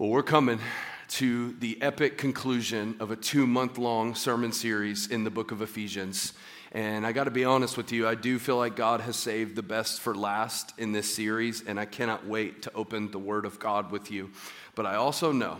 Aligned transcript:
Well, 0.00 0.08
we're 0.08 0.22
coming 0.22 0.60
to 1.08 1.52
the 1.58 1.76
epic 1.82 2.16
conclusion 2.16 2.96
of 3.00 3.10
a 3.10 3.16
two 3.16 3.46
month 3.46 3.76
long 3.76 4.14
sermon 4.14 4.50
series 4.50 5.08
in 5.08 5.24
the 5.24 5.30
book 5.30 5.50
of 5.50 5.60
Ephesians. 5.60 6.32
And 6.72 7.06
I 7.06 7.12
got 7.12 7.24
to 7.24 7.30
be 7.30 7.44
honest 7.44 7.76
with 7.76 7.92
you, 7.92 8.08
I 8.08 8.14
do 8.14 8.38
feel 8.38 8.56
like 8.56 8.76
God 8.76 9.02
has 9.02 9.16
saved 9.16 9.56
the 9.56 9.62
best 9.62 10.00
for 10.00 10.14
last 10.14 10.72
in 10.78 10.92
this 10.92 11.14
series, 11.14 11.62
and 11.66 11.78
I 11.78 11.84
cannot 11.84 12.26
wait 12.26 12.62
to 12.62 12.72
open 12.74 13.10
the 13.10 13.18
Word 13.18 13.44
of 13.44 13.58
God 13.58 13.90
with 13.90 14.10
you. 14.10 14.30
But 14.74 14.86
I 14.86 14.94
also 14.94 15.32
know 15.32 15.58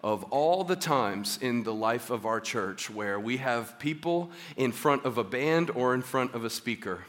of 0.00 0.22
all 0.30 0.62
the 0.62 0.76
times 0.76 1.40
in 1.42 1.64
the 1.64 1.74
life 1.74 2.08
of 2.08 2.24
our 2.24 2.38
church 2.38 2.88
where 2.88 3.18
we 3.18 3.38
have 3.38 3.80
people 3.80 4.30
in 4.56 4.70
front 4.70 5.04
of 5.04 5.18
a 5.18 5.24
band 5.24 5.70
or 5.70 5.92
in 5.92 6.02
front 6.02 6.36
of 6.36 6.44
a 6.44 6.50
speaker, 6.50 7.00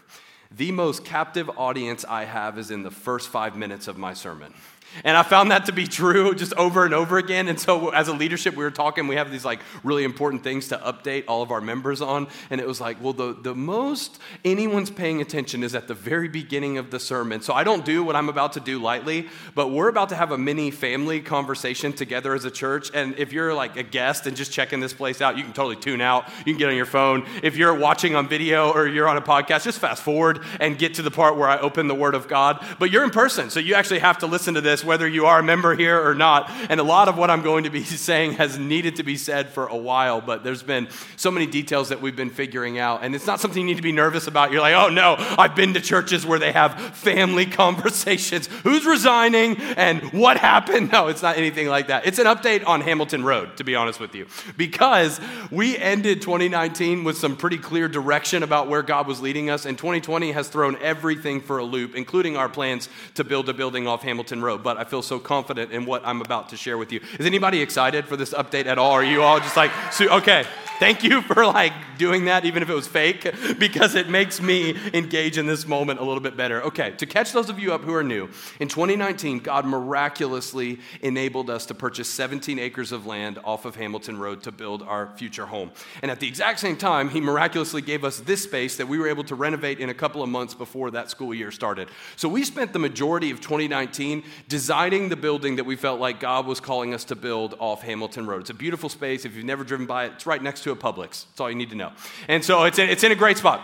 the 0.49 0.71
most 0.71 1.05
captive 1.05 1.51
audience 1.55 2.03
I 2.03 2.25
have 2.25 2.57
is 2.57 2.71
in 2.71 2.81
the 2.81 2.89
first 2.89 3.29
five 3.29 3.55
minutes 3.55 3.87
of 3.87 3.95
my 3.95 4.15
sermon. 4.15 4.55
And 5.03 5.17
I 5.17 5.23
found 5.23 5.51
that 5.51 5.65
to 5.65 5.71
be 5.71 5.87
true 5.87 6.35
just 6.35 6.53
over 6.53 6.85
and 6.85 6.93
over 6.93 7.17
again. 7.17 7.47
And 7.47 7.59
so, 7.59 7.89
as 7.89 8.07
a 8.07 8.13
leadership, 8.13 8.55
we 8.55 8.63
were 8.63 8.71
talking, 8.71 9.07
we 9.07 9.15
have 9.15 9.31
these 9.31 9.45
like 9.45 9.59
really 9.83 10.03
important 10.03 10.43
things 10.43 10.69
to 10.69 10.77
update 10.77 11.25
all 11.27 11.41
of 11.41 11.51
our 11.51 11.61
members 11.61 12.01
on. 12.01 12.27
And 12.49 12.61
it 12.61 12.67
was 12.67 12.79
like, 12.79 13.01
well, 13.01 13.13
the, 13.13 13.33
the 13.33 13.55
most 13.55 14.19
anyone's 14.45 14.89
paying 14.89 15.21
attention 15.21 15.63
is 15.63 15.75
at 15.75 15.87
the 15.87 15.93
very 15.93 16.27
beginning 16.27 16.77
of 16.77 16.91
the 16.91 16.99
sermon. 16.99 17.41
So, 17.41 17.53
I 17.53 17.63
don't 17.63 17.85
do 17.85 18.03
what 18.03 18.15
I'm 18.15 18.29
about 18.29 18.53
to 18.53 18.59
do 18.59 18.81
lightly, 18.81 19.27
but 19.55 19.69
we're 19.69 19.89
about 19.89 20.09
to 20.09 20.15
have 20.15 20.31
a 20.31 20.37
mini 20.37 20.71
family 20.71 21.21
conversation 21.21 21.93
together 21.93 22.33
as 22.33 22.45
a 22.45 22.51
church. 22.51 22.89
And 22.93 23.17
if 23.17 23.33
you're 23.33 23.53
like 23.53 23.77
a 23.77 23.83
guest 23.83 24.27
and 24.27 24.37
just 24.37 24.51
checking 24.51 24.79
this 24.79 24.93
place 24.93 25.21
out, 25.21 25.37
you 25.37 25.43
can 25.43 25.53
totally 25.53 25.75
tune 25.75 26.01
out. 26.01 26.27
You 26.39 26.53
can 26.53 26.57
get 26.57 26.69
on 26.69 26.75
your 26.75 26.85
phone. 26.85 27.25
If 27.41 27.57
you're 27.57 27.73
watching 27.73 28.15
on 28.15 28.27
video 28.27 28.71
or 28.71 28.87
you're 28.87 29.07
on 29.07 29.17
a 29.17 29.21
podcast, 29.21 29.63
just 29.63 29.79
fast 29.79 30.03
forward 30.03 30.41
and 30.59 30.77
get 30.77 30.95
to 30.95 31.01
the 31.01 31.11
part 31.11 31.37
where 31.37 31.49
I 31.49 31.57
open 31.57 31.87
the 31.87 31.95
Word 31.95 32.15
of 32.15 32.27
God. 32.27 32.65
But 32.79 32.91
you're 32.91 33.03
in 33.03 33.09
person, 33.09 33.49
so 33.49 33.59
you 33.59 33.75
actually 33.75 33.99
have 33.99 34.19
to 34.19 34.27
listen 34.27 34.53
to 34.53 34.61
this 34.61 34.82
whether 34.83 35.07
you 35.07 35.25
are 35.25 35.39
a 35.39 35.43
member 35.43 35.75
here 35.75 35.99
or 36.05 36.15
not. 36.15 36.49
And 36.69 36.79
a 36.79 36.83
lot 36.83 37.07
of 37.07 37.17
what 37.17 37.29
I'm 37.29 37.41
going 37.41 37.65
to 37.65 37.69
be 37.69 37.83
saying 37.83 38.33
has 38.33 38.57
needed 38.57 38.97
to 38.97 39.03
be 39.03 39.17
said 39.17 39.49
for 39.49 39.67
a 39.67 39.77
while, 39.77 40.21
but 40.21 40.43
there's 40.43 40.63
been 40.63 40.87
so 41.15 41.31
many 41.31 41.45
details 41.45 41.89
that 41.89 42.01
we've 42.01 42.15
been 42.15 42.29
figuring 42.29 42.79
out. 42.79 43.03
And 43.03 43.15
it's 43.15 43.27
not 43.27 43.39
something 43.39 43.61
you 43.61 43.67
need 43.67 43.77
to 43.77 43.83
be 43.83 43.91
nervous 43.91 44.27
about. 44.27 44.51
You're 44.51 44.61
like, 44.61 44.75
oh 44.75 44.89
no, 44.89 45.15
I've 45.17 45.55
been 45.55 45.73
to 45.73 45.81
churches 45.81 46.25
where 46.25 46.39
they 46.39 46.51
have 46.51 46.95
family 46.95 47.45
conversations. 47.63 48.47
Who's 48.63 48.85
resigning 48.85 49.57
and 49.57 50.01
what 50.13 50.37
happened? 50.37 50.91
No, 50.93 51.07
it's 51.07 51.23
not 51.23 51.37
anything 51.37 51.67
like 51.67 51.87
that. 51.87 52.05
It's 52.05 52.19
an 52.19 52.27
update 52.27 52.67
on 52.67 52.81
Hamilton 52.81 53.23
Road, 53.23 53.57
to 53.57 53.63
be 53.63 53.73
honest 53.73 53.99
with 53.99 54.13
you, 54.13 54.27
because 54.57 55.19
we 55.49 55.75
ended 55.75 56.21
2019 56.21 57.03
with 57.03 57.17
some 57.17 57.35
pretty 57.35 57.57
clear 57.57 57.87
direction 57.87 58.43
about 58.43 58.67
where 58.67 58.83
God 58.83 59.07
was 59.07 59.21
leading 59.21 59.49
us, 59.49 59.65
and 59.65 59.75
2020 59.75 60.33
has 60.33 60.49
thrown 60.49 60.77
everything 60.81 61.41
for 61.41 61.57
a 61.57 61.63
loop, 61.63 61.95
including 61.95 62.37
our 62.37 62.47
plans 62.47 62.89
to 63.15 63.23
build 63.23 63.49
a 63.49 63.53
building 63.53 63.87
off 63.87 64.03
Hamilton 64.03 64.41
Road. 64.41 64.61
But 64.61 64.72
I 64.77 64.83
feel 64.83 65.01
so 65.01 65.19
confident 65.19 65.71
in 65.71 65.85
what 65.85 66.01
I'm 66.05 66.21
about 66.21 66.49
to 66.49 66.57
share 66.57 66.77
with 66.77 66.91
you. 66.91 67.01
Is 67.19 67.25
anybody 67.25 67.61
excited 67.61 68.05
for 68.05 68.17
this 68.17 68.33
update 68.33 68.65
at 68.65 68.77
all? 68.77 68.91
Are 68.91 69.03
you 69.03 69.21
all 69.21 69.39
just 69.39 69.57
like, 69.57 69.71
okay, 70.01 70.45
thank 70.79 71.03
you 71.03 71.21
for 71.21 71.45
like 71.45 71.71
doing 71.97 72.25
that, 72.25 72.45
even 72.45 72.61
if 72.63 72.69
it 72.69 72.73
was 72.73 72.87
fake, 72.87 73.31
because 73.59 73.95
it 73.95 74.09
makes 74.09 74.41
me 74.41 74.75
engage 74.93 75.37
in 75.37 75.45
this 75.45 75.65
moment 75.67 75.99
a 75.99 76.03
little 76.03 76.19
bit 76.19 76.35
better. 76.35 76.61
Okay, 76.63 76.91
to 76.97 77.05
catch 77.05 77.31
those 77.31 77.49
of 77.49 77.59
you 77.59 77.73
up 77.73 77.81
who 77.81 77.93
are 77.93 78.03
new, 78.03 78.29
in 78.59 78.67
2019, 78.67 79.39
God 79.39 79.65
miraculously 79.65 80.79
enabled 81.01 81.49
us 81.49 81.65
to 81.67 81.73
purchase 81.73 82.09
17 82.09 82.59
acres 82.59 82.91
of 82.91 83.05
land 83.05 83.39
off 83.43 83.65
of 83.65 83.75
Hamilton 83.75 84.17
Road 84.17 84.43
to 84.43 84.51
build 84.51 84.83
our 84.83 85.15
future 85.15 85.45
home. 85.45 85.71
And 86.01 86.11
at 86.11 86.19
the 86.19 86.27
exact 86.27 86.59
same 86.59 86.75
time, 86.75 87.09
He 87.09 87.21
miraculously 87.21 87.81
gave 87.81 88.03
us 88.03 88.19
this 88.19 88.43
space 88.43 88.75
that 88.77 88.87
we 88.87 88.97
were 88.97 89.07
able 89.07 89.23
to 89.25 89.35
renovate 89.35 89.79
in 89.79 89.89
a 89.89 89.93
couple 89.93 90.21
of 90.21 90.29
months 90.29 90.53
before 90.53 90.91
that 90.91 91.09
school 91.09 91.33
year 91.33 91.51
started. 91.51 91.89
So 92.15 92.27
we 92.27 92.43
spent 92.43 92.73
the 92.73 92.79
majority 92.79 93.31
of 93.31 93.39
2019 93.39 94.23
designing 94.47 94.62
the 94.67 95.15
building 95.15 95.57
that 95.57 95.65
we 95.65 95.75
felt 95.75 95.99
like 95.99 96.19
God 96.19 96.45
was 96.45 96.59
calling 96.59 96.93
us 96.93 97.03
to 97.05 97.15
build 97.15 97.55
off 97.59 97.81
Hamilton 97.81 98.25
Road. 98.25 98.41
It's 98.41 98.49
a 98.49 98.53
beautiful 98.53 98.89
space. 98.89 99.25
If 99.25 99.35
you've 99.35 99.45
never 99.45 99.63
driven 99.63 99.85
by 99.85 100.05
it, 100.05 100.13
it's 100.13 100.25
right 100.25 100.41
next 100.41 100.63
to 100.63 100.71
a 100.71 100.75
Publix. 100.75 101.25
That's 101.25 101.39
all 101.39 101.49
you 101.49 101.55
need 101.55 101.69
to 101.69 101.75
know. 101.75 101.91
And 102.27 102.43
so 102.43 102.63
it's 102.63 102.79
in, 102.79 102.89
it's 102.89 103.03
in 103.03 103.11
a 103.11 103.15
great 103.15 103.37
spot. 103.37 103.61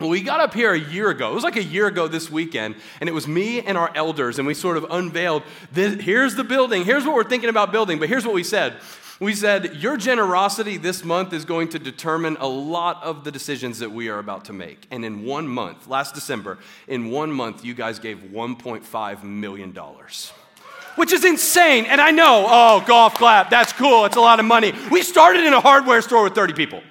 We 0.00 0.22
got 0.22 0.40
up 0.40 0.52
here 0.52 0.72
a 0.72 0.78
year 0.78 1.10
ago. 1.10 1.30
It 1.30 1.34
was 1.34 1.44
like 1.44 1.56
a 1.56 1.62
year 1.62 1.86
ago 1.86 2.08
this 2.08 2.30
weekend, 2.30 2.74
and 3.00 3.08
it 3.08 3.12
was 3.12 3.28
me 3.28 3.60
and 3.60 3.78
our 3.78 3.90
elders, 3.94 4.38
and 4.38 4.46
we 4.46 4.54
sort 4.54 4.76
of 4.76 4.86
unveiled 4.90 5.44
this, 5.70 6.00
here's 6.00 6.34
the 6.34 6.44
building, 6.44 6.84
here's 6.84 7.04
what 7.04 7.14
we're 7.14 7.22
thinking 7.24 7.48
about 7.48 7.70
building, 7.70 7.98
but 7.98 8.08
here's 8.08 8.24
what 8.24 8.34
we 8.34 8.42
said. 8.42 8.76
We 9.20 9.34
said, 9.34 9.76
Your 9.76 9.96
generosity 9.96 10.78
this 10.78 11.04
month 11.04 11.32
is 11.32 11.44
going 11.44 11.68
to 11.68 11.78
determine 11.78 12.36
a 12.40 12.48
lot 12.48 13.00
of 13.04 13.22
the 13.22 13.30
decisions 13.30 13.78
that 13.78 13.92
we 13.92 14.08
are 14.08 14.18
about 14.18 14.46
to 14.46 14.52
make. 14.52 14.88
And 14.90 15.04
in 15.04 15.24
one 15.24 15.46
month, 15.46 15.86
last 15.86 16.14
December, 16.14 16.58
in 16.88 17.10
one 17.10 17.30
month, 17.30 17.64
you 17.64 17.74
guys 17.74 18.00
gave 18.00 18.18
$1.5 18.18 19.22
million 19.22 19.78
which 20.96 21.10
is 21.10 21.24
insane. 21.24 21.86
And 21.86 22.00
I 22.00 22.10
know, 22.10 22.44
oh, 22.46 22.84
golf 22.86 23.14
clap, 23.14 23.48
that's 23.48 23.72
cool, 23.72 24.04
it's 24.04 24.16
a 24.16 24.20
lot 24.20 24.40
of 24.40 24.44
money. 24.44 24.74
We 24.90 25.02
started 25.02 25.44
in 25.44 25.52
a 25.54 25.60
hardware 25.60 26.02
store 26.02 26.24
with 26.24 26.34
30 26.34 26.52
people. 26.52 26.82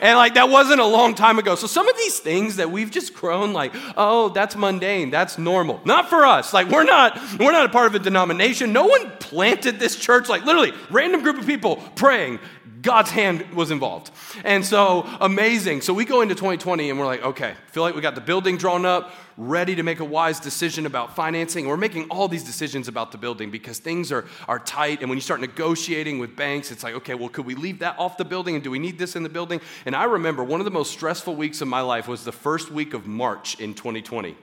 And 0.00 0.16
like 0.16 0.34
that 0.34 0.48
wasn't 0.48 0.80
a 0.80 0.86
long 0.86 1.14
time 1.14 1.38
ago. 1.38 1.54
So 1.54 1.66
some 1.66 1.88
of 1.88 1.96
these 1.96 2.18
things 2.18 2.56
that 2.56 2.70
we've 2.70 2.90
just 2.90 3.14
grown 3.14 3.52
like, 3.52 3.72
oh, 3.96 4.28
that's 4.30 4.56
mundane, 4.56 5.10
that's 5.10 5.38
normal. 5.38 5.80
Not 5.84 6.08
for 6.08 6.24
us. 6.24 6.52
Like 6.52 6.68
we're 6.68 6.84
not 6.84 7.18
we're 7.38 7.52
not 7.52 7.66
a 7.66 7.68
part 7.68 7.86
of 7.86 7.94
a 7.94 7.98
denomination. 7.98 8.72
No 8.72 8.86
one 8.86 9.10
planted 9.18 9.78
this 9.78 9.96
church 9.96 10.28
like 10.28 10.44
literally 10.44 10.72
random 10.90 11.22
group 11.22 11.38
of 11.38 11.46
people 11.46 11.76
praying. 11.96 12.38
God's 12.82 13.10
hand 13.10 13.44
was 13.54 13.70
involved. 13.70 14.10
And 14.44 14.64
so 14.64 15.08
amazing. 15.20 15.80
So 15.80 15.92
we 15.94 16.04
go 16.04 16.20
into 16.20 16.34
2020 16.34 16.90
and 16.90 16.98
we're 16.98 17.06
like, 17.06 17.22
okay, 17.22 17.54
feel 17.68 17.82
like 17.82 17.94
we 17.94 18.00
got 18.00 18.14
the 18.14 18.20
building 18.20 18.56
drawn 18.56 18.84
up 18.84 19.12
ready 19.36 19.74
to 19.76 19.82
make 19.82 20.00
a 20.00 20.04
wise 20.04 20.40
decision 20.40 20.84
about 20.84 21.14
financing. 21.16 21.66
We're 21.66 21.76
making 21.76 22.08
all 22.10 22.28
these 22.28 22.44
decisions 22.44 22.88
about 22.88 23.12
the 23.12 23.18
building 23.18 23.50
because 23.50 23.78
things 23.78 24.12
are, 24.12 24.26
are 24.48 24.58
tight. 24.58 25.00
And 25.00 25.08
when 25.08 25.16
you 25.16 25.22
start 25.22 25.40
negotiating 25.40 26.18
with 26.18 26.36
banks, 26.36 26.70
it's 26.70 26.82
like, 26.82 26.94
okay, 26.94 27.14
well, 27.14 27.28
could 27.28 27.46
we 27.46 27.54
leave 27.54 27.78
that 27.78 27.98
off 27.98 28.16
the 28.16 28.24
building? 28.24 28.54
And 28.54 28.64
do 28.64 28.70
we 28.70 28.78
need 28.78 28.98
this 28.98 29.16
in 29.16 29.22
the 29.22 29.28
building? 29.28 29.60
And 29.86 29.96
I 29.96 30.04
remember 30.04 30.44
one 30.44 30.60
of 30.60 30.64
the 30.64 30.70
most 30.70 30.90
stressful 30.92 31.36
weeks 31.36 31.60
of 31.60 31.68
my 31.68 31.80
life 31.80 32.08
was 32.08 32.24
the 32.24 32.32
first 32.32 32.70
week 32.70 32.94
of 32.94 33.06
March 33.06 33.58
in 33.60 33.74
2020 33.74 34.36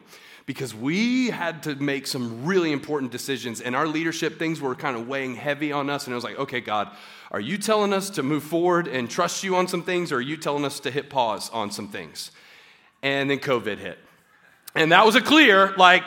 because 0.45 0.75
we 0.75 1.29
had 1.29 1.63
to 1.63 1.75
make 1.75 2.05
some 2.05 2.45
really 2.45 2.71
important 2.71 3.11
decisions 3.11 3.61
and 3.61 3.75
our 3.75 3.87
leadership 3.87 4.37
things 4.39 4.61
were 4.61 4.75
kind 4.75 4.95
of 4.95 5.07
weighing 5.07 5.35
heavy 5.35 5.71
on 5.71 5.89
us 5.89 6.05
and 6.05 6.13
I 6.13 6.15
was 6.15 6.23
like 6.23 6.39
okay 6.39 6.61
god 6.61 6.95
are 7.31 7.39
you 7.39 7.57
telling 7.57 7.91
us 7.91 8.11
to 8.11 8.23
move 8.23 8.43
forward 8.43 8.87
and 8.87 9.09
trust 9.09 9.43
you 9.43 9.55
on 9.57 9.67
some 9.67 9.83
things 9.83 10.11
or 10.11 10.17
are 10.17 10.21
you 10.21 10.37
telling 10.37 10.63
us 10.63 10.79
to 10.81 10.91
hit 10.91 11.09
pause 11.09 11.49
on 11.49 11.69
some 11.69 11.89
things? 11.89 12.31
And 13.01 13.29
then 13.29 13.39
covid 13.39 13.77
hit. 13.77 13.99
And 14.73 14.91
that 14.91 15.05
was 15.05 15.15
a 15.15 15.21
clear, 15.21 15.73
like, 15.77 16.03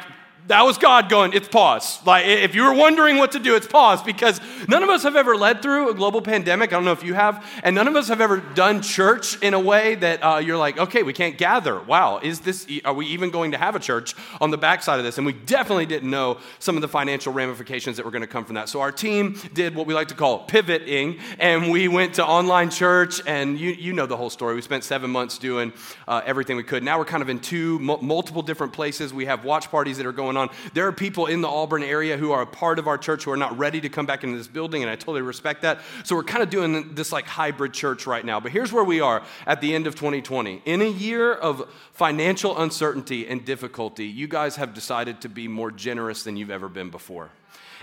that 0.47 0.63
was 0.63 0.79
God 0.79 1.11
going, 1.11 1.35
it's 1.35 1.47
pause. 1.47 2.05
Like, 2.07 2.25
if 2.27 2.55
you 2.55 2.63
were 2.63 2.73
wondering 2.73 3.19
what 3.19 3.33
to 3.33 3.39
do, 3.39 3.55
it's 3.55 3.67
pause 3.67 4.03
because 4.03 4.41
none 4.67 4.83
of 4.83 4.89
us 4.89 5.03
have 5.03 5.15
ever 5.15 5.37
led 5.37 5.61
through 5.61 5.91
a 5.91 5.95
global 5.95 6.23
pandemic. 6.23 6.73
I 6.73 6.77
don't 6.77 6.87
know 6.87 6.93
if 6.93 7.05
you 7.05 7.13
have. 7.13 7.45
And 7.63 7.75
none 7.75 7.87
of 7.87 7.97
us 7.97 8.09
have 8.09 8.23
ever 8.23 8.39
done 8.39 8.81
church 8.81 9.41
in 9.43 9.53
a 9.53 9.61
way 9.61 9.97
that 9.97 10.25
uh, 10.25 10.39
you're 10.39 10.57
like, 10.57 10.79
okay, 10.79 11.03
we 11.03 11.13
can't 11.13 11.37
gather. 11.37 11.79
Wow, 11.79 12.21
is 12.23 12.41
this, 12.41 12.67
are 12.87 12.95
we 12.95 13.07
even 13.09 13.31
going 13.31 13.53
to 13.53 13.59
have 13.59 13.77
a 13.77 13.79
church 13.79 14.15
on 14.41 14.51
the 14.51 14.57
backside 14.57 14.99
of 14.99 15.05
this? 15.05 15.19
And 15.19 15.27
we 15.27 15.35
definitely 15.35 15.85
didn't 15.85 16.11
know 16.11 16.39
some 16.61 16.77
of 16.77 16.81
the 16.81 16.89
financial 16.89 17.33
ramifications 17.33 17.99
that 17.99 18.07
were 18.07 18.11
going 18.11 18.23
to 18.23 18.27
come 18.27 18.47
from 18.47 18.55
that. 18.55 18.71
So 18.71 18.81
our 18.81 18.93
team 18.93 19.39
did 19.53 19.75
what 19.75 19.87
we 19.87 19.93
like 19.93 20.09
to 20.09 20.15
call 20.15 20.45
pivoting, 20.45 21.19
and 21.39 21.71
we 21.71 21.89
went 21.89 22.15
to 22.15 22.27
online 22.27 22.71
church, 22.71 23.21
and 23.27 23.59
you, 23.61 23.71
you 23.71 23.93
know 23.93 24.07
the 24.07 24.17
whole 24.17 24.31
story. 24.31 24.55
We 24.55 24.63
spent 24.63 24.85
seven 24.85 25.11
months 25.11 25.37
doing 25.37 25.75
uh, 26.07 26.23
everything 26.25 26.57
we 26.57 26.63
could. 26.63 26.83
Now 26.83 26.99
we're 26.99 27.05
kind 27.05 27.23
of 27.23 27.29
in 27.29 27.39
two, 27.39 27.79
multiple 27.81 28.43
different 28.43 28.73
places. 28.73 29.13
We 29.13 29.27
have 29.27 29.45
watch 29.45 29.71
parties 29.71 29.99
that 29.99 30.07
are 30.07 30.13
going 30.13 30.28
on. 30.37 30.51
There 30.75 30.87
are 30.87 30.93
people 30.93 31.27
in 31.27 31.41
the 31.41 31.49
Auburn 31.49 31.83
area 31.83 32.17
who 32.17 32.33
are 32.33 32.43
a 32.43 32.47
part 32.47 32.79
of 32.79 32.87
our 32.87 32.99
church 32.99 33.25
who 33.25 33.31
are 33.31 33.37
not 33.37 33.57
ready 33.57 33.81
to 33.81 33.89
come 33.89 34.07
back 34.07 34.25
into 34.25 34.37
this 34.37 34.49
building, 34.49 34.83
and 34.83 34.91
I 34.91 34.97
totally 34.97 35.23
respect 35.23 35.63
that. 35.63 35.81
So 36.05 36.17
we're 36.17 36.25
kind 36.25 36.43
of 36.43 36.51
doing 36.51 36.95
this 36.95 37.13
like 37.13 37.27
hybrid 37.27 37.73
church 37.73 38.07
right 38.07 38.25
now. 38.25 38.41
But 38.41 38.53
here's 38.53 38.73
where 38.73 38.85
we 38.85 39.01
are 39.01 39.23
at 39.47 39.61
the 39.61 39.75
end 39.75 39.87
of 39.87 39.95
2020. 39.95 40.63
In 40.65 40.83
a 40.83 40.89
year 40.89 41.33
of 41.33 41.69
financial 41.93 42.59
uncertainty 42.59 43.27
and 43.27 43.45
difficulty, 43.45 44.07
you 44.07 44.29
guys 44.29 44.57
have 44.57 44.75
decided 44.75 45.21
to 45.23 45.29
be 45.29 45.49
more 45.49 45.71
generous 45.71 46.23
than 46.23 46.37
you've 46.37 46.51
ever 46.51 46.69
been 46.69 46.91
before. 46.91 47.31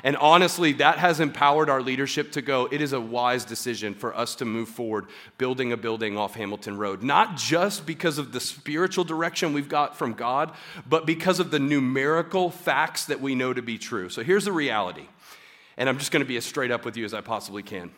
And 0.06 0.16
honestly, 0.18 0.74
that 0.74 1.00
has 1.00 1.20
empowered 1.20 1.68
our 1.68 1.82
leadership 1.82 2.32
to 2.34 2.44
go, 2.44 2.70
it 2.72 2.80
is 2.80 2.94
a 2.94 3.02
wise 3.02 3.44
decision 3.44 3.96
for 3.96 4.16
us 4.16 4.36
to 4.36 4.46
move 4.46 4.70
forward 4.70 5.08
building 5.40 5.72
a 5.72 5.78
building 5.78 6.16
off 6.16 6.36
Hamilton 6.36 6.78
Road. 6.78 7.02
Not 7.02 7.38
just 7.38 7.88
because 7.88 8.20
of 8.20 8.32
the 8.32 8.40
spiritual 8.40 9.04
direction 9.04 9.52
we've 9.52 9.68
got 9.68 9.98
from 9.98 10.14
God, 10.14 10.52
but 10.88 11.08
because 11.08 11.40
of 11.40 11.50
the 11.50 11.58
numerical 11.58 12.52
facts 12.52 13.06
that 13.06 13.20
we 13.20 13.34
know 13.34 13.52
to 13.52 13.64
be 13.64 13.80
true. 13.80 14.10
So 14.10 14.24
here's 14.24 14.46
the 14.46 14.52
reality. 14.52 15.08
And 15.76 15.90
I'm 15.90 15.98
just 15.98 16.12
going 16.12 16.24
to 16.24 16.28
be 16.28 16.38
as 16.38 16.46
straight 16.46 16.70
up 16.70 16.86
with 16.86 16.96
you 16.98 17.04
as 17.04 17.16
I 17.16 17.22
possibly 17.22 17.64
can. 17.64 17.90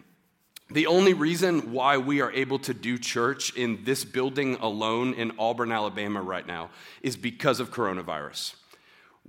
The 0.71 0.87
only 0.87 1.13
reason 1.13 1.73
why 1.73 1.97
we 1.97 2.21
are 2.21 2.31
able 2.31 2.59
to 2.59 2.73
do 2.73 2.97
church 2.97 3.53
in 3.57 3.83
this 3.83 4.05
building 4.05 4.55
alone 4.61 5.13
in 5.13 5.33
Auburn, 5.37 5.73
Alabama 5.73 6.21
right 6.21 6.47
now 6.47 6.69
is 7.01 7.17
because 7.17 7.59
of 7.59 7.69
coronavirus. 7.69 8.53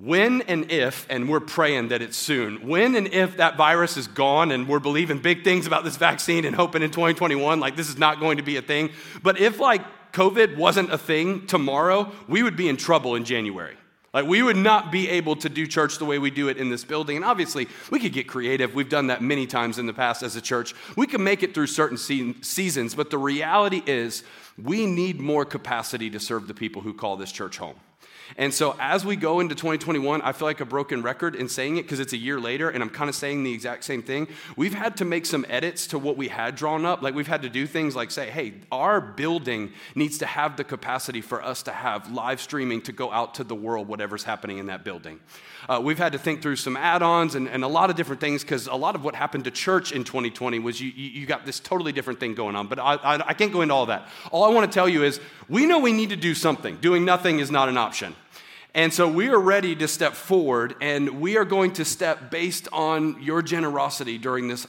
When 0.00 0.42
and 0.42 0.70
if, 0.70 1.08
and 1.10 1.28
we're 1.28 1.40
praying 1.40 1.88
that 1.88 2.02
it's 2.02 2.16
soon, 2.16 2.68
when 2.68 2.94
and 2.94 3.08
if 3.08 3.38
that 3.38 3.56
virus 3.56 3.96
is 3.96 4.06
gone 4.06 4.52
and 4.52 4.68
we're 4.68 4.78
believing 4.78 5.18
big 5.18 5.42
things 5.42 5.66
about 5.66 5.82
this 5.82 5.96
vaccine 5.96 6.44
and 6.44 6.54
hoping 6.54 6.82
in 6.82 6.92
2021, 6.92 7.58
like 7.58 7.74
this 7.74 7.88
is 7.88 7.98
not 7.98 8.20
going 8.20 8.36
to 8.36 8.44
be 8.44 8.56
a 8.56 8.62
thing. 8.62 8.90
But 9.24 9.40
if 9.40 9.58
like 9.58 9.82
COVID 10.12 10.56
wasn't 10.56 10.92
a 10.92 10.98
thing 10.98 11.48
tomorrow, 11.48 12.12
we 12.28 12.44
would 12.44 12.56
be 12.56 12.68
in 12.68 12.76
trouble 12.76 13.16
in 13.16 13.24
January. 13.24 13.76
Like, 14.14 14.24
we 14.24 14.42
would 14.42 14.56
not 14.56 14.90
be 14.90 15.08
able 15.10 15.36
to 15.36 15.50
do 15.50 15.66
church 15.66 15.98
the 15.98 16.06
way 16.06 16.18
we 16.18 16.30
do 16.30 16.48
it 16.48 16.56
in 16.56 16.70
this 16.70 16.82
building. 16.82 17.16
And 17.16 17.24
obviously, 17.24 17.68
we 17.90 18.00
could 18.00 18.14
get 18.14 18.26
creative. 18.26 18.74
We've 18.74 18.88
done 18.88 19.08
that 19.08 19.20
many 19.20 19.46
times 19.46 19.78
in 19.78 19.84
the 19.84 19.92
past 19.92 20.22
as 20.22 20.34
a 20.34 20.40
church. 20.40 20.74
We 20.96 21.06
can 21.06 21.22
make 21.22 21.42
it 21.42 21.52
through 21.52 21.66
certain 21.66 21.98
seasons, 21.98 22.94
but 22.94 23.10
the 23.10 23.18
reality 23.18 23.82
is, 23.86 24.24
we 24.56 24.86
need 24.86 25.20
more 25.20 25.44
capacity 25.44 26.08
to 26.10 26.18
serve 26.18 26.48
the 26.48 26.54
people 26.54 26.80
who 26.80 26.94
call 26.94 27.16
this 27.16 27.30
church 27.30 27.58
home. 27.58 27.76
And 28.36 28.52
so 28.52 28.76
as 28.78 29.04
we 29.04 29.16
go 29.16 29.40
into 29.40 29.54
2021, 29.54 30.22
I 30.22 30.32
feel 30.32 30.46
like 30.46 30.60
a 30.60 30.64
broken 30.64 31.02
record 31.02 31.34
in 31.34 31.48
saying 31.48 31.76
it 31.76 31.82
because 31.82 32.00
it's 32.00 32.12
a 32.12 32.18
year 32.18 32.38
later 32.38 32.68
and 32.70 32.82
I'm 32.82 32.90
kind 32.90 33.08
of 33.08 33.16
saying 33.16 33.42
the 33.44 33.52
exact 33.52 33.84
same 33.84 34.02
thing. 34.02 34.28
We've 34.56 34.74
had 34.74 34.96
to 34.98 35.04
make 35.04 35.26
some 35.26 35.46
edits 35.48 35.86
to 35.88 35.98
what 35.98 36.16
we 36.16 36.28
had 36.28 36.54
drawn 36.54 36.84
up. 36.84 37.02
Like 37.02 37.14
we've 37.14 37.26
had 37.26 37.42
to 37.42 37.48
do 37.48 37.66
things 37.66 37.96
like 37.96 38.10
say, 38.10 38.30
hey, 38.30 38.54
our 38.70 39.00
building 39.00 39.72
needs 39.94 40.18
to 40.18 40.26
have 40.26 40.56
the 40.56 40.64
capacity 40.64 41.20
for 41.20 41.42
us 41.42 41.62
to 41.64 41.72
have 41.72 42.12
live 42.12 42.40
streaming 42.40 42.82
to 42.82 42.92
go 42.92 43.10
out 43.10 43.34
to 43.34 43.44
the 43.44 43.54
world, 43.54 43.88
whatever's 43.88 44.24
happening 44.24 44.58
in 44.58 44.66
that 44.66 44.84
building. 44.84 45.20
Uh, 45.68 45.80
we've 45.82 45.98
had 45.98 46.12
to 46.12 46.18
think 46.18 46.42
through 46.42 46.56
some 46.56 46.76
add 46.76 47.02
ons 47.02 47.34
and, 47.34 47.48
and, 47.48 47.64
a 47.64 47.68
lot 47.68 47.90
of 47.90 47.96
different 47.96 48.20
things 48.20 48.42
because 48.42 48.66
a 48.66 48.74
lot 48.74 48.94
of 48.94 49.02
what 49.02 49.14
happened 49.14 49.44
to 49.44 49.50
church 49.50 49.92
in 49.92 50.04
2020 50.04 50.58
was 50.58 50.80
you, 50.80 50.90
you, 50.90 51.26
got 51.26 51.46
this 51.46 51.60
totally 51.60 51.92
different 51.92 52.20
thing 52.20 52.34
going 52.34 52.56
on. 52.56 52.66
But 52.66 52.78
I, 52.78 52.94
I, 52.94 53.28
I 53.28 53.34
can't 53.34 53.52
go 53.52 53.62
into 53.62 53.74
all 53.74 53.86
that. 53.86 54.08
All 54.30 54.44
I 54.44 54.48
want 54.48 54.70
to 54.70 54.74
tell 54.74 54.88
you 54.88 55.04
is 55.04 55.20
we 55.48 55.66
know 55.66 55.78
we 55.78 55.92
need 55.92 56.10
to 56.10 56.16
do 56.16 56.34
something. 56.34 56.76
Doing 56.76 57.04
nothing 57.04 57.38
is 57.38 57.50
not 57.50 57.68
an 57.68 57.76
option. 57.76 58.14
And 58.74 58.92
so 58.92 59.08
we 59.08 59.28
are 59.28 59.40
ready 59.40 59.74
to 59.76 59.88
step 59.88 60.12
forward, 60.12 60.76
and 60.80 61.20
we 61.20 61.36
are 61.36 61.44
going 61.44 61.72
to 61.74 61.84
step 61.84 62.30
based 62.30 62.68
on 62.70 63.20
your 63.22 63.42
generosity 63.42 64.18
during 64.18 64.46
this 64.46 64.66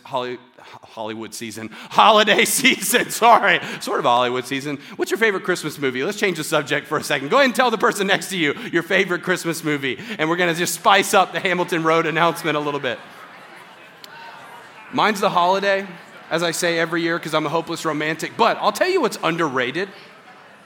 Hollywood 0.61 1.33
season, 1.33 1.69
holiday 1.71 2.45
season, 2.45 3.09
sorry, 3.09 3.59
sort 3.79 4.00
of 4.00 4.06
Hollywood 4.06 4.45
season. 4.45 4.77
What's 4.95 5.11
your 5.11 5.17
favorite 5.17 5.44
Christmas 5.44 5.77
movie? 5.79 6.03
Let's 6.03 6.19
change 6.19 6.38
the 6.38 6.44
subject 6.44 6.88
for 6.88 6.97
a 6.97 7.03
second. 7.03 7.29
Go 7.29 7.38
ahead 7.38 7.45
and 7.45 7.56
tell 7.56 7.71
the 7.71 7.77
person 7.77 8.07
next 8.07 8.29
to 8.29 8.38
you 8.38 8.53
your 8.71 8.83
favorite 8.83 9.23
Christmas 9.23 9.63
movie, 9.63 10.00
and 10.17 10.29
we're 10.29 10.38
to 10.38 10.53
just 10.53 10.73
spice 10.73 11.13
up 11.13 11.33
the 11.33 11.39
Hamilton 11.39 11.83
Road 11.83 12.06
announcement 12.06 12.57
a 12.57 12.59
little 12.59 12.79
bit. 12.79 13.00
Mine's 14.91 15.19
The 15.19 15.29
Holiday, 15.29 15.88
as 16.31 16.41
I 16.41 16.51
say 16.51 16.79
every 16.79 17.03
year, 17.03 17.17
because 17.17 17.33
I'm 17.33 17.45
a 17.45 17.50
hopeless 17.50 17.85
romantic. 17.85 18.31
But 18.35 18.57
I'll 18.57 18.71
tell 18.71 18.89
you 18.89 19.01
what's 19.01 19.19
underrated 19.21 19.89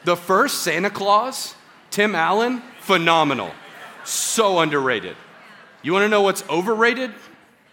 the 0.05 0.15
first 0.17 0.63
Santa 0.63 0.89
Claus, 0.89 1.55
Tim 1.89 2.15
Allen, 2.15 2.61
phenomenal. 2.81 3.51
So 4.03 4.59
underrated. 4.59 5.15
You 5.81 5.93
want 5.93 6.03
to 6.03 6.09
know 6.09 6.21
what's 6.21 6.47
overrated? 6.49 7.13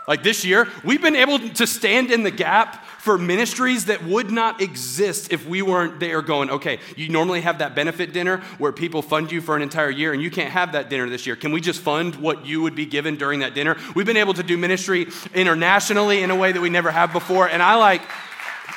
Like 0.07 0.21
this 0.21 0.45
year, 0.45 0.67
we've 0.83 1.01
been 1.01 1.15
able 1.15 1.39
to 1.39 1.65
stand 1.65 2.11
in 2.11 2.23
the 2.23 2.31
gap 2.31 2.85
for 2.99 3.17
ministries 3.17 3.85
that 3.85 4.03
would 4.03 4.31
not 4.31 4.61
exist 4.61 5.31
if 5.31 5.47
we 5.47 5.61
weren't 5.61 5.99
there 5.99 6.21
going, 6.21 6.49
okay, 6.49 6.79
you 6.95 7.09
normally 7.09 7.41
have 7.41 7.59
that 7.59 7.75
benefit 7.75 8.13
dinner 8.13 8.37
where 8.57 8.71
people 8.71 9.01
fund 9.01 9.31
you 9.31 9.41
for 9.41 9.55
an 9.55 9.61
entire 9.61 9.89
year 9.89 10.13
and 10.13 10.21
you 10.21 10.31
can't 10.31 10.51
have 10.51 10.71
that 10.73 10.89
dinner 10.89 11.09
this 11.09 11.25
year. 11.25 11.35
Can 11.35 11.51
we 11.51 11.61
just 11.61 11.81
fund 11.81 12.15
what 12.15 12.45
you 12.45 12.61
would 12.61 12.75
be 12.75 12.85
given 12.85 13.15
during 13.15 13.39
that 13.39 13.55
dinner? 13.55 13.77
We've 13.95 14.05
been 14.05 14.17
able 14.17 14.33
to 14.35 14.43
do 14.43 14.57
ministry 14.57 15.07
internationally 15.33 16.21
in 16.21 16.31
a 16.31 16.35
way 16.35 16.51
that 16.51 16.61
we 16.61 16.69
never 16.69 16.91
have 16.91 17.11
before. 17.11 17.47
And 17.47 17.61
I 17.61 17.75
like, 17.75 18.01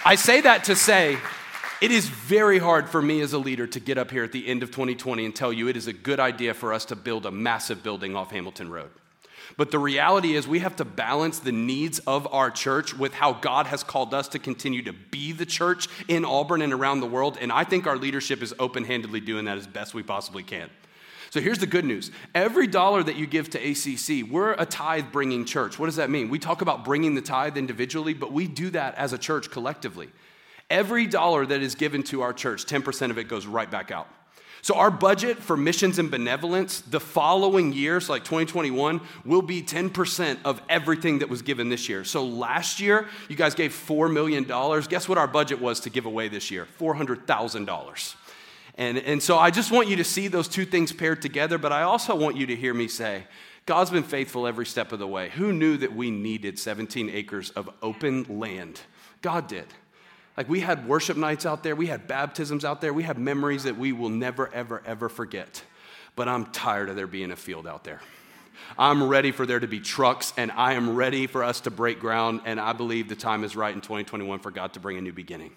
I 0.05 0.15
say 0.15 0.41
that 0.43 0.65
to 0.65 0.77
say, 0.77 1.19
it 1.81 1.91
is 1.91 2.09
very 2.09 2.59
hard 2.59 2.89
for 2.89 3.01
me 3.01 3.21
as 3.21 3.33
a 3.35 3.39
leader 3.39 3.67
to 3.67 3.81
get 3.81 3.99
up 3.99 4.11
here 4.11 4.25
at 4.25 4.33
the 4.33 4.47
end 4.47 4.63
of 4.63 4.71
2020 4.71 5.25
and 5.25 5.35
tell 5.35 5.53
you 5.53 5.69
it 5.69 5.77
is 5.77 5.87
a 5.87 5.93
good 5.93 6.21
idea 6.21 6.55
for 6.55 6.73
us 6.73 6.85
to 6.87 6.97
build 6.97 7.25
a 7.25 7.31
massive 7.31 7.83
building 7.83 8.17
off 8.17 8.31
Hamilton 8.31 8.71
Road. 8.71 8.91
But 9.59 9.73
the 9.73 9.79
reality 9.81 10.37
is, 10.37 10.47
we 10.47 10.61
have 10.61 10.77
to 10.77 10.85
balance 10.85 11.41
the 11.41 11.51
needs 11.51 11.99
of 12.07 12.33
our 12.33 12.49
church 12.49 12.95
with 12.95 13.13
how 13.13 13.33
God 13.33 13.67
has 13.67 13.83
called 13.83 14.15
us 14.15 14.29
to 14.29 14.39
continue 14.39 14.83
to 14.85 14.93
be 14.93 15.33
the 15.33 15.45
church 15.45 15.89
in 16.07 16.25
Auburn 16.25 16.63
and 16.63 16.73
around 16.73 17.01
the 17.01 17.09
world. 17.09 17.37
And 17.41 17.51
I 17.51 17.65
think 17.65 17.89
our 17.89 17.97
leadership 17.97 18.41
is 18.41 18.55
open 18.61 18.85
handedly 18.85 19.19
doing 19.19 19.47
that 19.47 19.59
as 19.59 19.67
best 19.67 19.95
we 19.95 20.05
possibly 20.05 20.45
can. 20.45 20.71
So 21.31 21.41
here's 21.41 21.59
the 21.59 21.67
good 21.67 21.85
news 21.85 22.13
every 22.37 22.69
dollar 22.69 23.03
that 23.03 23.17
you 23.17 23.27
give 23.27 23.51
to 23.51 23.59
ACC, 23.59 24.31
we're 24.31 24.53
a 24.53 24.65
tithe 24.65 25.07
bringing 25.11 25.45
church. 25.45 25.77
What 25.77 25.87
does 25.87 25.97
that 25.97 26.09
mean? 26.09 26.29
We 26.29 26.39
talk 26.39 26.63
about 26.63 26.85
bringing 26.85 27.17
the 27.17 27.21
tithe 27.21 27.57
individually, 27.57 28.15
but 28.15 28.33
we 28.33 28.47
do 28.47 28.71
that 28.71 28.95
as 28.95 29.13
a 29.13 29.19
church 29.19 29.51
collectively. 29.51 30.09
Every 30.71 31.09
dollar 31.09 31.45
that 31.45 31.63
is 31.63 31.75
given 31.75 32.05
to 32.05 32.23
our 32.23 32.33
church, 32.33 32.65
10% 32.65 33.11
of 33.11 33.19
it 33.19 33.25
goes 33.25 33.45
right 33.45 33.69
back 33.69 33.91
out. 33.91 34.09
So, 34.69 34.75
our 34.75 34.91
budget 34.91 35.39
for 35.39 35.57
missions 35.57 35.99
and 35.99 36.11
benevolence 36.11 36.83
the 36.83 37.01
following 37.01 37.73
years, 37.73 38.11
like 38.11 38.23
2021, 38.25 39.01
will 39.25 39.41
be 39.41 39.63
10% 39.63 40.37
of 40.45 40.61
everything 40.69 41.21
that 41.21 41.31
was 41.31 41.41
given 41.41 41.71
this 41.71 41.89
year. 41.89 42.05
So, 42.05 42.23
last 42.27 42.79
year, 42.79 43.09
you 43.31 43.35
guys 43.35 43.55
gave 43.55 43.73
$4 43.73 44.13
million. 44.13 44.45
Guess 44.45 45.09
what 45.09 45.17
our 45.17 45.27
budget 45.27 45.59
was 45.59 45.81
to 45.81 45.89
give 45.89 46.05
away 46.05 46.29
this 46.29 46.51
year? 46.51 46.69
$400,000. 46.79 48.15
And, 48.75 48.99
and 48.99 49.23
so, 49.23 49.39
I 49.39 49.51
just 49.51 49.73
want 49.73 49.89
you 49.89 49.97
to 49.97 50.05
see 50.05 50.29
those 50.29 50.49
two 50.49 50.67
things 50.67 50.93
paired 50.93 51.23
together, 51.23 51.57
but 51.57 51.73
I 51.73 51.85
also 51.85 52.15
want 52.15 52.37
you 52.37 52.45
to 52.45 52.55
hear 52.55 52.75
me 52.75 52.89
say, 52.89 53.25
God's 53.65 53.89
been 53.89 54.03
faithful 54.03 54.47
every 54.47 54.67
step 54.67 54.93
of 54.93 54.99
the 54.99 55.09
way. 55.09 55.31
Who 55.31 55.55
knew 55.55 55.79
that 55.79 55.97
we 55.97 56.11
needed 56.11 56.59
17 56.59 57.09
acres 57.09 57.49
of 57.53 57.71
open 57.81 58.39
land? 58.39 58.83
God 59.23 59.49
did. 59.49 59.65
Like 60.39 60.49
we 60.49 60.61
had 60.61 60.87
worship 60.87 61.17
nights 61.17 61.45
out 61.45 61.65
there, 61.65 61.75
we 61.75 61.89
had 61.89 62.07
baptisms 62.07 62.65
out 62.65 62.81
there, 62.81 62.93
we 62.93 63.03
have 63.03 63.19
memories 63.19 63.65
that 63.65 63.77
we 63.77 63.93
will 63.93 64.09
never, 64.09 64.49
ever, 64.55 64.81
ever 64.87 65.09
forget. 65.09 65.65
But 66.15 66.29
I'm 66.29 66.47
tired 66.47 66.89
of 66.89 66.95
there 66.95 67.09
being 67.09 67.33
a 67.33 67.37
field 67.37 67.67
out 67.67 67.83
there. 67.83 68.01
I'm 68.79 69.03
ready 69.03 69.33
for 69.33 69.47
there 69.47 69.59
to 69.59 69.67
be 69.67 69.81
trucks, 69.81 70.33
and 70.37 70.53
I 70.53 70.75
am 70.75 70.95
ready 70.95 71.27
for 71.27 71.43
us 71.43 71.63
to 71.63 71.73
break 71.73 71.99
ground. 71.99 72.43
And 72.45 72.61
I 72.61 72.73
believe 72.73 73.09
the 73.09 73.17
time 73.17 73.43
is 73.43 73.57
right 73.57 73.75
in 73.75 73.81
2021 73.81 74.39
for 74.39 74.53
God 74.53 74.75
to 74.75 74.81
bring 74.81 74.97
a 74.97 75.01
new 75.01 75.13
beginning. 75.13 75.51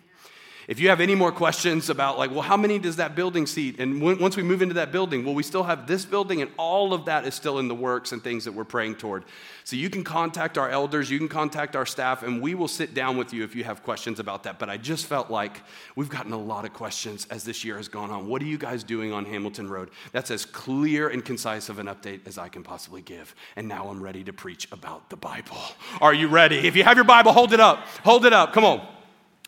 If 0.72 0.80
you 0.80 0.88
have 0.88 1.02
any 1.02 1.16
more 1.16 1.34
questions 1.34 1.90
about, 1.90 2.18
like, 2.18 2.32
well, 2.32 2.44
how 2.44 2.56
many 2.56 2.80
does 2.80 2.96
that 2.96 3.14
building 3.14 3.46
seat? 3.46 3.78
And 3.78 4.02
when, 4.02 4.20
once 4.20 4.38
we 4.38 4.44
move 4.44 4.62
into 4.62 4.76
that 4.76 4.90
building, 4.90 5.26
will 5.26 5.34
we 5.34 5.44
still 5.44 5.64
have 5.64 5.86
this 5.86 6.06
building? 6.06 6.42
And 6.42 6.50
all 6.56 6.94
of 6.94 7.04
that 7.08 7.28
is 7.28 7.36
still 7.36 7.60
in 7.60 7.68
the 7.68 7.76
works 7.76 8.14
and 8.14 8.24
things 8.24 8.46
that 8.46 8.54
we're 8.54 8.64
praying 8.64 8.96
toward. 8.96 9.26
So 9.66 9.76
you 9.76 9.90
can 9.90 10.06
contact 10.06 10.58
our 10.58 10.70
elders, 10.70 11.12
you 11.12 11.18
can 11.18 11.28
contact 11.28 11.76
our 11.76 11.86
staff, 11.86 12.24
and 12.24 12.42
we 12.42 12.56
will 12.56 12.70
sit 12.70 12.94
down 12.94 13.18
with 13.18 13.34
you 13.34 13.44
if 13.44 13.54
you 13.54 13.66
have 13.66 13.84
questions 13.84 14.18
about 14.18 14.44
that. 14.44 14.60
But 14.60 14.70
I 14.70 14.78
just 14.78 15.08
felt 15.08 15.30
like 15.30 15.62
we've 15.98 16.08
gotten 16.08 16.32
a 16.32 16.40
lot 16.40 16.64
of 16.64 16.72
questions 16.72 17.28
as 17.30 17.44
this 17.44 17.66
year 17.66 17.76
has 17.76 17.90
gone 17.90 18.10
on. 18.10 18.30
What 18.30 18.42
are 18.42 18.46
you 18.46 18.58
guys 18.58 18.86
doing 18.86 19.12
on 19.12 19.26
Hamilton 19.26 19.70
Road? 19.70 19.90
That's 20.14 20.32
as 20.32 20.46
clear 20.46 21.10
and 21.10 21.26
concise 21.26 21.68
of 21.68 21.80
an 21.80 21.88
update 21.88 22.26
as 22.26 22.38
I 22.38 22.48
can 22.48 22.64
possibly 22.64 23.02
give. 23.02 23.36
And 23.58 23.68
now 23.68 23.90
I'm 23.90 24.02
ready 24.02 24.24
to 24.24 24.32
preach 24.32 24.70
about 24.72 25.10
the 25.10 25.18
Bible. 25.18 25.58
Are 26.00 26.14
you 26.14 26.30
ready? 26.30 26.66
If 26.66 26.78
you 26.78 26.86
have 26.86 26.96
your 26.96 27.04
Bible, 27.04 27.34
hold 27.34 27.52
it 27.52 27.60
up. 27.60 27.80
Hold 28.06 28.26
it 28.26 28.32
up. 28.32 28.54
Come 28.54 28.64
on. 28.64 28.88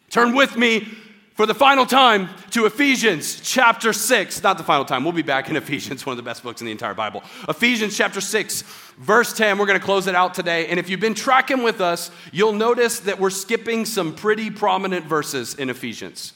Turn 0.10 0.36
with 0.36 0.58
me 0.58 0.86
for 1.34 1.48
the 1.48 1.56
final 1.56 1.86
time 1.86 2.30
to 2.52 2.66
Ephesians 2.66 3.42
chapter 3.42 3.92
6. 3.92 4.44
Not 4.44 4.58
the 4.58 4.64
final 4.64 4.86
time, 4.86 5.04
we'll 5.04 5.14
be 5.14 5.24
back 5.24 5.50
in 5.50 5.56
Ephesians, 5.64 6.06
one 6.06 6.14
of 6.14 6.18
the 6.18 6.24
best 6.24 6.44
books 6.44 6.62
in 6.62 6.66
the 6.66 6.72
entire 6.72 6.94
Bible. 6.94 7.24
Ephesians 7.50 7.98
chapter 7.98 8.22
6, 8.22 8.62
verse 9.00 9.34
10. 9.34 9.58
We're 9.58 9.66
going 9.66 9.80
to 9.80 9.86
close 9.86 10.08
it 10.08 10.16
out 10.16 10.34
today. 10.34 10.68
And 10.68 10.80
if 10.80 10.90
you've 10.90 11.00
been 11.00 11.16
tracking 11.16 11.64
with 11.64 11.82
us, 11.82 12.12
you'll 12.32 12.54
notice 12.54 13.00
that 13.02 13.20
we're 13.20 13.32
skipping 13.32 13.86
some 13.86 14.14
pretty 14.14 14.50
prominent 14.50 15.06
verses 15.06 15.56
in 15.56 15.70
Ephesians. 15.70 16.34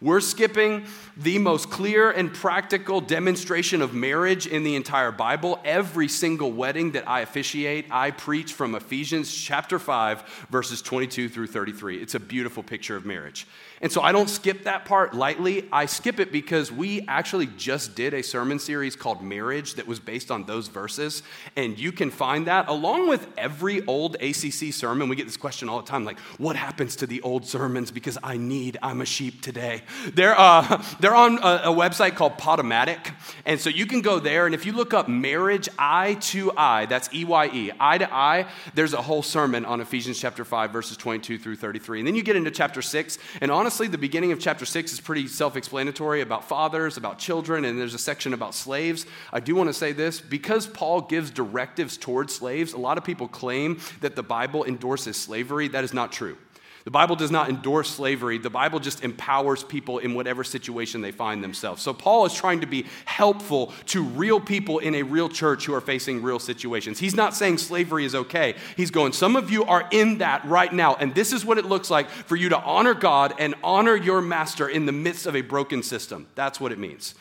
We're 0.00 0.20
skipping 0.20 0.86
the 1.18 1.36
most 1.38 1.68
clear 1.68 2.10
and 2.10 2.32
practical 2.32 3.00
demonstration 3.00 3.82
of 3.82 3.92
marriage 3.92 4.46
in 4.46 4.62
the 4.62 4.76
entire 4.76 5.10
Bible. 5.10 5.58
Every 5.64 6.06
single 6.06 6.52
wedding 6.52 6.92
that 6.92 7.08
I 7.08 7.20
officiate, 7.20 7.86
I 7.90 8.12
preach 8.12 8.52
from 8.52 8.76
Ephesians 8.76 9.34
chapter 9.34 9.80
5, 9.80 10.46
verses 10.50 10.80
22 10.80 11.28
through 11.28 11.48
33. 11.48 12.00
It's 12.00 12.14
a 12.14 12.20
beautiful 12.20 12.62
picture 12.62 12.94
of 12.94 13.04
marriage. 13.04 13.48
And 13.80 13.90
so 13.90 14.00
I 14.00 14.12
don't 14.12 14.28
skip 14.28 14.64
that 14.64 14.84
part 14.84 15.14
lightly. 15.14 15.68
I 15.72 15.86
skip 15.86 16.20
it 16.20 16.32
because 16.32 16.70
we 16.70 17.04
actually 17.06 17.46
just 17.46 17.94
did 17.94 18.14
a 18.14 18.22
sermon 18.22 18.58
series 18.58 18.96
called 18.96 19.22
Marriage 19.22 19.74
that 19.74 19.86
was 19.86 20.00
based 20.00 20.30
on 20.30 20.44
those 20.44 20.68
verses. 20.68 21.22
And 21.56 21.78
you 21.78 21.92
can 21.92 22.10
find 22.10 22.46
that 22.46 22.68
along 22.68 23.08
with 23.08 23.26
every 23.36 23.86
old 23.86 24.16
ACC 24.16 24.72
sermon. 24.72 25.08
We 25.08 25.16
get 25.16 25.26
this 25.26 25.36
question 25.36 25.68
all 25.68 25.80
the 25.80 25.86
time 25.86 26.04
like, 26.04 26.18
what 26.38 26.56
happens 26.56 26.96
to 26.96 27.06
the 27.06 27.20
old 27.22 27.46
sermons? 27.46 27.90
Because 27.90 28.18
I 28.22 28.36
need, 28.36 28.78
I'm 28.82 29.00
a 29.00 29.04
sheep 29.04 29.42
today. 29.42 29.82
They're, 30.12 30.38
uh, 30.38 30.82
they're 31.08 31.16
on 31.16 31.38
a, 31.38 31.70
a 31.70 31.74
website 31.74 32.16
called 32.16 32.36
Podomatic. 32.36 33.14
And 33.46 33.58
so 33.58 33.70
you 33.70 33.86
can 33.86 34.02
go 34.02 34.18
there. 34.18 34.44
And 34.44 34.54
if 34.54 34.66
you 34.66 34.72
look 34.72 34.92
up 34.92 35.08
marriage 35.08 35.66
eye 35.78 36.18
to 36.20 36.52
eye, 36.54 36.84
that's 36.84 37.08
E 37.14 37.24
Y 37.24 37.46
E, 37.46 37.70
eye 37.80 37.96
to 37.96 38.14
eye, 38.14 38.46
there's 38.74 38.92
a 38.92 39.00
whole 39.00 39.22
sermon 39.22 39.64
on 39.64 39.80
Ephesians 39.80 40.20
chapter 40.20 40.44
5, 40.44 40.70
verses 40.70 40.98
22 40.98 41.38
through 41.38 41.56
33. 41.56 42.00
And 42.00 42.06
then 42.06 42.14
you 42.14 42.22
get 42.22 42.36
into 42.36 42.50
chapter 42.50 42.82
6. 42.82 43.16
And 43.40 43.50
honestly, 43.50 43.86
the 43.88 43.96
beginning 43.96 44.32
of 44.32 44.38
chapter 44.38 44.66
6 44.66 44.92
is 44.92 45.00
pretty 45.00 45.28
self 45.28 45.56
explanatory 45.56 46.20
about 46.20 46.46
fathers, 46.46 46.98
about 46.98 47.18
children, 47.18 47.64
and 47.64 47.80
there's 47.80 47.94
a 47.94 47.98
section 47.98 48.34
about 48.34 48.54
slaves. 48.54 49.06
I 49.32 49.40
do 49.40 49.54
want 49.54 49.70
to 49.70 49.74
say 49.74 49.92
this 49.92 50.20
because 50.20 50.66
Paul 50.66 51.00
gives 51.00 51.30
directives 51.30 51.96
towards 51.96 52.34
slaves, 52.34 52.74
a 52.74 52.78
lot 52.78 52.98
of 52.98 53.04
people 53.04 53.28
claim 53.28 53.80
that 54.02 54.14
the 54.14 54.22
Bible 54.22 54.62
endorses 54.64 55.16
slavery. 55.16 55.68
That 55.68 55.84
is 55.84 55.94
not 55.94 56.12
true. 56.12 56.36
The 56.84 56.90
Bible 56.90 57.16
does 57.16 57.30
not 57.30 57.48
endorse 57.48 57.90
slavery. 57.90 58.38
The 58.38 58.50
Bible 58.50 58.80
just 58.80 59.02
empowers 59.02 59.62
people 59.62 59.98
in 59.98 60.14
whatever 60.14 60.44
situation 60.44 61.00
they 61.00 61.12
find 61.12 61.42
themselves. 61.42 61.82
So, 61.82 61.92
Paul 61.92 62.24
is 62.24 62.34
trying 62.34 62.60
to 62.60 62.66
be 62.66 62.86
helpful 63.04 63.72
to 63.86 64.02
real 64.02 64.40
people 64.40 64.78
in 64.78 64.94
a 64.94 65.02
real 65.02 65.28
church 65.28 65.66
who 65.66 65.74
are 65.74 65.80
facing 65.80 66.22
real 66.22 66.38
situations. 66.38 66.98
He's 66.98 67.16
not 67.16 67.34
saying 67.34 67.58
slavery 67.58 68.04
is 68.04 68.14
okay. 68.14 68.54
He's 68.76 68.90
going, 68.90 69.12
Some 69.12 69.36
of 69.36 69.50
you 69.50 69.64
are 69.64 69.86
in 69.90 70.18
that 70.18 70.44
right 70.44 70.72
now, 70.72 70.94
and 70.94 71.14
this 71.14 71.32
is 71.32 71.44
what 71.44 71.58
it 71.58 71.64
looks 71.64 71.90
like 71.90 72.08
for 72.08 72.36
you 72.36 72.48
to 72.50 72.58
honor 72.58 72.94
God 72.94 73.34
and 73.38 73.54
honor 73.62 73.96
your 73.96 74.22
master 74.22 74.68
in 74.68 74.86
the 74.86 74.92
midst 74.92 75.26
of 75.26 75.36
a 75.36 75.42
broken 75.42 75.82
system. 75.82 76.28
That's 76.34 76.60
what 76.60 76.72
it 76.72 76.78
means. 76.78 77.14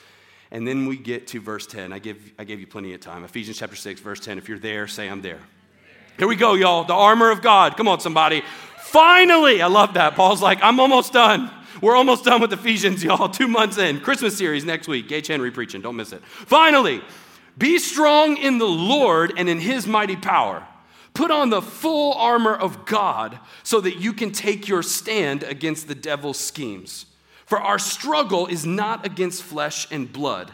And 0.52 0.68
then 0.68 0.88
we 0.88 0.98
get 0.98 1.28
to 1.28 1.42
verse 1.42 1.68
10. 1.68 1.92
I, 1.92 2.00
give, 2.00 2.32
I 2.40 2.44
gave 2.44 2.60
you 2.60 2.68
plenty 2.68 2.94
of 2.94 3.02
time. 3.02 3.24
Ephesians 3.24 3.58
chapter 3.58 3.76
6, 3.76 4.00
verse 4.00 4.20
10. 4.20 4.38
If 4.38 4.48
you're 4.48 4.60
there, 4.60 4.88
say, 4.88 5.10
I'm 5.10 5.22
there. 5.22 5.40
Here 6.18 6.28
we 6.28 6.36
go, 6.36 6.54
y'all. 6.54 6.84
The 6.84 6.94
armor 6.94 7.30
of 7.32 7.42
God. 7.42 7.78
Come 7.78 7.88
on, 7.88 8.00
somebody. 8.00 8.44
Finally, 8.88 9.62
I 9.62 9.67
love 9.67 9.96
that. 9.96 10.15
Paul's 10.15 10.41
like, 10.41 10.60
I'm 10.62 10.79
almost 10.79 11.12
done. 11.12 11.51
We're 11.82 11.98
almost 11.98 12.24
done 12.24 12.39
with 12.39 12.53
Ephesians, 12.53 13.03
y'all. 13.03 13.27
Two 13.29 13.50
months 13.50 13.77
in. 13.77 14.00
Christmas 14.00 14.38
series 14.38 14.63
next 14.63 14.88
week. 14.88 15.10
Gage 15.10 15.27
Henry 15.27 15.51
preaching. 15.51 15.82
Don't 15.82 15.98
miss 15.98 16.13
it. 16.13 16.24
Finally, 16.24 17.01
be 17.58 17.79
strong 17.79 18.38
in 18.38 18.60
the 18.60 18.65
Lord 18.65 19.34
and 19.36 19.50
in 19.50 19.60
his 19.60 19.86
mighty 19.86 20.15
power. 20.15 20.65
Put 21.13 21.32
on 21.32 21.50
the 21.50 21.62
full 21.62 22.13
armor 22.13 22.56
of 22.56 22.86
God 22.86 23.38
so 23.62 23.82
that 23.82 23.98
you 23.98 24.13
can 24.13 24.32
take 24.32 24.70
your 24.70 24.82
stand 24.82 25.44
against 25.44 25.89
the 25.89 25.96
devil's 25.96 26.39
schemes. 26.39 27.08
For 27.46 27.60
our 27.60 27.79
struggle 27.79 28.48
is 28.48 28.65
not 28.65 29.06
against 29.06 29.44
flesh 29.44 29.86
and 29.91 30.12
blood 30.12 30.53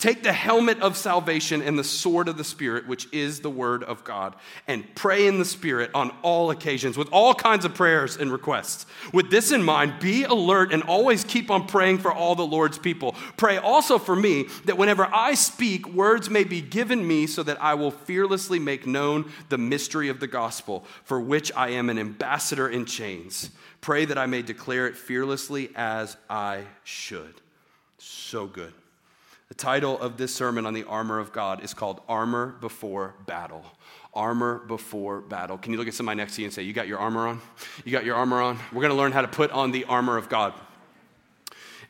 Take 0.00 0.22
the 0.22 0.32
helmet 0.32 0.80
of 0.80 0.96
salvation 0.96 1.60
and 1.60 1.78
the 1.78 1.84
sword 1.84 2.26
of 2.26 2.38
the 2.38 2.42
Spirit, 2.42 2.88
which 2.88 3.06
is 3.12 3.40
the 3.40 3.50
word 3.50 3.84
of 3.84 4.02
God, 4.02 4.34
and 4.66 4.94
pray 4.94 5.26
in 5.26 5.38
the 5.38 5.44
Spirit 5.44 5.90
on 5.92 6.10
all 6.22 6.50
occasions 6.50 6.96
with 6.96 7.10
all 7.12 7.34
kinds 7.34 7.66
of 7.66 7.74
prayers 7.74 8.16
and 8.16 8.32
requests. 8.32 8.86
With 9.12 9.30
this 9.30 9.52
in 9.52 9.62
mind, 9.62 10.00
be 10.00 10.24
alert 10.24 10.72
and 10.72 10.82
always 10.84 11.22
keep 11.22 11.50
on 11.50 11.66
praying 11.66 11.98
for 11.98 12.10
all 12.10 12.34
the 12.34 12.46
Lord's 12.46 12.78
people. 12.78 13.14
Pray 13.36 13.58
also 13.58 13.98
for 13.98 14.16
me 14.16 14.46
that 14.64 14.78
whenever 14.78 15.06
I 15.12 15.34
speak, 15.34 15.86
words 15.86 16.30
may 16.30 16.44
be 16.44 16.62
given 16.62 17.06
me 17.06 17.26
so 17.26 17.42
that 17.42 17.62
I 17.62 17.74
will 17.74 17.90
fearlessly 17.90 18.58
make 18.58 18.86
known 18.86 19.30
the 19.50 19.58
mystery 19.58 20.08
of 20.08 20.18
the 20.18 20.26
gospel, 20.26 20.86
for 21.04 21.20
which 21.20 21.52
I 21.54 21.72
am 21.72 21.90
an 21.90 21.98
ambassador 21.98 22.70
in 22.70 22.86
chains. 22.86 23.50
Pray 23.82 24.06
that 24.06 24.16
I 24.16 24.24
may 24.24 24.40
declare 24.40 24.86
it 24.86 24.96
fearlessly 24.96 25.68
as 25.76 26.16
I 26.30 26.62
should. 26.84 27.34
So 27.98 28.46
good. 28.46 28.72
The 29.50 29.56
title 29.56 29.98
of 29.98 30.16
this 30.16 30.32
sermon 30.32 30.64
on 30.64 30.74
the 30.74 30.84
armor 30.84 31.18
of 31.18 31.32
God 31.32 31.64
is 31.64 31.74
called 31.74 32.02
Armor 32.08 32.54
Before 32.60 33.16
Battle. 33.26 33.64
Armor 34.14 34.60
before 34.60 35.20
battle. 35.20 35.58
Can 35.58 35.72
you 35.72 35.78
look 35.78 35.88
at 35.88 35.94
somebody 35.94 36.18
next 36.18 36.36
to 36.36 36.42
you 36.42 36.46
and 36.46 36.54
say, 36.54 36.62
You 36.62 36.72
got 36.72 36.86
your 36.86 37.00
armor 37.00 37.26
on? 37.26 37.40
You 37.84 37.90
got 37.90 38.04
your 38.04 38.14
armor 38.14 38.40
on? 38.40 38.60
We're 38.72 38.82
going 38.82 38.92
to 38.92 38.96
learn 38.96 39.10
how 39.10 39.22
to 39.22 39.28
put 39.28 39.50
on 39.50 39.72
the 39.72 39.84
armor 39.86 40.16
of 40.16 40.28
God. 40.28 40.54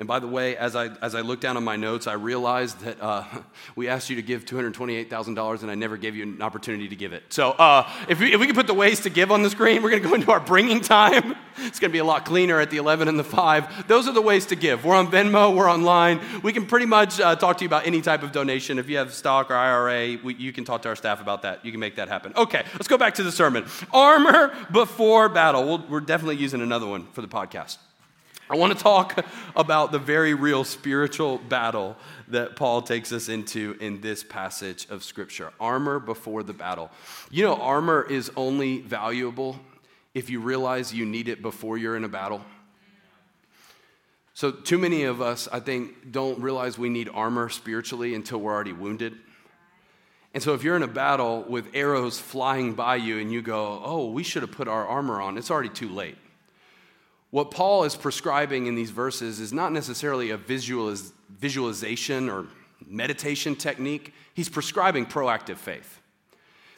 And 0.00 0.08
by 0.08 0.18
the 0.18 0.26
way, 0.26 0.56
as 0.56 0.74
I, 0.74 0.86
as 1.02 1.14
I 1.14 1.20
looked 1.20 1.42
down 1.42 1.58
on 1.58 1.62
my 1.62 1.76
notes, 1.76 2.06
I 2.06 2.14
realized 2.14 2.80
that 2.80 3.02
uh, 3.02 3.22
we 3.76 3.86
asked 3.86 4.08
you 4.08 4.16
to 4.16 4.22
give 4.22 4.46
$228,000 4.46 5.62
and 5.62 5.70
I 5.70 5.74
never 5.74 5.98
gave 5.98 6.16
you 6.16 6.22
an 6.22 6.40
opportunity 6.40 6.88
to 6.88 6.96
give 6.96 7.12
it. 7.12 7.24
So 7.28 7.50
uh, 7.50 7.86
if, 8.08 8.18
we, 8.18 8.32
if 8.32 8.40
we 8.40 8.46
can 8.46 8.54
put 8.54 8.66
the 8.66 8.72
ways 8.74 9.00
to 9.00 9.10
give 9.10 9.30
on 9.30 9.42
the 9.42 9.50
screen, 9.50 9.82
we're 9.82 9.90
going 9.90 10.02
to 10.02 10.08
go 10.08 10.14
into 10.14 10.32
our 10.32 10.40
bringing 10.40 10.80
time. 10.80 11.36
It's 11.62 11.78
going 11.78 11.90
to 11.90 11.92
be 11.92 11.98
a 11.98 12.04
lot 12.04 12.24
cleaner 12.24 12.58
at 12.58 12.70
the 12.70 12.78
11 12.78 13.06
and 13.06 13.18
the 13.18 13.24
5. 13.24 13.86
Those 13.86 14.08
are 14.08 14.12
the 14.12 14.22
ways 14.22 14.46
to 14.46 14.56
give. 14.56 14.82
We're 14.82 14.94
on 14.94 15.08
Venmo, 15.08 15.54
we're 15.54 15.70
online. 15.70 16.18
We 16.42 16.54
can 16.54 16.64
pretty 16.64 16.86
much 16.86 17.20
uh, 17.20 17.36
talk 17.36 17.58
to 17.58 17.64
you 17.64 17.68
about 17.68 17.86
any 17.86 18.00
type 18.00 18.22
of 18.22 18.32
donation. 18.32 18.78
If 18.78 18.88
you 18.88 18.96
have 18.96 19.12
stock 19.12 19.50
or 19.50 19.56
IRA, 19.56 20.16
we, 20.24 20.36
you 20.36 20.54
can 20.54 20.64
talk 20.64 20.80
to 20.82 20.88
our 20.88 20.96
staff 20.96 21.20
about 21.20 21.42
that. 21.42 21.62
You 21.62 21.70
can 21.70 21.78
make 21.78 21.96
that 21.96 22.08
happen. 22.08 22.32
Okay, 22.34 22.64
let's 22.74 22.88
go 22.88 22.96
back 22.96 23.16
to 23.16 23.22
the 23.22 23.32
sermon. 23.32 23.66
Armor 23.92 24.56
before 24.72 25.28
battle. 25.28 25.76
we 25.76 25.84
we 25.86 25.98
are 25.98 26.00
definitely 26.00 26.36
using 26.36 26.62
another 26.62 26.86
one 26.86 27.08
for 27.12 27.20
the 27.20 27.28
podcast. 27.28 27.76
I 28.50 28.56
want 28.56 28.76
to 28.76 28.82
talk 28.82 29.24
about 29.54 29.92
the 29.92 30.00
very 30.00 30.34
real 30.34 30.64
spiritual 30.64 31.38
battle 31.38 31.96
that 32.26 32.56
Paul 32.56 32.82
takes 32.82 33.12
us 33.12 33.28
into 33.28 33.76
in 33.80 34.00
this 34.00 34.24
passage 34.24 34.88
of 34.90 35.04
Scripture 35.04 35.52
armor 35.60 36.00
before 36.00 36.42
the 36.42 36.52
battle. 36.52 36.90
You 37.30 37.44
know, 37.44 37.54
armor 37.54 38.02
is 38.02 38.28
only 38.36 38.80
valuable 38.80 39.60
if 40.14 40.30
you 40.30 40.40
realize 40.40 40.92
you 40.92 41.06
need 41.06 41.28
it 41.28 41.42
before 41.42 41.78
you're 41.78 41.96
in 41.96 42.02
a 42.02 42.08
battle. 42.08 42.44
So, 44.34 44.50
too 44.50 44.78
many 44.78 45.04
of 45.04 45.22
us, 45.22 45.46
I 45.52 45.60
think, 45.60 46.10
don't 46.10 46.40
realize 46.40 46.76
we 46.76 46.88
need 46.88 47.08
armor 47.08 47.50
spiritually 47.50 48.16
until 48.16 48.40
we're 48.40 48.52
already 48.52 48.72
wounded. 48.72 49.14
And 50.34 50.42
so, 50.42 50.54
if 50.54 50.64
you're 50.64 50.74
in 50.74 50.82
a 50.82 50.88
battle 50.88 51.44
with 51.48 51.68
arrows 51.72 52.18
flying 52.18 52.72
by 52.72 52.96
you 52.96 53.18
and 53.18 53.30
you 53.30 53.42
go, 53.42 53.80
oh, 53.84 54.10
we 54.10 54.24
should 54.24 54.42
have 54.42 54.50
put 54.50 54.66
our 54.66 54.84
armor 54.88 55.20
on, 55.20 55.38
it's 55.38 55.52
already 55.52 55.68
too 55.68 55.88
late. 55.88 56.16
What 57.30 57.50
Paul 57.50 57.84
is 57.84 57.94
prescribing 57.94 58.66
in 58.66 58.74
these 58.74 58.90
verses 58.90 59.38
is 59.38 59.52
not 59.52 59.72
necessarily 59.72 60.30
a 60.30 60.38
visualiz- 60.38 61.12
visualization 61.38 62.28
or 62.28 62.46
meditation 62.86 63.54
technique, 63.54 64.12
he's 64.34 64.48
prescribing 64.48 65.06
proactive 65.06 65.56
faith. 65.56 66.00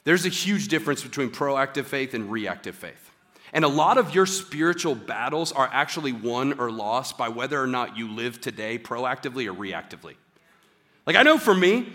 There's 0.04 0.26
a 0.26 0.30
huge 0.30 0.68
difference 0.68 1.02
between 1.02 1.30
proactive 1.30 1.84
faith 1.84 2.12
and 2.12 2.30
reactive 2.30 2.74
faith. 2.74 3.10
And 3.52 3.64
a 3.64 3.68
lot 3.68 3.98
of 3.98 4.14
your 4.14 4.26
spiritual 4.26 4.94
battles 4.94 5.52
are 5.52 5.68
actually 5.72 6.12
won 6.12 6.58
or 6.58 6.70
lost 6.70 7.18
by 7.18 7.28
whether 7.28 7.62
or 7.62 7.66
not 7.66 7.96
you 7.96 8.10
live 8.10 8.40
today 8.40 8.78
proactively 8.78 9.46
or 9.46 9.54
reactively. 9.54 10.14
Like, 11.06 11.16
I 11.16 11.22
know 11.22 11.38
for 11.38 11.54
me, 11.54 11.92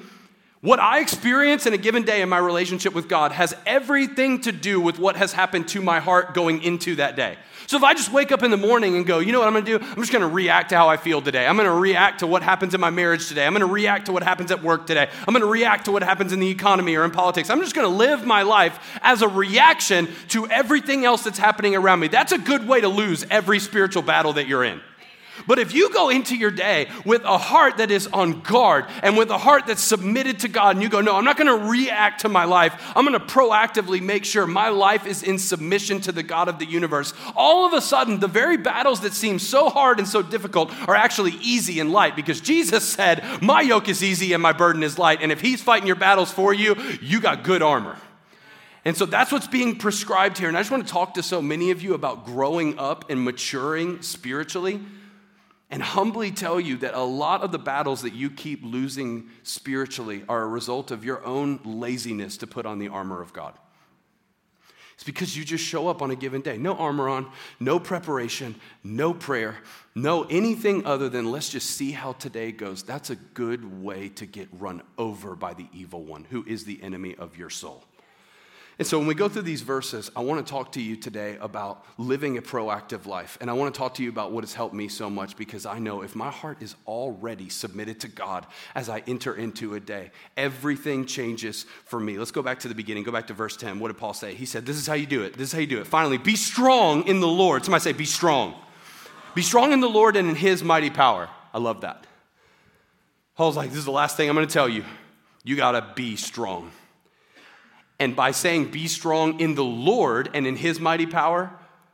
What 0.62 0.80
I 0.80 1.02
experience 1.02 1.68
in 1.68 1.74
a 1.74 1.78
given 1.78 2.02
day 2.02 2.24
in 2.24 2.30
my 2.30 2.40
relationship 2.40 2.96
with 2.96 3.08
God 3.08 3.32
has 3.32 3.56
everything 3.68 4.42
to 4.42 4.52
do 4.52 4.82
with 4.82 4.98
what 4.98 5.16
has 5.16 5.32
happened 5.32 5.68
to 5.70 5.84
my 5.84 6.00
heart 6.00 6.34
going 6.34 6.64
into 6.64 6.96
that 6.96 7.16
day. 7.16 7.38
So 7.68 7.78
if 7.78 7.84
I 7.84 7.94
just 7.94 8.12
wake 8.12 8.32
up 8.32 8.42
in 8.42 8.50
the 8.50 8.58
morning 8.58 8.96
and 8.96 9.06
go, 9.06 9.20
you 9.20 9.32
know 9.32 9.40
what 9.40 9.48
I'm 9.48 9.54
gonna 9.54 9.66
do? 9.66 9.78
I'm 9.78 9.98
just 9.98 10.12
gonna 10.12 10.28
react 10.28 10.70
to 10.70 10.76
how 10.76 10.90
I 10.90 10.98
feel 10.98 11.22
today. 11.22 11.46
I'm 11.46 11.58
gonna 11.58 11.76
react 11.76 12.20
to 12.20 12.28
what 12.28 12.42
happens 12.42 12.74
in 12.74 12.82
my 12.82 12.90
marriage 12.90 13.28
today. 13.28 13.46
I'm 13.46 13.54
gonna 13.54 13.68
react 13.68 14.08
to 14.08 14.14
what 14.14 14.24
happens 14.24 14.50
at 14.50 14.64
work 14.64 14.88
today. 14.88 15.10
I'm 15.28 15.34
gonna 15.34 15.46
react 15.46 15.86
to 15.86 15.92
what 15.92 16.02
happens 16.02 16.34
in 16.34 16.40
the 16.40 16.50
economy 16.50 16.96
or 16.96 17.06
in 17.06 17.12
politics. 17.12 17.52
I'm 17.52 17.60
just 17.62 17.76
gonna 17.76 17.88
live 17.88 18.26
my 18.26 18.42
life 18.42 18.80
as 19.04 19.22
a 19.22 19.28
reaction 19.28 20.08
to 20.30 20.48
everything 20.48 21.06
else 21.06 21.24
that's 21.24 21.38
happening 21.38 21.76
around 21.76 22.00
me. 22.00 22.08
That's 22.08 22.32
a 22.32 22.38
good 22.40 22.68
way 22.68 22.82
to 22.82 22.88
lose 22.88 23.26
every 23.30 23.60
spiritual 23.60 24.02
battle 24.02 24.34
that 24.34 24.48
you're 24.48 24.64
in. 24.64 24.82
But 25.46 25.60
if 25.60 25.74
you 25.74 25.94
go 25.94 26.10
into 26.10 26.36
your 26.36 26.52
day 26.52 26.90
with 27.06 27.24
a 27.24 27.38
heart 27.38 27.78
that 27.78 27.92
is 27.92 28.08
on 28.08 28.42
guard 28.42 28.86
and 29.04 29.18
with 29.18 29.30
a 29.30 29.38
heart 29.38 29.68
that's 29.68 29.84
submitted 29.84 30.40
to 30.40 30.48
God, 30.48 30.76
and 30.76 30.84
you 30.84 30.90
go, 30.90 31.02
No, 31.02 31.16
I'm 31.16 31.26
not 31.26 31.38
going 31.38 31.48
to 31.48 31.68
react 31.70 32.22
to 32.22 32.30
my 32.30 32.46
life. 32.46 32.92
I'm 32.96 33.06
going 33.06 33.20
to 33.20 33.26
proactively 33.26 34.02
make 34.02 34.26
sure 34.26 34.48
my 34.48 34.70
life 34.70 35.06
is 35.06 35.24
in 35.24 35.38
submission 35.38 36.02
to 36.02 36.12
the 36.12 36.24
God 36.24 36.48
of 36.48 36.60
the 36.60 36.66
universe. 36.66 37.14
All 37.36 37.66
of 37.66 37.74
a 37.74 37.82
sudden, 37.82 38.20
the 38.20 38.28
very 38.28 38.58
battles 38.58 39.02
that 39.02 39.14
seem 39.14 39.40
so 39.40 39.70
hard 39.70 40.00
and 40.00 40.08
so 40.08 40.22
difficult 40.22 40.72
are 40.88 40.96
actually 40.96 41.34
easy 41.42 41.80
and 41.80 41.92
light 41.92 42.16
because 42.16 42.42
Jesus 42.42 42.88
said, 42.88 43.24
My 43.42 43.62
yoke 43.62 43.90
is 43.90 44.04
easy 44.04 44.34
and 44.34 44.42
my 44.42 44.54
burden 44.54 44.84
is 44.84 44.98
light. 44.98 45.22
And 45.22 45.32
if 45.32 45.42
He's 45.42 45.62
fighting 45.62 45.88
your 45.88 45.96
battles 45.96 46.32
for 46.32 46.54
you, 46.54 46.76
you 47.02 47.22
got 47.22 47.44
good 47.44 47.62
armor. 47.62 47.98
And 48.86 48.96
so 48.96 49.06
that's 49.06 49.34
what's 49.34 49.48
being 49.48 49.76
prescribed 49.78 50.38
here. 50.38 50.48
And 50.48 50.56
I 50.56 50.62
just 50.62 50.72
want 50.72 50.88
to 50.88 50.94
talk 50.94 51.16
to 51.16 51.24
so 51.24 51.42
many 51.42 51.72
of 51.72 51.82
you 51.82 51.94
about 51.94 52.26
growing 52.26 52.80
up 52.80 53.10
and 53.10 53.22
maturing 53.22 54.02
spiritually 54.02 54.80
and 55.70 55.84
humbly 55.84 56.32
tell 56.32 56.60
you 56.60 56.78
that 56.78 56.94
a 56.94 57.04
lot 57.04 57.44
of 57.44 57.52
the 57.52 57.60
battles 57.60 58.02
that 58.04 58.14
you 58.14 58.30
keep 58.30 58.64
losing 58.64 59.30
spiritually 59.44 60.24
are 60.30 60.44
a 60.44 60.48
result 60.48 60.92
of 60.92 61.04
your 61.04 61.26
own 61.26 61.60
laziness 61.66 62.38
to 62.38 62.48
put 62.48 62.66
on 62.66 62.80
the 62.80 62.88
armor 62.88 63.22
of 63.22 63.34
God. 63.34 63.54
It's 64.98 65.04
because 65.04 65.38
you 65.38 65.46
just 65.46 65.64
show 65.64 65.90
up 65.90 66.02
on 66.02 66.10
a 66.10 66.16
given 66.16 66.42
day. 66.42 66.58
No 66.58 66.74
armor 66.76 67.08
on, 67.08 67.32
no 67.60 67.80
preparation, 67.80 68.56
no 68.84 69.14
prayer, 69.14 69.58
no 69.94 70.24
anything 70.24 70.88
other 70.88 71.08
than 71.08 71.30
let's 71.30 71.50
just 71.50 71.70
see 71.70 71.92
how 71.92 72.14
today 72.14 72.52
goes. 72.52 72.82
That's 72.82 73.12
a 73.12 73.16
good 73.16 73.84
way 73.84 74.10
to 74.10 74.26
get 74.26 74.48
run 74.54 74.82
over 74.98 75.36
by 75.36 75.54
the 75.54 75.68
evil 75.72 76.04
one, 76.04 76.24
who 76.24 76.44
is 76.48 76.66
the 76.66 76.82
enemy 76.82 77.14
of 77.14 77.38
your 77.38 77.52
soul. 77.52 77.84
And 78.80 78.88
so, 78.88 79.00
when 79.00 79.08
we 79.08 79.16
go 79.16 79.28
through 79.28 79.42
these 79.42 79.64
verses, 79.64 80.12
I 80.16 80.20
want 80.20 80.46
to 80.46 80.50
talk 80.50 80.74
to 80.74 80.82
you 80.82 80.96
today 80.96 81.36
about 81.42 81.84
living 81.98 82.38
a 82.38 82.44
proactive 82.44 83.08
life. 83.08 83.36
And 83.42 83.50
I 83.50 83.54
want 83.54 83.74
to 83.74 83.78
talk 83.78 83.96
to 83.96 84.04
you 84.04 84.10
about 84.10 84.32
what 84.32 84.44
has 84.44 84.54
helped 84.54 84.76
me 84.76 84.88
so 84.88 85.10
much 85.10 85.36
because 85.36 85.66
I 85.66 85.80
know 85.80 86.04
if 86.04 86.16
my 86.16 86.30
heart 86.30 86.62
is 86.62 86.76
already 86.86 87.50
submitted 87.50 88.00
to 88.02 88.08
God 88.08 88.46
as 88.76 88.88
I 88.88 89.02
enter 89.08 89.34
into 89.34 89.74
a 89.74 89.80
day, 89.80 90.12
everything 90.36 91.08
changes 91.08 91.66
for 91.86 92.00
me. 92.00 92.20
Let's 92.20 92.30
go 92.30 92.44
back 92.44 92.60
to 92.60 92.68
the 92.68 92.76
beginning. 92.76 93.04
Go 93.04 93.12
back 93.12 93.28
to 93.28 93.34
verse 93.34 93.58
10. 93.58 93.80
What 93.80 93.88
did 93.88 93.98
Paul 93.98 94.14
say? 94.14 94.36
He 94.36 94.46
said, 94.46 94.68
This 94.68 94.78
is 94.78 94.86
how 94.86 94.94
you 94.94 95.08
do 95.08 95.24
it. 95.24 95.34
This 95.34 95.48
is 95.48 95.54
how 95.54 95.60
you 95.60 95.68
do 95.68 95.82
it. 95.82 95.88
Finally, 95.88 96.20
be 96.20 96.36
strong 96.36 97.08
in 97.08 97.20
the 97.20 97.28
Lord. 97.28 97.66
Somebody 97.66 97.82
say, 97.82 97.94
Be 97.94 98.06
strong. 98.06 98.54
Be 99.34 99.42
strong 99.42 99.72
in 99.72 99.80
the 99.80 99.90
Lord 99.90 100.16
and 100.16 100.30
in 100.30 100.36
his 100.36 100.64
mighty 100.64 100.92
power. 100.92 101.30
I 101.52 101.58
love 101.58 101.82
that. 101.82 102.06
Paul's 103.36 103.58
like, 103.58 103.70
This 103.70 103.80
is 103.80 103.86
the 103.86 103.92
last 103.92 104.18
thing 104.18 104.30
I'm 104.30 104.36
going 104.36 104.48
to 104.48 104.54
tell 104.54 104.70
you. 104.70 104.86
You 105.44 105.56
got 105.56 105.72
to 105.72 105.94
be 105.96 106.16
strong. 106.16 106.72
And 108.00 108.16
by 108.16 108.32
saying, 108.32 108.72
be 108.72 108.88
strong 108.88 109.40
in 109.40 109.56
the 109.56 109.64
Lord 109.64 110.30
and 110.34 110.46
in 110.46 110.56
his 110.56 110.80
mighty 110.80 111.06
power, 111.06 111.52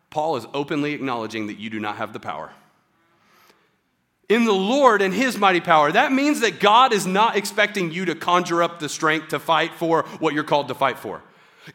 Paul 0.10 0.36
is 0.36 0.46
openly 0.54 0.94
acknowledging 0.94 1.48
that 1.48 1.58
you 1.60 1.70
do 1.70 1.80
not 1.80 1.96
have 1.96 2.14
the 2.14 2.20
power. 2.20 2.52
In 4.30 4.46
the 4.46 4.54
Lord 4.54 5.02
and 5.02 5.14
his 5.14 5.38
mighty 5.38 5.60
power, 5.60 5.92
that 5.92 6.12
means 6.12 6.42
that 6.42 6.60
God 6.60 6.94
is 6.94 7.06
not 7.06 7.36
expecting 7.36 7.92
you 7.92 8.06
to 8.06 8.16
conjure 8.16 8.64
up 8.64 8.80
the 8.80 8.90
strength 8.90 9.30
to 9.30 9.40
fight 9.40 9.74
for 9.74 10.04
what 10.20 10.34
you're 10.34 10.44
called 10.44 10.70
to 10.70 10.76
fight 10.76 11.00
for. 11.00 11.22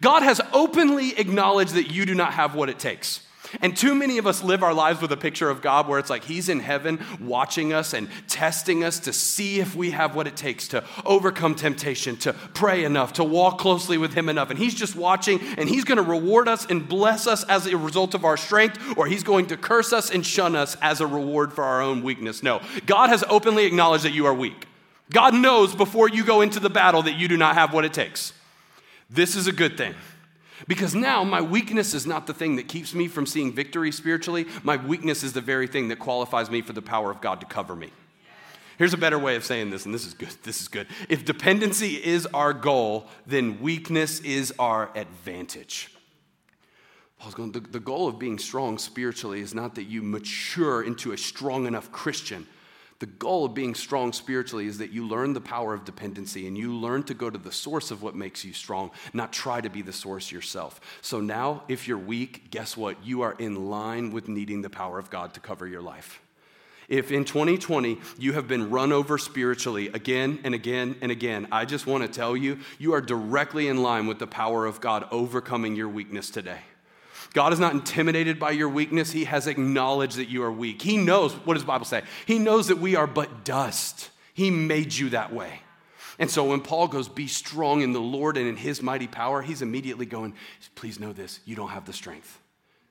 God 0.01 0.23
has 0.23 0.41
openly 0.53 1.19
acknowledged 1.19 1.75
that 1.75 1.91
you 1.91 2.05
do 2.05 2.15
not 2.15 2.35
have 2.35 2.55
what 2.55 2.69
it 2.69 2.79
takes. 2.79 3.23
And 3.61 3.77
too 3.77 3.95
many 3.95 4.19
of 4.19 4.27
us 4.27 4.43
live 4.43 4.63
our 4.63 4.75
lives 4.75 5.01
with 5.01 5.13
a 5.13 5.17
picture 5.17 5.51
of 5.51 5.63
God 5.63 5.89
where 5.89 5.99
it's 5.99 6.11
like 6.11 6.25
He's 6.25 6.49
in 6.49 6.61
heaven 6.61 7.01
watching 7.21 7.73
us 7.73 7.95
and 7.95 8.09
testing 8.29 8.85
us 8.85 8.99
to 9.01 9.13
see 9.13 9.61
if 9.61 9.75
we 9.75 9.91
have 9.91 10.15
what 10.15 10.27
it 10.27 10.37
takes 10.37 10.69
to 10.69 10.85
overcome 11.05 11.55
temptation, 11.55 12.17
to 12.19 12.33
pray 12.33 12.85
enough, 12.85 13.15
to 13.15 13.25
walk 13.25 13.59
closely 13.59 13.99
with 13.99 14.15
Him 14.15 14.29
enough. 14.29 14.51
And 14.51 14.59
He's 14.59 14.75
just 14.75 14.97
watching 14.97 15.41
and 15.57 15.69
He's 15.69 15.85
going 15.85 15.97
to 15.97 16.03
reward 16.03 16.49
us 16.49 16.67
and 16.67 16.89
bless 16.89 17.27
us 17.27 17.45
as 17.45 17.67
a 17.67 17.77
result 17.77 18.15
of 18.15 18.25
our 18.25 18.37
strength, 18.37 18.79
or 18.97 19.07
He's 19.07 19.23
going 19.23 19.47
to 19.47 19.57
curse 19.57 19.93
us 19.93 20.11
and 20.11 20.25
shun 20.25 20.55
us 20.55 20.77
as 20.83 21.01
a 21.01 21.07
reward 21.07 21.53
for 21.53 21.65
our 21.65 21.81
own 21.81 22.03
weakness. 22.03 22.43
No, 22.43 22.61
God 22.87 23.09
has 23.09 23.25
openly 23.29 23.67
acknowledged 23.67 24.05
that 24.05 24.13
you 24.13 24.27
are 24.27 24.35
weak. 24.35 24.67
God 25.11 25.35
knows 25.35 25.75
before 25.75 26.09
you 26.09 26.25
go 26.25 26.43
into 26.43 26.61
the 26.61 26.71
battle 26.71 27.03
that 27.03 27.15
you 27.15 27.29
do 27.29 27.37
not 27.37 27.55
have 27.55 27.73
what 27.73 27.85
it 27.85 27.95
takes. 27.95 28.33
This 29.09 29.37
is 29.37 29.47
a 29.47 29.53
good 29.53 29.79
thing. 29.79 29.95
Because 30.69 30.95
now 30.95 31.25
my 31.25 31.41
weakness 31.41 31.95
is 31.95 32.07
not 32.07 32.27
the 32.27 32.35
thing 32.35 32.57
that 32.57 32.69
keeps 32.69 32.95
me 32.95 33.09
from 33.09 33.25
seeing 33.25 33.53
victory 33.53 33.91
spiritually. 33.91 34.47
My 34.63 34.77
weakness 34.77 35.25
is 35.25 35.33
the 35.33 35.41
very 35.41 35.67
thing 35.67 35.89
that 35.89 35.99
qualifies 35.99 36.51
me 36.51 36.61
for 36.61 36.75
the 36.75 36.83
power 36.83 37.11
of 37.11 37.23
God 37.23 37.41
to 37.41 37.47
cover 37.47 37.75
me. 37.75 37.91
Here's 38.77 38.93
a 38.93 38.99
better 38.99 39.19
way 39.19 39.35
of 39.35 39.45
saying 39.45 39.71
this, 39.71 39.87
and 39.87 39.95
this 39.95 40.07
is 40.07 40.15
good. 40.15 40.29
This 40.45 40.61
is 40.61 40.69
good. 40.69 40.87
If 41.09 41.25
dependency 41.25 41.95
is 41.95 42.27
our 42.27 42.53
goal, 42.53 43.09
then 43.27 43.61
weakness 43.61 44.21
is 44.21 44.53
our 44.59 44.91
advantage. 44.95 45.91
Paul's 47.19 47.35
going, 47.35 47.51
the, 47.51 47.61
the 47.61 47.81
goal 47.81 48.07
of 48.07 48.19
being 48.19 48.39
strong 48.39 48.79
spiritually 48.79 49.41
is 49.41 49.55
not 49.55 49.75
that 49.75 49.85
you 49.85 50.03
mature 50.03 50.83
into 50.83 51.13
a 51.13 51.19
strong 51.19 51.67
enough 51.67 51.91
Christian 51.91 52.47
the 52.99 53.07
goal 53.07 53.45
of 53.45 53.55
being 53.55 53.75
strong 53.75 54.13
spiritually 54.13 54.67
is 54.67 54.79
that 54.79 54.91
you 54.91 55.07
learn 55.07 55.33
the 55.33 55.41
power 55.41 55.73
of 55.73 55.85
dependency 55.85 56.49
and 56.49 56.59
you 56.59 56.75
learn 56.75 57.05
to 57.05 57.15
go 57.15 57.31
to 57.31 57.39
the 57.39 57.53
source 57.53 57.93
of 57.93 58.03
what 58.03 58.17
makes 58.17 58.45
you 58.45 58.53
strong, 58.53 58.91
not 59.13 59.33
try 59.33 59.61
to 59.61 59.71
be 59.71 59.83
the 59.83 59.93
source 59.93 60.33
yourself. 60.33 60.81
So 61.01 61.21
now, 61.21 61.63
if 61.69 61.87
you're 61.87 61.97
weak, 61.97 62.51
guess 62.51 62.77
what? 62.77 62.97
You 63.05 63.23
are 63.23 63.37
in 63.39 63.71
line 63.71 64.11
with 64.11 64.27
needing 64.27 64.63
the 64.63 64.71
power 64.71 64.99
of 64.99 65.11
God 65.11 65.33
to 65.35 65.41
cover 65.41 65.67
your 65.67 65.83
life. 65.83 66.21
If 66.89 67.13
in 67.13 67.25
2020 67.25 68.01
you 68.19 68.33
have 68.33 68.49
been 68.49 68.71
run 68.71 68.93
over 68.93 69.19
spiritually 69.19 69.89
again 69.89 70.41
and 70.43 70.55
again 70.55 70.97
and 71.01 71.13
again, 71.13 71.47
I 71.53 71.67
just 71.67 71.87
want 71.87 72.03
to 72.03 72.09
tell 72.09 72.37
you, 72.37 72.59
you 72.79 72.95
are 72.95 73.03
directly 73.03 73.69
in 73.69 73.83
line 73.83 74.07
with 74.07 74.19
the 74.19 74.27
power 74.27 74.67
of 74.67 74.81
God 74.81 75.07
overcoming 75.13 75.77
your 75.77 75.89
weakness 75.89 76.31
today. 76.31 76.61
God 77.35 77.53
is 77.53 77.61
not 77.61 77.75
intimidated 77.75 78.39
by 78.39 78.53
your 78.53 78.69
weakness. 78.69 79.13
He 79.13 79.25
has 79.25 79.47
acknowledged 79.47 80.17
that 80.17 80.29
you 80.29 80.43
are 80.43 80.53
weak. 80.53 80.83
He 80.83 80.97
knows, 80.97 81.35
what 81.35 81.55
does 81.55 81.63
the 81.63 81.69
Bible 81.69 81.85
say? 81.85 82.03
He 82.27 82.39
knows 82.39 82.69
that 82.69 82.79
we 82.79 82.97
are 82.97 83.07
but 83.07 83.45
dust. 83.45 84.11
He 84.35 84.51
made 84.51 84.95
you 84.95 85.11
that 85.11 85.33
way. 85.33 85.61
And 86.19 86.31
so 86.31 86.45
when 86.45 86.61
Paul 86.61 86.89
goes, 86.89 87.09
be 87.09 87.29
strong 87.29 87.83
in 87.83 87.93
the 87.93 88.01
Lord 88.01 88.37
and 88.37 88.49
in 88.49 88.57
his 88.57 88.83
mighty 88.83 89.07
power, 89.07 89.41
he's 89.41 89.63
immediately 89.63 90.07
going, 90.07 90.35
please 90.75 90.99
know 90.99 91.13
this, 91.13 91.41
you 91.45 91.55
don't 91.55 91.69
have 91.69 91.85
the 91.85 91.93
strength. 91.93 92.41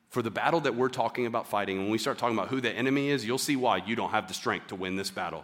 For 0.10 0.22
the 0.22 0.32
battle 0.32 0.62
that 0.62 0.76
we're 0.76 0.88
talking 0.88 1.26
about 1.26 1.48
fighting, 1.48 1.78
when 1.78 1.90
we 1.90 1.98
start 1.98 2.18
talking 2.18 2.38
about 2.38 2.48
who 2.48 2.62
the 2.62 2.72
enemy 2.72 3.10
is, 3.10 3.26
you'll 3.26 3.38
see 3.38 3.58
why 3.58 3.78
you 3.78 3.96
don't 3.96 4.12
have 4.12 4.28
the 4.28 4.34
strength 4.34 4.68
to 4.68 4.76
win 4.76 4.96
this 4.96 5.12
battle. 5.12 5.44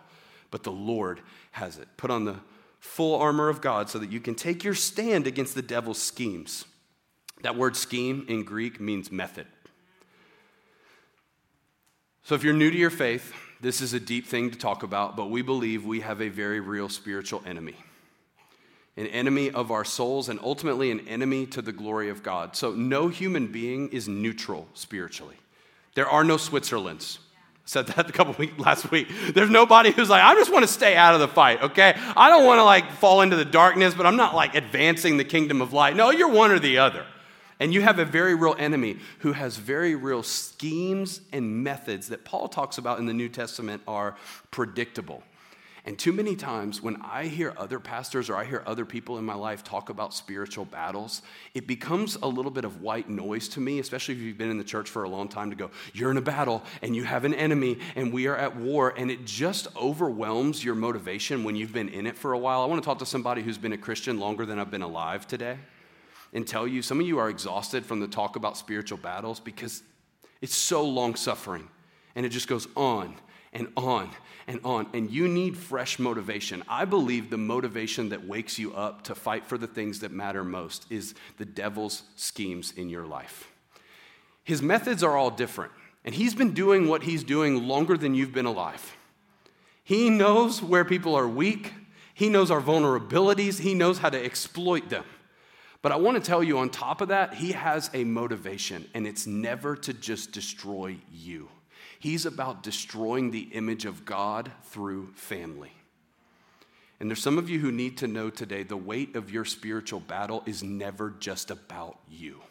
But 0.51 0.63
the 0.63 0.71
Lord 0.71 1.19
has 1.51 1.77
it. 1.77 1.89
Put 1.97 2.11
on 2.11 2.23
the 2.23 2.37
full 2.79 3.19
armor 3.19 3.49
of 3.49 3.59
God 3.59 3.89
so 3.89 3.99
that 3.99 4.11
you 4.11 4.21
can 4.21 4.35
take 4.35 4.63
your 4.63 4.75
stand 4.75 5.27
against 5.27 5.53
the 5.55 5.61
devil's 5.61 6.01
schemes. 6.01 6.65
That 7.43 7.55
word 7.55 7.75
scheme 7.75 8.25
in 8.27 8.43
Greek 8.43 8.79
means 8.81 9.11
method. 9.11 9.45
So 12.23 12.35
if 12.35 12.43
you're 12.43 12.53
new 12.53 12.71
to 12.71 12.77
your 12.77 12.89
faith, 12.89 13.33
this 13.59 13.81
is 13.81 13.93
a 13.93 13.99
deep 13.99 14.25
thing 14.25 14.49
to 14.51 14.57
talk 14.57 14.81
about, 14.83 15.15
but 15.15 15.29
we 15.29 15.41
believe 15.41 15.85
we 15.85 15.99
have 15.99 16.21
a 16.21 16.29
very 16.29 16.61
real 16.61 16.87
spiritual 16.87 17.43
enemy. 17.45 17.75
An 18.95 19.07
enemy 19.07 19.51
of 19.51 19.71
our 19.71 19.83
souls 19.83 20.29
and 20.29 20.39
ultimately 20.41 20.89
an 20.89 21.01
enemy 21.07 21.45
to 21.47 21.61
the 21.61 21.73
glory 21.73 22.09
of 22.09 22.23
God. 22.23 22.55
So 22.55 22.71
no 22.71 23.09
human 23.09 23.47
being 23.47 23.89
is 23.89 24.07
neutral 24.07 24.67
spiritually. 24.73 25.35
There 25.95 26.07
are 26.07 26.23
no 26.23 26.37
Switzerlands. 26.37 27.19
I 27.19 27.59
said 27.65 27.87
that 27.87 28.09
a 28.09 28.13
couple 28.13 28.35
weeks 28.35 28.57
last 28.57 28.89
week. 28.89 29.09
There's 29.33 29.49
nobody 29.49 29.91
who's 29.91 30.09
like, 30.09 30.23
I 30.23 30.33
just 30.35 30.51
want 30.51 30.63
to 30.63 30.71
stay 30.71 30.95
out 30.95 31.13
of 31.13 31.19
the 31.19 31.27
fight, 31.27 31.61
okay? 31.61 31.93
I 32.15 32.29
don't 32.29 32.45
want 32.45 32.59
to 32.59 32.63
like 32.63 32.89
fall 32.93 33.19
into 33.19 33.35
the 33.35 33.45
darkness, 33.45 33.93
but 33.93 34.05
I'm 34.05 34.15
not 34.15 34.33
like 34.33 34.55
advancing 34.55 35.17
the 35.17 35.25
kingdom 35.25 35.61
of 35.61 35.73
light. 35.73 35.97
No, 35.97 36.09
you're 36.09 36.31
one 36.31 36.51
or 36.51 36.59
the 36.59 36.77
other. 36.77 37.05
And 37.59 37.73
you 37.73 37.81
have 37.81 37.99
a 37.99 38.05
very 38.05 38.35
real 38.35 38.55
enemy 38.57 38.97
who 39.19 39.33
has 39.33 39.57
very 39.57 39.95
real 39.95 40.23
schemes 40.23 41.21
and 41.31 41.63
methods 41.63 42.07
that 42.09 42.25
Paul 42.25 42.47
talks 42.47 42.77
about 42.77 42.99
in 42.99 43.05
the 43.05 43.13
New 43.13 43.29
Testament 43.29 43.81
are 43.87 44.15
predictable. 44.51 45.23
And 45.85 45.99
too 45.99 46.13
many 46.13 46.37
times 46.37 46.81
when 46.81 46.95
I 47.01 47.25
hear 47.25 47.53
other 47.57 47.77
pastors 47.77 48.29
or 48.29 48.37
I 48.37 48.45
hear 48.45 48.63
other 48.65 48.85
people 48.85 49.17
in 49.17 49.25
my 49.25 49.33
life 49.33 49.65
talk 49.65 49.89
about 49.89 50.13
spiritual 50.13 50.63
battles, 50.63 51.21
it 51.53 51.67
becomes 51.67 52.15
a 52.21 52.27
little 52.27 52.51
bit 52.51 52.63
of 52.63 52.81
white 52.81 53.09
noise 53.09 53.49
to 53.49 53.59
me, 53.59 53.79
especially 53.79 54.15
if 54.15 54.21
you've 54.21 54.37
been 54.37 54.49
in 54.49 54.57
the 54.57 54.63
church 54.63 54.89
for 54.89 55.03
a 55.03 55.09
long 55.09 55.27
time 55.27 55.49
to 55.49 55.57
go, 55.57 55.71
you're 55.93 56.09
in 56.09 56.15
a 56.15 56.21
battle 56.21 56.63
and 56.81 56.95
you 56.95 57.03
have 57.03 57.25
an 57.25 57.33
enemy 57.33 57.79
and 57.97 58.13
we 58.13 58.27
are 58.27 58.37
at 58.37 58.55
war. 58.55 58.93
And 58.95 59.11
it 59.11 59.25
just 59.25 59.67
overwhelms 59.75 60.63
your 60.63 60.75
motivation 60.75 61.43
when 61.43 61.57
you've 61.57 61.73
been 61.73 61.89
in 61.89 62.07
it 62.07 62.17
for 62.17 62.31
a 62.31 62.37
while. 62.37 62.61
I 62.61 62.65
want 62.65 62.81
to 62.81 62.85
talk 62.85 62.99
to 62.99 63.05
somebody 63.05 63.41
who's 63.41 63.57
been 63.57 63.73
a 63.73 63.77
Christian 63.77 64.21
longer 64.21 64.45
than 64.45 64.59
I've 64.59 64.71
been 64.71 64.83
alive 64.83 65.27
today 65.27 65.57
and 66.33 66.47
tell 66.47 66.67
you 66.67 66.81
some 66.81 66.99
of 66.99 67.07
you 67.07 67.19
are 67.19 67.29
exhausted 67.29 67.85
from 67.85 67.99
the 67.99 68.07
talk 68.07 68.35
about 68.35 68.57
spiritual 68.57 68.97
battles 68.97 69.39
because 69.39 69.83
it's 70.41 70.55
so 70.55 70.83
long 70.83 71.15
suffering 71.15 71.67
and 72.15 72.25
it 72.25 72.29
just 72.29 72.47
goes 72.47 72.67
on 72.75 73.15
and 73.53 73.67
on 73.77 74.09
and 74.47 74.59
on. 74.63 74.87
And 74.93 75.09
you 75.09 75.27
need 75.27 75.57
fresh 75.57 75.99
motivation. 75.99 76.63
I 76.67 76.85
believe 76.85 77.29
the 77.29 77.37
motivation 77.37 78.09
that 78.09 78.27
wakes 78.27 78.59
you 78.59 78.73
up 78.73 79.03
to 79.03 79.15
fight 79.15 79.45
for 79.45 79.57
the 79.57 79.67
things 79.67 79.99
that 79.99 80.11
matter 80.11 80.43
most 80.43 80.85
is 80.89 81.15
the 81.37 81.45
devil's 81.45 82.03
schemes 82.15 82.73
in 82.75 82.89
your 82.89 83.05
life. 83.05 83.51
His 84.43 84.61
methods 84.61 85.03
are 85.03 85.15
all 85.15 85.29
different, 85.31 85.71
and 86.03 86.13
he's 86.13 86.35
been 86.35 86.53
doing 86.53 86.87
what 86.87 87.03
he's 87.03 87.23
doing 87.23 87.65
longer 87.65 87.97
than 87.97 88.13
you've 88.13 88.33
been 88.33 88.45
alive. 88.45 88.97
He 89.83 90.09
knows 90.09 90.61
where 90.61 90.83
people 90.83 91.15
are 91.15 91.27
weak, 91.27 91.73
he 92.13 92.29
knows 92.29 92.51
our 92.51 92.61
vulnerabilities, 92.61 93.59
he 93.59 93.73
knows 93.73 93.99
how 93.99 94.09
to 94.09 94.23
exploit 94.23 94.89
them. 94.89 95.05
But 95.83 95.91
I 95.91 95.97
want 95.97 96.15
to 96.15 96.23
tell 96.23 96.41
you, 96.41 96.57
on 96.59 96.69
top 96.69 97.01
of 97.01 97.09
that, 97.09 97.33
he 97.33 97.51
has 97.51 97.91
a 97.93 98.05
motivation, 98.05 98.89
and 98.93 99.05
it's 99.05 99.27
never 99.27 99.75
to 99.75 99.93
just 99.93 100.31
destroy 100.31 100.95
you. 101.11 101.49
He's 101.99 102.25
about 102.25 102.63
destroying 102.63 103.31
the 103.31 103.49
image 103.51 103.85
of 103.85 104.05
God 104.05 104.51
through 104.63 105.11
family. 105.13 105.73
And 107.01 107.09
there's 107.09 107.21
some 107.21 107.37
of 107.37 107.49
you 107.49 107.59
who 107.59 107.71
need 107.71 107.97
to 107.97 108.07
know 108.07 108.29
today 108.29 108.63
the 108.63 108.77
weight 108.77 109.17
of 109.17 109.29
your 109.29 109.43
spiritual 109.43 109.99
battle 109.99 110.41
is 110.45 110.63
never 110.63 111.11
just 111.19 111.51
about 111.51 111.99
you. 112.09 112.41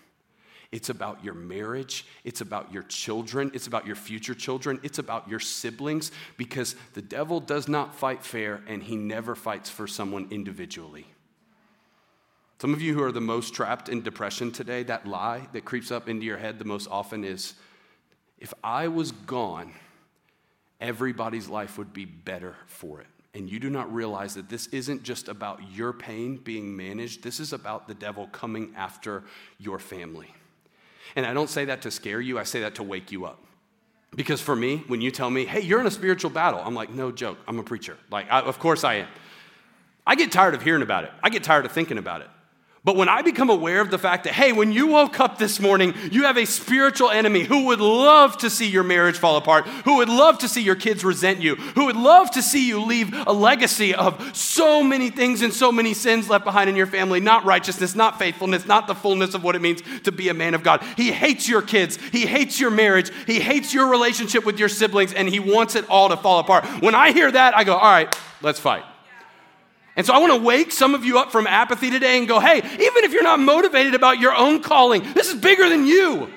It's 0.71 0.91
about 0.91 1.25
your 1.25 1.35
marriage. 1.35 2.07
It's 2.25 2.43
about 2.43 2.71
your 2.71 2.83
children. 2.83 3.51
It's 3.55 3.67
about 3.67 3.87
your 3.87 3.97
future 3.97 4.35
children. 4.35 4.79
It's 4.83 4.99
about 4.99 5.27
your 5.27 5.41
siblings 5.41 6.13
because 6.37 6.77
the 6.93 7.03
devil 7.03 7.41
does 7.41 7.67
not 7.67 7.95
fight 7.95 8.23
fair 8.23 8.63
and 8.67 8.83
he 8.83 8.97
never 8.97 9.35
fights 9.35 9.71
for 9.71 9.87
someone 9.87 10.29
individually. 10.31 11.07
Some 12.63 12.75
of 12.75 12.81
you 12.81 12.95
who 12.95 13.03
are 13.03 13.11
the 13.11 13.21
most 13.21 13.55
trapped 13.55 13.89
in 13.89 14.03
depression 14.03 14.53
today, 14.53 14.85
that 14.85 15.05
lie 15.05 15.49
that 15.53 15.65
creeps 15.65 15.91
up 15.91 16.09
into 16.09 16.25
your 16.25 16.39
head 16.39 16.61
the 16.61 16.65
most 16.65 16.87
often 16.89 17.25
is 17.25 17.55
if 18.39 18.55
I 18.63 18.87
was 18.87 19.11
gone, 19.11 19.73
everybody's 20.81 21.49
life 21.49 21.77
would 21.77 21.93
be 21.93 22.05
better 22.05 22.55
for 22.69 23.01
it. 23.01 23.09
And 23.35 23.51
you 23.51 23.59
do 23.59 23.69
not 23.69 23.93
realize 23.93 24.35
that 24.35 24.49
this 24.49 24.69
isn't 24.69 25.03
just 25.03 25.27
about 25.27 25.73
your 25.73 25.93
pain 25.93 26.37
being 26.37 26.77
managed, 26.77 27.25
this 27.25 27.41
is 27.41 27.53
about 27.53 27.89
the 27.89 27.95
devil 27.95 28.29
coming 28.29 28.73
after 28.77 29.25
your 29.59 29.81
family. 29.81 30.33
And 31.17 31.27
I 31.27 31.35
don't 31.35 31.51
say 31.51 31.65
that 31.65 31.83
to 31.83 31.91
scare 31.91 32.21
you, 32.21 32.39
I 32.39 32.45
say 32.45 32.61
that 32.61 32.77
to 32.77 32.85
wake 32.85 33.11
you 33.11 33.25
up. 33.25 33.43
Because 34.15 34.41
for 34.41 34.55
me, 34.55 34.85
when 34.87 35.01
you 35.01 35.11
tell 35.11 35.31
me, 35.31 35.47
hey, 35.47 35.63
you're 35.63 35.81
in 35.81 35.87
a 35.89 35.91
spiritual 35.91 36.31
battle, 36.31 36.63
I'm 36.65 36.77
like, 36.77 36.91
no 36.91 37.11
joke, 37.11 37.39
I'm 37.49 37.59
a 37.59 37.65
preacher. 37.65 37.99
Like, 38.09 38.31
I, 38.31 38.41
of 38.41 38.61
course 38.61 38.85
I 38.85 38.95
am. 38.99 39.09
I 40.07 40.15
get 40.15 40.31
tired 40.31 40.55
of 40.55 40.63
hearing 40.63 40.83
about 40.83 41.03
it, 41.03 41.11
I 41.25 41.29
get 41.29 41.43
tired 41.43 41.67
of 41.67 41.73
thinking 41.73 41.99
about 41.99 42.21
it. 42.21 42.29
But 42.85 42.97
when 42.97 43.09
I 43.09 43.23
become 43.23 43.49
aware 43.49 43.81
of 43.81 43.93
the 43.93 43.99
fact 43.99 44.25
that, 44.25 44.33
hey, 44.33 44.53
when 44.53 44.73
you 44.73 44.89
woke 44.89 45.21
up 45.21 45.39
this 45.39 45.61
morning, 45.61 45.95
you 46.11 46.25
have 46.25 46.37
a 46.37 46.45
spiritual 46.45 47.11
enemy 47.11 47.45
who 47.45 47.67
would 47.67 47.79
love 47.79 48.37
to 48.39 48.51
see 48.51 48.69
your 48.69 48.83
marriage 48.83 49.19
fall 49.19 49.37
apart, 49.37 49.69
who 49.85 49.99
would 49.99 50.09
love 50.09 50.39
to 50.39 50.49
see 50.49 50.63
your 50.63 50.75
kids 50.75 51.05
resent 51.05 51.41
you, 51.41 51.55
who 51.55 51.85
would 51.85 51.97
love 51.97 52.33
to 52.33 52.43
see 52.43 52.67
you 52.67 52.85
leave 52.85 53.15
a 53.29 53.33
legacy 53.33 53.95
of 53.95 54.37
so 54.37 54.83
many 54.83 55.11
things 55.11 55.43
and 55.43 55.55
so 55.55 55.71
many 55.71 55.95
sins 55.95 56.29
left 56.29 56.45
behind 56.45 56.69
in 56.69 56.75
your 56.75 56.89
family 56.89 57.21
not 57.21 57.45
righteousness, 57.45 57.95
not 57.95 58.19
faithfulness, 58.19 58.67
not 58.67 58.89
the 58.89 58.97
fullness 58.97 59.35
of 59.35 59.45
what 59.45 59.55
it 59.55 59.63
means 59.63 59.81
to 60.03 60.11
be 60.11 60.29
a 60.29 60.35
man 60.35 60.53
of 60.53 60.65
God. 60.65 60.83
He 60.97 61.13
hates 61.13 61.49
your 61.49 61.63
kids, 61.63 61.99
he 62.11 62.27
hates 62.27 62.59
your 62.59 62.73
marriage, 62.73 63.13
he 63.27 63.39
hates 63.39 63.73
your 63.73 63.87
relationship 63.87 64.45
with 64.45 64.59
your 64.59 64.69
siblings, 64.69 65.13
and 65.13 65.29
he 65.29 65.39
wants 65.39 65.77
it 65.77 65.89
all 65.89 66.09
to 66.09 66.17
fall 66.17 66.41
apart. 66.41 66.65
When 66.83 66.97
I 66.97 67.13
hear 67.13 67.31
that, 67.31 67.57
I 67.57 67.63
go, 67.63 67.77
all 67.77 67.93
right, 67.93 68.13
let's 68.43 68.59
fight. 68.59 68.83
And 69.97 70.07
so 70.07 70.15
I 70.15 70.19
want 70.19 70.33
to 70.33 70.39
wake 70.39 70.73
some 70.73 70.95
of 70.95 71.05
you 71.05 71.19
up 71.19 71.33
from 71.33 71.47
apathy 71.47 71.91
today 71.91 72.19
and 72.19 72.27
go, 72.27 72.41
hey, 72.41 72.57
even 72.57 73.05
if 73.05 73.13
you're 73.13 73.23
not 73.23 73.41
motivated 73.41 73.95
about 73.95 74.19
your 74.19 74.35
own 74.35 74.63
calling, 74.63 75.03
this 75.13 75.29
is 75.29 75.41
bigger 75.41 75.69
than 75.69 75.87
you. 75.87 76.31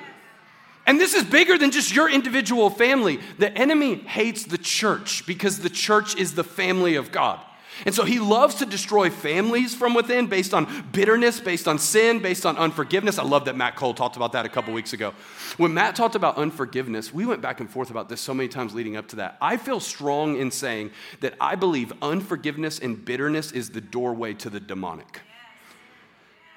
And 0.86 1.00
this 1.00 1.16
is 1.16 1.24
bigger 1.24 1.58
than 1.58 1.72
just 1.72 1.96
your 1.96 2.10
individual 2.10 2.70
family. 2.70 3.20
The 3.40 3.52
enemy 3.58 3.96
hates 3.96 4.44
the 4.44 4.58
church 4.58 5.26
because 5.26 5.60
the 5.60 5.70
church 5.70 6.16
is 6.18 6.36
the 6.36 6.44
family 6.44 6.96
of 6.96 7.12
God. 7.12 7.40
And 7.86 7.94
so 7.94 8.06
he 8.06 8.20
loves 8.20 8.56
to 8.56 8.66
destroy 8.66 9.10
families 9.10 9.76
from 9.76 9.94
within 9.94 10.28
based 10.28 10.54
on 10.54 10.88
bitterness, 10.94 11.40
based 11.40 11.68
on 11.68 11.78
sin, 11.78 12.20
based 12.20 12.46
on 12.46 12.58
unforgiveness. 12.58 13.20
I 13.20 13.24
love 13.24 13.46
that 13.46 13.58
Matt 13.58 13.76
Cole 13.76 13.94
talked 13.94 14.16
about 14.16 14.32
that 14.32 14.46
a 14.46 14.50
couple 14.50 14.74
weeks 14.74 14.94
ago. 14.94 15.14
When 15.58 15.74
Matt 15.74 15.96
talked 15.96 16.16
about 16.16 16.38
unforgiveness, 16.38 17.14
we 17.14 17.26
went 17.26 17.42
back 17.42 17.60
and 17.60 17.70
forth 17.70 17.90
about 17.90 18.08
this 18.08 18.22
so 18.22 18.34
many 18.34 18.48
times 18.48 18.74
leading 18.74 18.96
up 18.96 19.08
to 19.10 19.18
that. 19.18 19.38
I 19.42 19.58
feel 19.58 19.80
strong 19.80 20.38
in 20.38 20.52
saying 20.52 20.92
that 21.20 21.34
I 21.42 21.56
believe 21.56 21.92
unforgiveness 22.02 22.80
and 22.80 23.04
bitterness 23.04 23.52
is 23.52 23.72
the 23.72 23.82
doorway 23.82 24.34
to 24.36 24.50
the 24.50 24.60
demonic. 24.60 25.22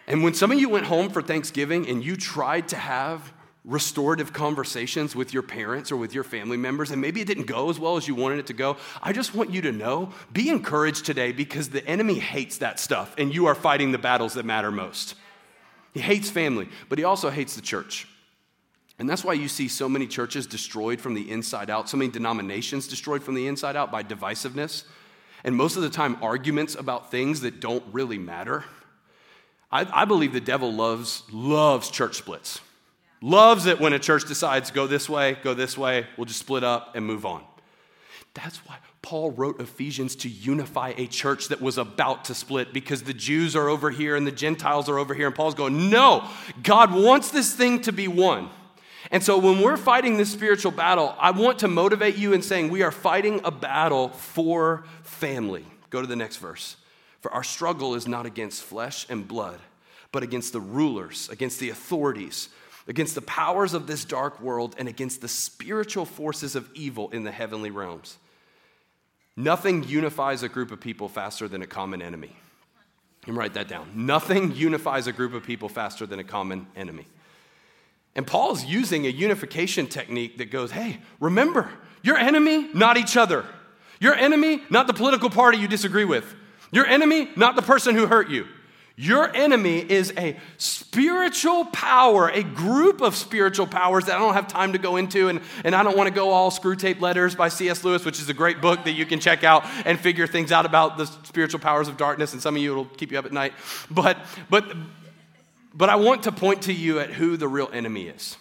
And 0.06 0.22
when 0.22 0.34
some 0.34 0.52
of 0.52 0.58
you 0.58 0.68
went 0.68 0.86
home 0.86 1.10
for 1.10 1.20
Thanksgiving 1.20 1.86
and 1.88 2.02
you 2.02 2.16
tried 2.16 2.68
to 2.68 2.76
have 2.76 3.32
restorative 3.68 4.32
conversations 4.32 5.14
with 5.14 5.34
your 5.34 5.42
parents 5.42 5.92
or 5.92 5.96
with 5.98 6.14
your 6.14 6.24
family 6.24 6.56
members, 6.56 6.90
and 6.90 7.00
maybe 7.02 7.20
it 7.20 7.26
didn't 7.26 7.46
go 7.46 7.68
as 7.68 7.78
well 7.78 7.98
as 7.98 8.08
you 8.08 8.14
wanted 8.14 8.38
it 8.38 8.46
to 8.46 8.54
go, 8.54 8.78
I 9.02 9.12
just 9.12 9.34
want 9.34 9.50
you 9.50 9.60
to 9.62 9.72
know 9.72 10.10
be 10.32 10.48
encouraged 10.48 11.04
today 11.04 11.32
because 11.32 11.68
the 11.68 11.86
enemy 11.86 12.14
hates 12.14 12.58
that 12.58 12.80
stuff, 12.80 13.14
and 13.18 13.32
you 13.32 13.46
are 13.46 13.54
fighting 13.54 13.92
the 13.92 13.98
battles 13.98 14.34
that 14.34 14.46
matter 14.46 14.72
most. 14.72 15.14
He 15.92 16.00
hates 16.00 16.30
family, 16.30 16.68
but 16.88 16.98
he 16.98 17.04
also 17.04 17.28
hates 17.28 17.54
the 17.54 17.62
church. 17.62 18.08
And 18.98 19.08
that's 19.08 19.22
why 19.22 19.34
you 19.34 19.48
see 19.48 19.68
so 19.68 19.88
many 19.88 20.06
churches 20.06 20.46
destroyed 20.46 21.00
from 21.00 21.12
the 21.12 21.30
inside 21.30 21.68
out, 21.68 21.90
so 21.90 21.98
many 21.98 22.10
denominations 22.10 22.88
destroyed 22.88 23.22
from 23.22 23.34
the 23.34 23.46
inside 23.46 23.76
out 23.76 23.92
by 23.92 24.02
divisiveness, 24.02 24.84
and 25.44 25.54
most 25.54 25.76
of 25.76 25.82
the 25.82 25.90
time, 25.90 26.16
arguments 26.22 26.74
about 26.74 27.10
things 27.10 27.42
that 27.42 27.60
don't 27.60 27.84
really 27.92 28.18
matter. 28.18 28.64
I, 29.70 29.86
I 29.92 30.04
believe 30.06 30.32
the 30.32 30.40
devil 30.40 30.72
loves, 30.72 31.22
loves 31.30 31.90
church 31.90 32.16
splits. 32.16 32.60
Loves 33.20 33.66
it 33.66 33.80
when 33.80 33.92
a 33.92 33.98
church 33.98 34.26
decides, 34.26 34.70
go 34.70 34.86
this 34.86 35.08
way, 35.08 35.36
go 35.42 35.54
this 35.54 35.76
way, 35.76 36.06
we'll 36.16 36.24
just 36.24 36.38
split 36.38 36.62
up 36.62 36.94
and 36.94 37.04
move 37.04 37.26
on. 37.26 37.42
That's 38.34 38.58
why 38.58 38.76
Paul 39.02 39.30
wrote 39.32 39.60
Ephesians 39.60 40.14
to 40.16 40.28
unify 40.28 40.92
a 40.96 41.06
church 41.06 41.48
that 41.48 41.60
was 41.60 41.78
about 41.78 42.26
to 42.26 42.34
split 42.34 42.72
because 42.72 43.02
the 43.02 43.14
Jews 43.14 43.56
are 43.56 43.68
over 43.68 43.90
here 43.90 44.14
and 44.14 44.26
the 44.26 44.32
Gentiles 44.32 44.88
are 44.88 44.98
over 44.98 45.14
here. 45.14 45.26
And 45.26 45.34
Paul's 45.34 45.54
going, 45.54 45.90
no, 45.90 46.28
God 46.62 46.92
wants 46.92 47.30
this 47.30 47.54
thing 47.54 47.80
to 47.82 47.92
be 47.92 48.06
one. 48.06 48.50
And 49.10 49.22
so 49.22 49.38
when 49.38 49.62
we're 49.62 49.76
fighting 49.76 50.16
this 50.18 50.32
spiritual 50.32 50.72
battle, 50.72 51.14
I 51.18 51.30
want 51.30 51.60
to 51.60 51.68
motivate 51.68 52.16
you 52.16 52.32
in 52.32 52.42
saying 52.42 52.68
we 52.68 52.82
are 52.82 52.92
fighting 52.92 53.40
a 53.44 53.50
battle 53.50 54.10
for 54.10 54.84
family. 55.02 55.64
Go 55.90 56.00
to 56.00 56.06
the 56.06 56.16
next 56.16 56.36
verse. 56.36 56.76
For 57.20 57.32
our 57.32 57.44
struggle 57.44 57.94
is 57.94 58.06
not 58.06 58.26
against 58.26 58.62
flesh 58.62 59.06
and 59.08 59.26
blood, 59.26 59.58
but 60.12 60.22
against 60.22 60.52
the 60.52 60.60
rulers, 60.60 61.28
against 61.30 61.58
the 61.58 61.70
authorities 61.70 62.48
against 62.88 63.14
the 63.14 63.22
powers 63.22 63.74
of 63.74 63.86
this 63.86 64.04
dark 64.04 64.40
world, 64.40 64.74
and 64.78 64.88
against 64.88 65.20
the 65.20 65.28
spiritual 65.28 66.06
forces 66.06 66.56
of 66.56 66.68
evil 66.74 67.10
in 67.10 67.22
the 67.22 67.30
heavenly 67.30 67.70
realms. 67.70 68.16
Nothing 69.36 69.84
unifies 69.84 70.42
a 70.42 70.48
group 70.48 70.72
of 70.72 70.80
people 70.80 71.08
faster 71.08 71.46
than 71.46 71.62
a 71.62 71.66
common 71.66 72.02
enemy. 72.02 72.34
You 73.26 73.34
write 73.34 73.54
that 73.54 73.68
down. 73.68 73.90
Nothing 73.94 74.56
unifies 74.56 75.06
a 75.06 75.12
group 75.12 75.34
of 75.34 75.44
people 75.44 75.68
faster 75.68 76.06
than 76.06 76.18
a 76.18 76.24
common 76.24 76.66
enemy. 76.74 77.06
And 78.16 78.26
Paul's 78.26 78.64
using 78.64 79.06
a 79.06 79.10
unification 79.10 79.86
technique 79.86 80.38
that 80.38 80.50
goes, 80.50 80.70
hey, 80.70 80.98
remember, 81.20 81.70
your 82.02 82.16
enemy, 82.16 82.68
not 82.72 82.96
each 82.96 83.16
other. 83.16 83.44
Your 84.00 84.14
enemy, 84.14 84.62
not 84.70 84.86
the 84.86 84.94
political 84.94 85.30
party 85.30 85.58
you 85.58 85.68
disagree 85.68 86.04
with. 86.04 86.34
Your 86.72 86.86
enemy, 86.86 87.30
not 87.36 87.54
the 87.54 87.62
person 87.62 87.94
who 87.94 88.06
hurt 88.06 88.30
you. 88.30 88.46
Your 89.00 89.32
enemy 89.32 89.78
is 89.78 90.12
a 90.18 90.36
spiritual 90.56 91.66
power, 91.66 92.30
a 92.30 92.42
group 92.42 93.00
of 93.00 93.14
spiritual 93.14 93.68
powers 93.68 94.06
that 94.06 94.16
I 94.16 94.18
don't 94.18 94.34
have 94.34 94.48
time 94.48 94.72
to 94.72 94.78
go 94.78 94.96
into, 94.96 95.28
and, 95.28 95.40
and 95.62 95.72
I 95.72 95.84
don't 95.84 95.96
want 95.96 96.08
to 96.08 96.12
go 96.14 96.30
all 96.30 96.50
Screwtape 96.50 97.00
Letters 97.00 97.36
by 97.36 97.46
C.S. 97.48 97.84
Lewis, 97.84 98.04
which 98.04 98.18
is 98.18 98.28
a 98.28 98.34
great 98.34 98.60
book 98.60 98.82
that 98.86 98.94
you 98.94 99.06
can 99.06 99.20
check 99.20 99.44
out 99.44 99.64
and 99.84 100.00
figure 100.00 100.26
things 100.26 100.50
out 100.50 100.66
about 100.66 100.98
the 100.98 101.06
spiritual 101.06 101.60
powers 101.60 101.86
of 101.86 101.96
darkness, 101.96 102.32
and 102.32 102.42
some 102.42 102.56
of 102.56 102.60
you 102.60 102.72
it'll 102.72 102.86
keep 102.86 103.12
you 103.12 103.20
up 103.20 103.24
at 103.24 103.32
night. 103.32 103.52
But, 103.88 104.18
but, 104.50 104.64
but 105.72 105.88
I 105.88 105.94
want 105.94 106.24
to 106.24 106.32
point 106.32 106.62
to 106.62 106.72
you 106.72 106.98
at 106.98 107.10
who 107.10 107.36
the 107.36 107.46
real 107.46 107.70
enemy 107.72 108.08
is. 108.08 108.36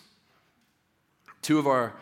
Two 1.43 1.59
of 1.59 1.67
our 1.67 1.93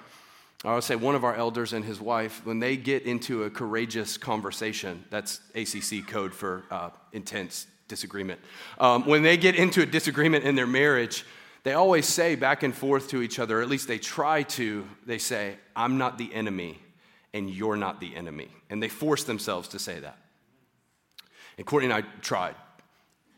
I 0.63 0.73
would 0.73 0.83
say 0.83 0.95
one 0.95 1.13
of 1.13 1.23
our 1.23 1.35
elders 1.35 1.73
and 1.73 1.85
his 1.85 2.01
wife, 2.01 2.43
when 2.43 2.57
they 2.57 2.75
get 2.75 3.03
into 3.03 3.43
a 3.43 3.51
courageous 3.51 4.17
conversation, 4.17 5.03
that's 5.11 5.39
ACC 5.53 6.07
code 6.07 6.33
for 6.33 6.63
uh, 6.71 6.89
intense 7.11 7.67
disagreement. 7.87 8.39
Um, 8.79 9.05
when 9.05 9.23
they 9.23 9.37
get 9.37 9.55
into 9.55 9.81
a 9.81 9.85
disagreement 9.85 10.43
in 10.43 10.55
their 10.55 10.67
marriage, 10.67 11.25
they 11.63 11.73
always 11.73 12.07
say 12.07 12.35
back 12.35 12.63
and 12.63 12.75
forth 12.75 13.09
to 13.09 13.21
each 13.21 13.39
other, 13.39 13.61
at 13.61 13.67
least 13.67 13.87
they 13.87 13.97
try 13.97 14.43
to, 14.43 14.87
they 15.05 15.17
say, 15.17 15.57
I'm 15.75 15.97
not 15.97 16.17
the 16.17 16.33
enemy 16.33 16.79
and 17.33 17.49
you're 17.49 17.75
not 17.75 17.99
the 17.99 18.15
enemy. 18.15 18.49
And 18.69 18.81
they 18.81 18.87
force 18.87 19.23
themselves 19.23 19.69
to 19.69 19.79
say 19.79 19.99
that. 19.99 20.17
And 21.57 21.65
Courtney 21.65 21.89
and 21.89 21.93
I 21.93 22.07
tried. 22.21 22.55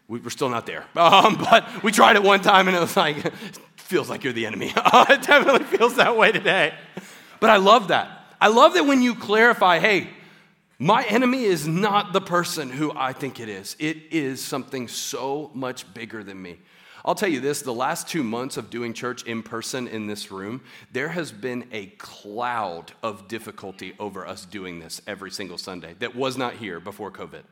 We 0.07 0.19
were 0.19 0.29
still 0.29 0.49
not 0.49 0.65
there. 0.65 0.85
Um, 0.97 1.37
but 1.37 1.83
we 1.83 1.91
tried 1.91 2.15
it 2.15 2.23
one 2.23 2.41
time 2.41 2.67
and 2.67 2.75
it 2.75 2.79
was 2.79 2.97
like, 2.97 3.33
feels 3.77 4.09
like 4.09 4.23
you're 4.23 4.33
the 4.33 4.45
enemy. 4.45 4.73
it 4.75 5.21
definitely 5.21 5.63
feels 5.63 5.95
that 5.95 6.17
way 6.17 6.31
today. 6.31 6.73
But 7.39 7.49
I 7.49 7.57
love 7.57 7.89
that. 7.89 8.35
I 8.41 8.49
love 8.49 8.73
that 8.73 8.85
when 8.85 9.01
you 9.01 9.15
clarify, 9.15 9.79
hey, 9.79 10.09
my 10.79 11.03
enemy 11.05 11.43
is 11.43 11.67
not 11.67 12.13
the 12.13 12.21
person 12.21 12.69
who 12.69 12.91
I 12.95 13.13
think 13.13 13.39
it 13.39 13.49
is. 13.49 13.75
It 13.79 13.97
is 14.11 14.43
something 14.43 14.87
so 14.87 15.49
much 15.53 15.91
bigger 15.93 16.23
than 16.23 16.41
me. 16.41 16.59
I'll 17.03 17.15
tell 17.15 17.29
you 17.29 17.39
this 17.39 17.61
the 17.61 17.73
last 17.73 18.07
two 18.07 18.23
months 18.23 18.57
of 18.57 18.69
doing 18.69 18.93
church 18.93 19.23
in 19.23 19.41
person 19.41 19.87
in 19.87 20.07
this 20.07 20.29
room, 20.29 20.61
there 20.91 21.09
has 21.09 21.31
been 21.31 21.67
a 21.71 21.87
cloud 21.97 22.91
of 23.01 23.27
difficulty 23.27 23.93
over 23.97 24.27
us 24.27 24.45
doing 24.45 24.79
this 24.79 25.01
every 25.07 25.31
single 25.31 25.57
Sunday 25.57 25.95
that 25.99 26.15
was 26.15 26.37
not 26.37 26.55
here 26.55 26.79
before 26.79 27.11
COVID. 27.11 27.43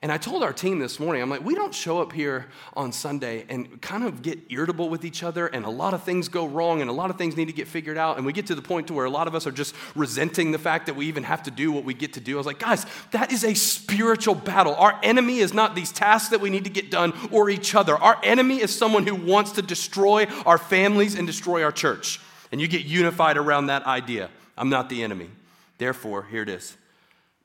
And 0.00 0.12
I 0.12 0.16
told 0.16 0.44
our 0.44 0.52
team 0.52 0.78
this 0.78 1.00
morning, 1.00 1.20
I'm 1.22 1.28
like, 1.28 1.44
we 1.44 1.56
don't 1.56 1.74
show 1.74 2.00
up 2.00 2.12
here 2.12 2.46
on 2.74 2.92
Sunday 2.92 3.44
and 3.48 3.82
kind 3.82 4.04
of 4.04 4.22
get 4.22 4.38
irritable 4.48 4.88
with 4.88 5.04
each 5.04 5.24
other, 5.24 5.48
and 5.48 5.64
a 5.64 5.70
lot 5.70 5.92
of 5.92 6.04
things 6.04 6.28
go 6.28 6.46
wrong, 6.46 6.80
and 6.80 6.88
a 6.88 6.92
lot 6.92 7.10
of 7.10 7.18
things 7.18 7.36
need 7.36 7.46
to 7.46 7.52
get 7.52 7.66
figured 7.66 7.98
out. 7.98 8.16
And 8.16 8.24
we 8.24 8.32
get 8.32 8.46
to 8.46 8.54
the 8.54 8.62
point 8.62 8.86
to 8.88 8.94
where 8.94 9.06
a 9.06 9.10
lot 9.10 9.26
of 9.26 9.34
us 9.34 9.44
are 9.44 9.50
just 9.50 9.74
resenting 9.96 10.52
the 10.52 10.58
fact 10.58 10.86
that 10.86 10.94
we 10.94 11.06
even 11.06 11.24
have 11.24 11.42
to 11.44 11.50
do 11.50 11.72
what 11.72 11.82
we 11.82 11.94
get 11.94 12.12
to 12.12 12.20
do. 12.20 12.34
I 12.34 12.36
was 12.36 12.46
like, 12.46 12.60
guys, 12.60 12.86
that 13.10 13.32
is 13.32 13.42
a 13.42 13.54
spiritual 13.54 14.36
battle. 14.36 14.76
Our 14.76 14.96
enemy 15.02 15.38
is 15.38 15.52
not 15.52 15.74
these 15.74 15.90
tasks 15.90 16.28
that 16.28 16.40
we 16.40 16.48
need 16.48 16.62
to 16.62 16.70
get 16.70 16.92
done 16.92 17.12
or 17.32 17.50
each 17.50 17.74
other. 17.74 17.96
Our 17.96 18.20
enemy 18.22 18.62
is 18.62 18.72
someone 18.72 19.04
who 19.04 19.16
wants 19.16 19.50
to 19.52 19.62
destroy 19.62 20.26
our 20.46 20.58
families 20.58 21.16
and 21.16 21.26
destroy 21.26 21.64
our 21.64 21.72
church. 21.72 22.20
And 22.52 22.60
you 22.60 22.68
get 22.68 22.84
unified 22.84 23.36
around 23.36 23.66
that 23.66 23.84
idea. 23.84 24.30
I'm 24.56 24.68
not 24.68 24.90
the 24.90 25.02
enemy. 25.02 25.30
Therefore, 25.78 26.22
here 26.22 26.42
it 26.42 26.48
is 26.48 26.76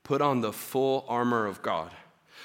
put 0.04 0.22
on 0.22 0.42
the 0.42 0.54
full 0.54 1.06
armor 1.08 1.48
of 1.48 1.62
God 1.62 1.90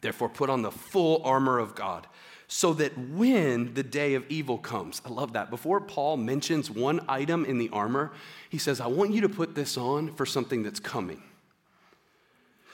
Therefore, 0.00 0.28
put 0.28 0.50
on 0.50 0.62
the 0.62 0.70
full 0.70 1.22
armor 1.24 1.58
of 1.58 1.74
God 1.74 2.06
so 2.48 2.72
that 2.74 2.96
when 2.96 3.74
the 3.74 3.82
day 3.82 4.14
of 4.14 4.24
evil 4.28 4.58
comes, 4.58 5.02
I 5.04 5.08
love 5.08 5.32
that. 5.32 5.50
Before 5.50 5.80
Paul 5.80 6.16
mentions 6.16 6.70
one 6.70 7.00
item 7.08 7.44
in 7.44 7.58
the 7.58 7.68
armor, 7.70 8.12
he 8.48 8.58
says, 8.58 8.80
I 8.80 8.86
want 8.86 9.12
you 9.12 9.20
to 9.22 9.28
put 9.28 9.54
this 9.54 9.76
on 9.76 10.14
for 10.14 10.24
something 10.24 10.62
that's 10.62 10.78
coming. 10.78 11.22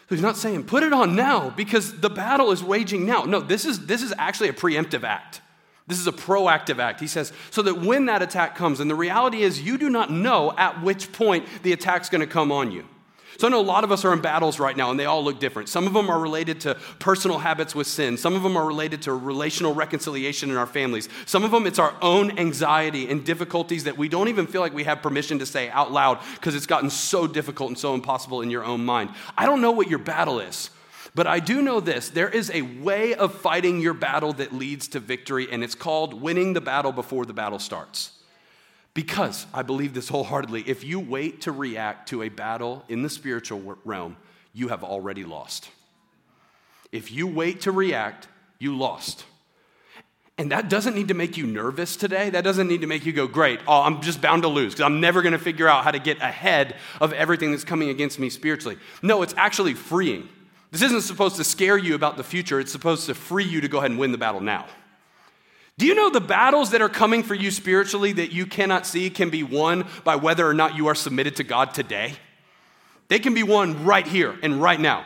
So 0.08 0.16
he's 0.16 0.22
not 0.22 0.36
saying, 0.36 0.64
put 0.64 0.82
it 0.82 0.92
on 0.92 1.16
now 1.16 1.50
because 1.50 2.00
the 2.00 2.10
battle 2.10 2.50
is 2.50 2.62
waging 2.62 3.06
now. 3.06 3.22
No, 3.22 3.40
this 3.40 3.64
is, 3.64 3.86
this 3.86 4.02
is 4.02 4.12
actually 4.18 4.50
a 4.50 4.52
preemptive 4.52 5.04
act. 5.04 5.40
This 5.86 5.98
is 5.98 6.06
a 6.06 6.12
proactive 6.12 6.78
act. 6.78 7.00
He 7.00 7.06
says, 7.06 7.32
so 7.50 7.62
that 7.62 7.80
when 7.80 8.06
that 8.06 8.20
attack 8.20 8.54
comes, 8.54 8.78
and 8.78 8.90
the 8.90 8.94
reality 8.94 9.42
is 9.42 9.62
you 9.62 9.78
do 9.78 9.88
not 9.88 10.10
know 10.10 10.52
at 10.56 10.82
which 10.82 11.12
point 11.12 11.46
the 11.62 11.72
attack's 11.72 12.08
going 12.08 12.20
to 12.20 12.26
come 12.26 12.52
on 12.52 12.70
you. 12.70 12.86
So 13.38 13.46
I 13.46 13.50
know 13.50 13.60
a 13.60 13.62
lot 13.62 13.82
of 13.84 13.90
us 13.90 14.04
are 14.04 14.12
in 14.12 14.20
battles 14.20 14.60
right 14.60 14.76
now, 14.76 14.90
and 14.90 15.00
they 15.00 15.06
all 15.06 15.24
look 15.24 15.40
different. 15.40 15.68
Some 15.68 15.86
of 15.86 15.94
them 15.94 16.10
are 16.10 16.20
related 16.20 16.60
to 16.62 16.74
personal 16.98 17.38
habits 17.38 17.74
with 17.74 17.86
sin. 17.86 18.16
Some 18.16 18.34
of 18.34 18.42
them 18.42 18.56
are 18.56 18.66
related 18.66 19.02
to 19.02 19.14
relational 19.14 19.74
reconciliation 19.74 20.50
in 20.50 20.56
our 20.56 20.66
families. 20.66 21.08
Some 21.26 21.44
of 21.44 21.50
them, 21.50 21.66
it's 21.66 21.78
our 21.78 21.94
own 22.02 22.38
anxiety 22.38 23.08
and 23.08 23.24
difficulties 23.24 23.84
that 23.84 23.96
we 23.96 24.08
don't 24.08 24.28
even 24.28 24.46
feel 24.46 24.60
like 24.60 24.74
we 24.74 24.84
have 24.84 25.02
permission 25.02 25.38
to 25.38 25.46
say 25.46 25.70
out 25.70 25.92
loud 25.92 26.18
because 26.34 26.54
it's 26.54 26.66
gotten 26.66 26.90
so 26.90 27.26
difficult 27.26 27.70
and 27.70 27.78
so 27.78 27.94
impossible 27.94 28.42
in 28.42 28.50
your 28.50 28.64
own 28.64 28.84
mind. 28.84 29.10
I 29.36 29.46
don't 29.46 29.60
know 29.60 29.72
what 29.72 29.88
your 29.88 29.98
battle 29.98 30.38
is. 30.38 30.70
But 31.14 31.26
I 31.26 31.40
do 31.40 31.60
know 31.60 31.80
this 31.80 32.08
there 32.08 32.28
is 32.28 32.50
a 32.50 32.62
way 32.62 33.14
of 33.14 33.34
fighting 33.34 33.80
your 33.80 33.94
battle 33.94 34.32
that 34.34 34.52
leads 34.52 34.88
to 34.88 35.00
victory, 35.00 35.48
and 35.50 35.62
it's 35.62 35.74
called 35.74 36.20
winning 36.20 36.54
the 36.54 36.60
battle 36.60 36.92
before 36.92 37.26
the 37.26 37.34
battle 37.34 37.58
starts. 37.58 38.12
Because 38.94 39.46
I 39.54 39.62
believe 39.62 39.94
this 39.94 40.08
wholeheartedly, 40.08 40.64
if 40.66 40.84
you 40.84 41.00
wait 41.00 41.42
to 41.42 41.52
react 41.52 42.08
to 42.10 42.22
a 42.22 42.28
battle 42.28 42.84
in 42.88 43.02
the 43.02 43.08
spiritual 43.08 43.78
realm, 43.84 44.16
you 44.52 44.68
have 44.68 44.84
already 44.84 45.24
lost. 45.24 45.70
If 46.90 47.10
you 47.10 47.26
wait 47.26 47.62
to 47.62 47.72
react, 47.72 48.28
you 48.58 48.76
lost. 48.76 49.24
And 50.36 50.50
that 50.50 50.68
doesn't 50.68 50.94
need 50.94 51.08
to 51.08 51.14
make 51.14 51.36
you 51.36 51.46
nervous 51.46 51.96
today. 51.96 52.30
That 52.30 52.44
doesn't 52.44 52.68
need 52.68 52.82
to 52.82 52.86
make 52.86 53.06
you 53.06 53.12
go, 53.12 53.26
great, 53.26 53.60
oh, 53.66 53.82
I'm 53.82 54.02
just 54.02 54.20
bound 54.20 54.42
to 54.42 54.48
lose 54.48 54.72
because 54.74 54.84
I'm 54.84 55.00
never 55.00 55.22
going 55.22 55.32
to 55.32 55.38
figure 55.38 55.68
out 55.68 55.84
how 55.84 55.90
to 55.90 55.98
get 55.98 56.18
ahead 56.18 56.76
of 57.00 57.12
everything 57.12 57.50
that's 57.50 57.64
coming 57.64 57.88
against 57.88 58.18
me 58.18 58.28
spiritually. 58.28 58.76
No, 59.02 59.22
it's 59.22 59.34
actually 59.36 59.74
freeing. 59.74 60.28
This 60.70 60.82
isn't 60.82 61.02
supposed 61.02 61.36
to 61.36 61.44
scare 61.44 61.76
you 61.76 61.94
about 61.94 62.16
the 62.16 62.24
future, 62.24 62.58
it's 62.58 62.72
supposed 62.72 63.06
to 63.06 63.14
free 63.14 63.44
you 63.44 63.60
to 63.60 63.68
go 63.68 63.78
ahead 63.78 63.90
and 63.90 64.00
win 64.00 64.12
the 64.12 64.18
battle 64.18 64.40
now. 64.40 64.66
Do 65.78 65.86
you 65.86 65.94
know 65.94 66.10
the 66.10 66.20
battles 66.20 66.70
that 66.70 66.82
are 66.82 66.88
coming 66.88 67.22
for 67.22 67.34
you 67.34 67.50
spiritually 67.50 68.12
that 68.12 68.32
you 68.32 68.46
cannot 68.46 68.86
see 68.86 69.10
can 69.10 69.30
be 69.30 69.42
won 69.42 69.86
by 70.04 70.16
whether 70.16 70.46
or 70.46 70.54
not 70.54 70.76
you 70.76 70.86
are 70.88 70.94
submitted 70.94 71.36
to 71.36 71.44
God 71.44 71.74
today? 71.74 72.14
They 73.08 73.18
can 73.18 73.34
be 73.34 73.42
won 73.42 73.84
right 73.84 74.06
here 74.06 74.36
and 74.42 74.62
right 74.62 74.80
now. 74.80 75.04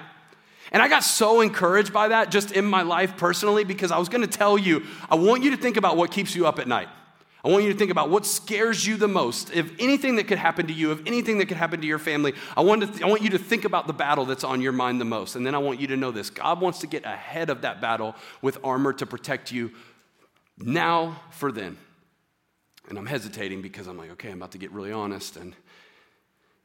And 0.72 0.82
I 0.82 0.88
got 0.88 1.04
so 1.04 1.40
encouraged 1.40 1.92
by 1.92 2.08
that 2.08 2.30
just 2.30 2.52
in 2.52 2.64
my 2.64 2.82
life 2.82 3.16
personally 3.16 3.64
because 3.64 3.92
I 3.92 3.98
was 3.98 4.08
going 4.08 4.22
to 4.22 4.26
tell 4.26 4.58
you, 4.58 4.84
I 5.08 5.14
want 5.14 5.44
you 5.44 5.52
to 5.52 5.56
think 5.56 5.76
about 5.76 5.96
what 5.96 6.10
keeps 6.10 6.34
you 6.34 6.46
up 6.46 6.58
at 6.58 6.66
night. 6.66 6.88
I 7.44 7.48
want 7.48 7.62
you 7.62 7.72
to 7.72 7.78
think 7.78 7.92
about 7.92 8.10
what 8.10 8.26
scares 8.26 8.84
you 8.84 8.96
the 8.96 9.06
most. 9.06 9.52
If 9.54 9.70
anything 9.78 10.16
that 10.16 10.26
could 10.26 10.38
happen 10.38 10.66
to 10.66 10.72
you, 10.72 10.90
if 10.90 11.00
anything 11.06 11.38
that 11.38 11.46
could 11.46 11.56
happen 11.56 11.80
to 11.80 11.86
your 11.86 12.00
family, 12.00 12.34
I 12.56 12.62
want, 12.62 12.80
to 12.80 12.88
th- 12.88 13.02
I 13.02 13.06
want 13.06 13.22
you 13.22 13.30
to 13.30 13.38
think 13.38 13.64
about 13.64 13.86
the 13.86 13.92
battle 13.92 14.24
that's 14.24 14.42
on 14.42 14.60
your 14.60 14.72
mind 14.72 15.00
the 15.00 15.04
most. 15.04 15.36
And 15.36 15.46
then 15.46 15.54
I 15.54 15.58
want 15.58 15.80
you 15.80 15.86
to 15.86 15.96
know 15.96 16.10
this 16.10 16.28
God 16.28 16.60
wants 16.60 16.80
to 16.80 16.88
get 16.88 17.04
ahead 17.04 17.48
of 17.48 17.62
that 17.62 17.80
battle 17.80 18.16
with 18.42 18.58
armor 18.64 18.92
to 18.94 19.06
protect 19.06 19.52
you 19.52 19.70
now 20.58 21.20
for 21.30 21.52
then. 21.52 21.76
And 22.88 22.98
I'm 22.98 23.06
hesitating 23.06 23.62
because 23.62 23.86
I'm 23.86 23.98
like, 23.98 24.10
okay, 24.12 24.30
I'm 24.30 24.36
about 24.36 24.52
to 24.52 24.58
get 24.58 24.70
really 24.70 24.92
honest. 24.92 25.36
And 25.36 25.54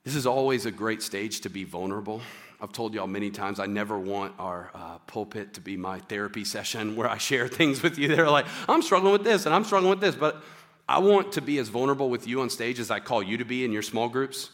this 0.04 0.16
is 0.16 0.26
always 0.26 0.66
a 0.66 0.72
great 0.72 1.02
stage 1.02 1.42
to 1.42 1.50
be 1.50 1.64
vulnerable. 1.64 2.22
I've 2.60 2.72
told 2.72 2.94
y'all 2.94 3.08
many 3.08 3.32
times 3.32 3.60
I 3.60 3.66
never 3.66 3.98
want 3.98 4.34
our 4.38 4.70
uh, 4.76 4.98
pulpit 5.08 5.56
to 5.56 5.62
be 5.62 5.78
my 5.78 6.00
therapy 6.00 6.44
session 6.44 6.96
where 6.98 7.10
I 7.10 7.18
share 7.18 7.48
things 7.48 7.82
with 7.82 7.98
you 7.98 8.08
that 8.10 8.20
are 8.20 8.30
like, 8.30 8.46
I'm 8.70 8.82
struggling 8.82 9.14
with 9.14 9.24
this 9.24 9.46
and 9.46 9.56
I'm 9.56 9.64
struggling 9.64 9.90
with 9.90 10.02
this. 10.02 10.16
But 10.16 10.44
I 10.88 11.00
want 11.00 11.32
to 11.34 11.42
be 11.42 11.58
as 11.58 11.70
vulnerable 11.70 12.10
with 12.10 12.28
you 12.28 12.42
on 12.42 12.50
stage 12.50 12.80
as 12.80 12.92
I 12.92 13.00
call 13.00 13.24
you 13.24 13.38
to 13.38 13.46
be 13.46 13.66
in 13.66 13.72
your 13.72 13.82
small 13.82 14.10
groups. 14.10 14.52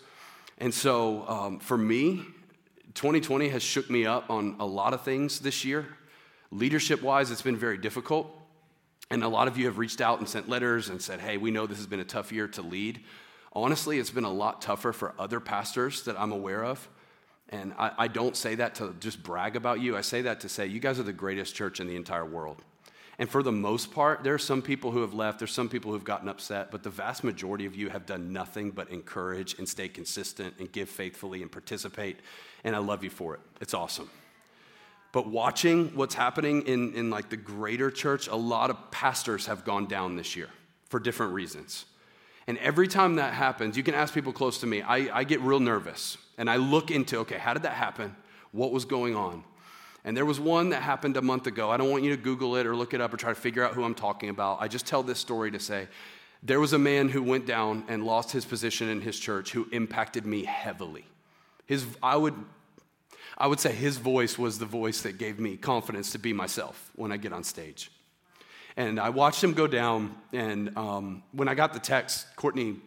And 0.58 0.74
so 0.74 1.28
um, 1.28 1.60
for 1.60 1.78
me, 1.78 2.24
2020 2.94 3.50
has 3.50 3.62
shook 3.62 3.90
me 3.90 4.06
up 4.06 4.30
on 4.30 4.56
a 4.60 4.66
lot 4.66 4.94
of 4.94 5.02
things 5.02 5.40
this 5.40 5.66
year. 5.66 5.88
Leadership 6.52 7.02
wise, 7.02 7.30
it's 7.30 7.42
been 7.42 7.58
very 7.58 7.78
difficult. 7.78 8.37
And 9.10 9.24
a 9.24 9.28
lot 9.28 9.48
of 9.48 9.58
you 9.58 9.66
have 9.66 9.78
reached 9.78 10.02
out 10.02 10.20
and 10.20 10.28
sent 10.28 10.50
letters 10.50 10.90
and 10.90 11.02
said, 11.02 11.22
hey, 11.22 11.38
we 11.38 11.52
know 11.52 11.66
this 11.66 11.78
has 11.78 11.88
been 11.88 12.00
a 12.00 12.06
tough 12.06 12.32
year 12.32 12.48
to 12.50 12.62
lead. 12.62 13.02
Honestly, 13.54 14.00
it's 14.00 14.12
been 14.12 14.26
a 14.26 14.32
lot 14.32 14.62
tougher 14.62 14.92
for 14.92 15.14
other 15.18 15.40
pastors 15.40 16.04
that 16.04 16.20
I'm 16.20 16.32
aware 16.32 16.64
of. 16.66 16.88
And 17.50 17.74
I, 17.78 17.92
I, 17.98 18.08
don't 18.10 18.36
say 18.36 18.56
that 18.56 18.76
to 18.76 18.94
just 19.00 19.24
brag 19.24 19.56
about 19.56 19.80
you. 19.80 19.96
I 19.96 20.02
say 20.02 20.24
that 20.24 20.42
to 20.42 20.50
say 20.50 20.68
you 20.68 20.82
guys 20.82 21.00
are 21.00 21.04
the 21.04 21.14
greatest 21.14 21.56
church 21.56 21.80
in 21.80 21.88
the 21.88 21.96
entire 21.96 22.26
world. 22.26 22.62
And 23.20 23.30
for 23.30 23.42
the 23.42 23.52
most 23.52 23.92
part, 23.92 24.24
there 24.24 24.34
are 24.34 24.40
some 24.40 24.62
people 24.62 24.92
who 24.92 25.02
have 25.02 25.14
left, 25.14 25.40
there's 25.40 25.54
some 25.54 25.70
people 25.70 25.92
who 25.92 25.96
have 25.96 26.04
gotten 26.04 26.28
upset, 26.28 26.70
but 26.70 26.84
the 26.84 26.90
vast 26.90 27.24
majority 27.24 27.66
of 27.66 27.76
you 27.76 27.90
have 27.90 28.06
done 28.06 28.32
nothing 28.32 28.70
but 28.70 28.92
encourage 28.92 29.58
and 29.58 29.68
stay 29.68 29.88
consistent 29.88 30.56
and 30.60 30.72
give 30.72 30.90
faithfully 30.90 31.42
and 31.42 31.52
participate. 31.52 32.20
And 32.64 32.76
I 32.76 32.80
love 32.80 33.04
you 33.04 33.10
for 33.10 33.34
it. 33.34 33.40
It's 33.60 33.74
awesome. 33.74 34.10
But 35.12 35.28
watching 35.28 35.96
what's 35.96 36.16
happening 36.16 36.64
in, 36.64 36.94
in 36.94 37.10
like 37.10 37.30
the 37.30 37.38
greater 37.38 37.90
church, 37.90 38.28
a 38.28 38.36
lot 38.36 38.70
of 38.70 38.92
pastors 38.92 39.46
have 39.48 39.64
gone 39.64 39.86
down 39.88 40.16
this 40.16 40.36
year 40.36 40.50
for 40.90 41.00
different 41.00 41.34
reasons. 41.34 41.86
And 42.48 42.58
every 42.60 42.88
time 42.88 43.16
that 43.16 43.34
happens, 43.34 43.76
you 43.76 43.84
can 43.84 43.94
ask 43.94 44.14
people 44.14 44.32
close 44.32 44.60
to 44.60 44.68
me, 44.68 44.82
I, 44.82 45.20
I 45.20 45.24
get 45.24 45.42
real 45.42 45.60
nervous 45.60 46.18
and 46.38 46.50
I 46.50 46.58
look 46.58 46.92
into, 46.92 47.20
okay, 47.20 47.38
how 47.38 47.54
did 47.54 47.64
that 47.64 47.74
happen? 47.74 48.16
What 48.52 48.72
was 48.72 48.86
going 48.86 49.16
on? 49.16 49.44
And 50.06 50.16
there 50.16 50.26
was 50.26 50.40
one 50.40 50.70
that 50.70 50.82
happened 50.82 51.18
a 51.18 51.22
month 51.22 51.48
ago. 51.48 51.70
I 51.70 51.76
don't 51.76 51.90
want 51.90 52.04
you 52.04 52.16
to 52.16 52.22
Google 52.22 52.56
it 52.56 52.66
or 52.66 52.76
look 52.76 52.94
it 52.94 53.02
up 53.02 53.14
or 53.14 53.18
try 53.18 53.32
to 53.32 53.36
figure 53.40 53.66
out 53.66 53.74
who 53.74 53.84
I'm 53.84 53.96
talking 53.96 54.30
about. 54.30 54.62
I 54.62 54.70
just 54.70 54.86
tell 54.86 55.04
this 55.04 55.20
story 55.20 55.52
to 55.52 55.60
say 55.60 55.88
there 56.44 56.62
was 56.62 56.72
a 56.72 56.80
man 56.80 57.10
who 57.10 57.22
went 57.22 57.46
down 57.46 57.84
and 57.90 58.06
lost 58.06 58.32
his 58.32 58.46
position 58.46 58.88
in 58.88 59.02
his 59.02 59.20
church 59.20 59.52
who 59.52 59.68
impacted 59.72 60.26
me 60.26 60.46
heavily. 60.46 61.06
His, 61.66 61.86
I 62.02 62.16
would 62.16 62.36
I 63.38 63.46
would 63.48 63.60
say 63.60 63.72
his 63.72 63.98
voice 63.98 64.38
was 64.38 64.58
the 64.58 64.66
voice 64.66 65.02
that 65.02 65.20
gave 65.20 65.40
me 65.40 65.58
confidence 65.58 66.12
to 66.14 66.20
be 66.20 66.34
myself 66.34 66.92
when 66.96 67.12
I 67.12 67.18
get 67.18 67.34
on 67.34 67.44
stage. 67.44 67.92
And 68.76 69.00
I 69.00 69.10
watched 69.10 69.44
him 69.44 69.54
go 69.54 69.68
down, 69.68 70.16
and 70.34 70.76
um, 70.78 71.24
when 71.32 71.48
I 71.48 71.56
got 71.56 71.74
the 71.74 71.80
text, 71.80 72.28
Courtney, 72.36 72.78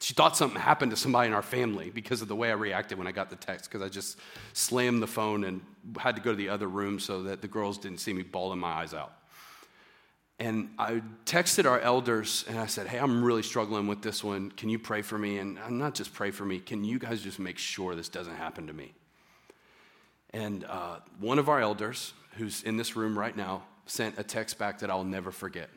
she 0.00 0.14
thought 0.14 0.36
something 0.36 0.60
happened 0.60 0.90
to 0.90 0.96
somebody 0.96 1.28
in 1.28 1.34
our 1.34 1.42
family 1.42 1.90
because 1.90 2.22
of 2.22 2.28
the 2.28 2.36
way 2.36 2.50
I 2.50 2.54
reacted 2.54 2.98
when 2.98 3.06
I 3.06 3.12
got 3.12 3.30
the 3.30 3.36
text, 3.36 3.70
because 3.70 3.84
I 3.84 3.88
just 3.88 4.18
slammed 4.52 5.02
the 5.02 5.06
phone 5.06 5.44
and 5.44 5.60
had 5.98 6.16
to 6.16 6.22
go 6.22 6.30
to 6.30 6.36
the 6.36 6.48
other 6.48 6.66
room 6.66 6.98
so 6.98 7.22
that 7.24 7.40
the 7.40 7.48
girls 7.48 7.78
didn't 7.78 7.98
see 7.98 8.12
me 8.12 8.22
bawling 8.22 8.58
my 8.58 8.70
eyes 8.70 8.94
out. 8.94 9.12
And 10.38 10.70
I 10.78 11.02
texted 11.24 11.66
our 11.66 11.78
elders 11.78 12.44
and 12.48 12.58
I 12.58 12.66
said, 12.66 12.88
Hey, 12.88 12.98
I'm 12.98 13.22
really 13.22 13.42
struggling 13.42 13.86
with 13.86 14.02
this 14.02 14.24
one. 14.24 14.50
Can 14.50 14.70
you 14.70 14.78
pray 14.78 15.02
for 15.02 15.16
me? 15.16 15.38
And 15.38 15.58
not 15.70 15.94
just 15.94 16.12
pray 16.12 16.30
for 16.30 16.44
me, 16.44 16.58
can 16.58 16.84
you 16.84 16.98
guys 16.98 17.22
just 17.22 17.38
make 17.38 17.58
sure 17.58 17.94
this 17.94 18.08
doesn't 18.08 18.34
happen 18.34 18.66
to 18.66 18.72
me? 18.72 18.92
And 20.32 20.64
uh, 20.64 21.00
one 21.20 21.38
of 21.38 21.48
our 21.48 21.60
elders, 21.60 22.14
who's 22.36 22.62
in 22.62 22.76
this 22.76 22.96
room 22.96 23.18
right 23.18 23.36
now, 23.36 23.62
sent 23.86 24.18
a 24.18 24.22
text 24.22 24.58
back 24.58 24.78
that 24.78 24.90
I'll 24.90 25.04
never 25.04 25.30
forget. 25.30 25.68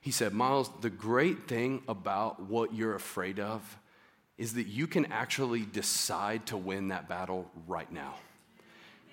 He 0.00 0.10
said, 0.10 0.32
Miles, 0.32 0.70
the 0.80 0.90
great 0.90 1.46
thing 1.46 1.82
about 1.86 2.40
what 2.42 2.74
you're 2.74 2.94
afraid 2.94 3.38
of 3.38 3.78
is 4.38 4.54
that 4.54 4.66
you 4.66 4.86
can 4.86 5.06
actually 5.06 5.60
decide 5.60 6.46
to 6.46 6.56
win 6.56 6.88
that 6.88 7.08
battle 7.08 7.50
right 7.68 7.90
now. 7.92 8.14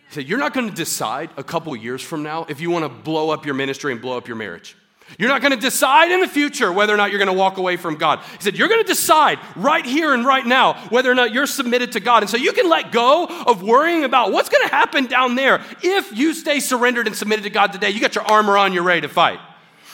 He 0.07 0.13
said, 0.13 0.27
You're 0.27 0.39
not 0.39 0.53
going 0.53 0.69
to 0.69 0.75
decide 0.75 1.29
a 1.35 1.43
couple 1.43 1.75
years 1.75 2.01
from 2.01 2.23
now 2.23 2.45
if 2.47 2.61
you 2.61 2.71
want 2.71 2.85
to 2.85 2.89
blow 2.89 3.29
up 3.29 3.45
your 3.45 3.55
ministry 3.55 3.91
and 3.91 4.01
blow 4.01 4.17
up 4.17 4.27
your 4.27 4.37
marriage. 4.37 4.77
You're 5.17 5.29
not 5.29 5.41
going 5.41 5.53
to 5.53 5.59
decide 5.59 6.11
in 6.11 6.19
the 6.19 6.27
future 6.27 6.71
whether 6.71 6.93
or 6.93 6.97
not 6.97 7.11
you're 7.11 7.19
going 7.19 7.27
to 7.27 7.33
walk 7.33 7.57
away 7.57 7.77
from 7.77 7.95
God. 7.95 8.19
He 8.19 8.43
said, 8.43 8.57
You're 8.57 8.67
going 8.67 8.83
to 8.83 8.87
decide 8.87 9.39
right 9.55 9.85
here 9.85 10.13
and 10.13 10.25
right 10.25 10.45
now 10.45 10.73
whether 10.89 11.09
or 11.09 11.15
not 11.15 11.33
you're 11.33 11.47
submitted 11.47 11.93
to 11.93 11.99
God. 11.99 12.23
And 12.23 12.29
so 12.29 12.37
you 12.37 12.53
can 12.53 12.69
let 12.69 12.91
go 12.91 13.25
of 13.25 13.63
worrying 13.63 14.03
about 14.03 14.31
what's 14.31 14.49
going 14.49 14.67
to 14.67 14.75
happen 14.75 15.05
down 15.05 15.35
there 15.35 15.63
if 15.81 16.15
you 16.15 16.33
stay 16.33 16.59
surrendered 16.59 17.07
and 17.07 17.15
submitted 17.15 17.43
to 17.43 17.49
God 17.49 17.71
today. 17.71 17.89
You 17.89 17.99
got 17.99 18.15
your 18.15 18.25
armor 18.25 18.57
on, 18.57 18.73
you're 18.73 18.83
ready 18.83 19.01
to 19.01 19.09
fight. 19.09 19.39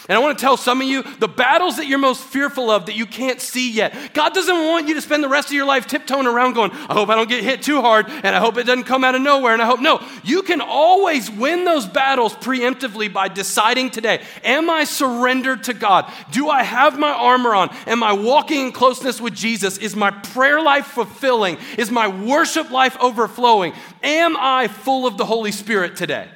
And 0.09 0.17
I 0.17 0.19
want 0.19 0.37
to 0.37 0.41
tell 0.41 0.57
some 0.57 0.81
of 0.81 0.87
you 0.87 1.01
the 1.19 1.29
battles 1.29 1.77
that 1.77 1.87
you're 1.87 1.97
most 1.97 2.23
fearful 2.23 2.69
of 2.69 2.87
that 2.87 2.95
you 2.95 3.05
can't 3.05 3.39
see 3.39 3.71
yet. 3.71 4.13
God 4.13 4.33
doesn't 4.33 4.53
want 4.53 4.89
you 4.89 4.95
to 4.95 5.01
spend 5.01 5.23
the 5.23 5.29
rest 5.29 5.47
of 5.47 5.53
your 5.53 5.65
life 5.65 5.87
tiptoeing 5.87 6.27
around 6.27 6.53
going, 6.53 6.71
I 6.71 6.93
hope 6.93 7.07
I 7.07 7.15
don't 7.15 7.29
get 7.29 7.41
hit 7.41 7.61
too 7.61 7.79
hard 7.81 8.07
and 8.09 8.35
I 8.35 8.39
hope 8.39 8.57
it 8.57 8.65
doesn't 8.65 8.83
come 8.83 9.05
out 9.05 9.15
of 9.15 9.21
nowhere. 9.21 9.53
And 9.53 9.61
I 9.61 9.65
hope, 9.65 9.79
no, 9.79 10.05
you 10.25 10.41
can 10.43 10.59
always 10.59 11.31
win 11.31 11.63
those 11.63 11.85
battles 11.85 12.33
preemptively 12.33 13.11
by 13.11 13.29
deciding 13.29 13.91
today, 13.91 14.21
am 14.43 14.69
I 14.69 14.83
surrendered 14.83 15.63
to 15.65 15.73
God? 15.73 16.11
Do 16.31 16.49
I 16.49 16.63
have 16.63 16.99
my 16.99 17.11
armor 17.11 17.55
on? 17.55 17.73
Am 17.87 18.03
I 18.03 18.11
walking 18.11 18.67
in 18.67 18.71
closeness 18.73 19.21
with 19.21 19.33
Jesus? 19.33 19.77
Is 19.77 19.95
my 19.95 20.11
prayer 20.11 20.61
life 20.61 20.87
fulfilling? 20.87 21.57
Is 21.77 21.89
my 21.89 22.09
worship 22.09 22.71
life 22.71 22.97
overflowing? 22.99 23.73
Am 24.01 24.35
I 24.37 24.67
full 24.67 25.07
of 25.07 25.17
the 25.17 25.25
Holy 25.25 25.53
Spirit 25.53 25.95
today? 25.95 26.27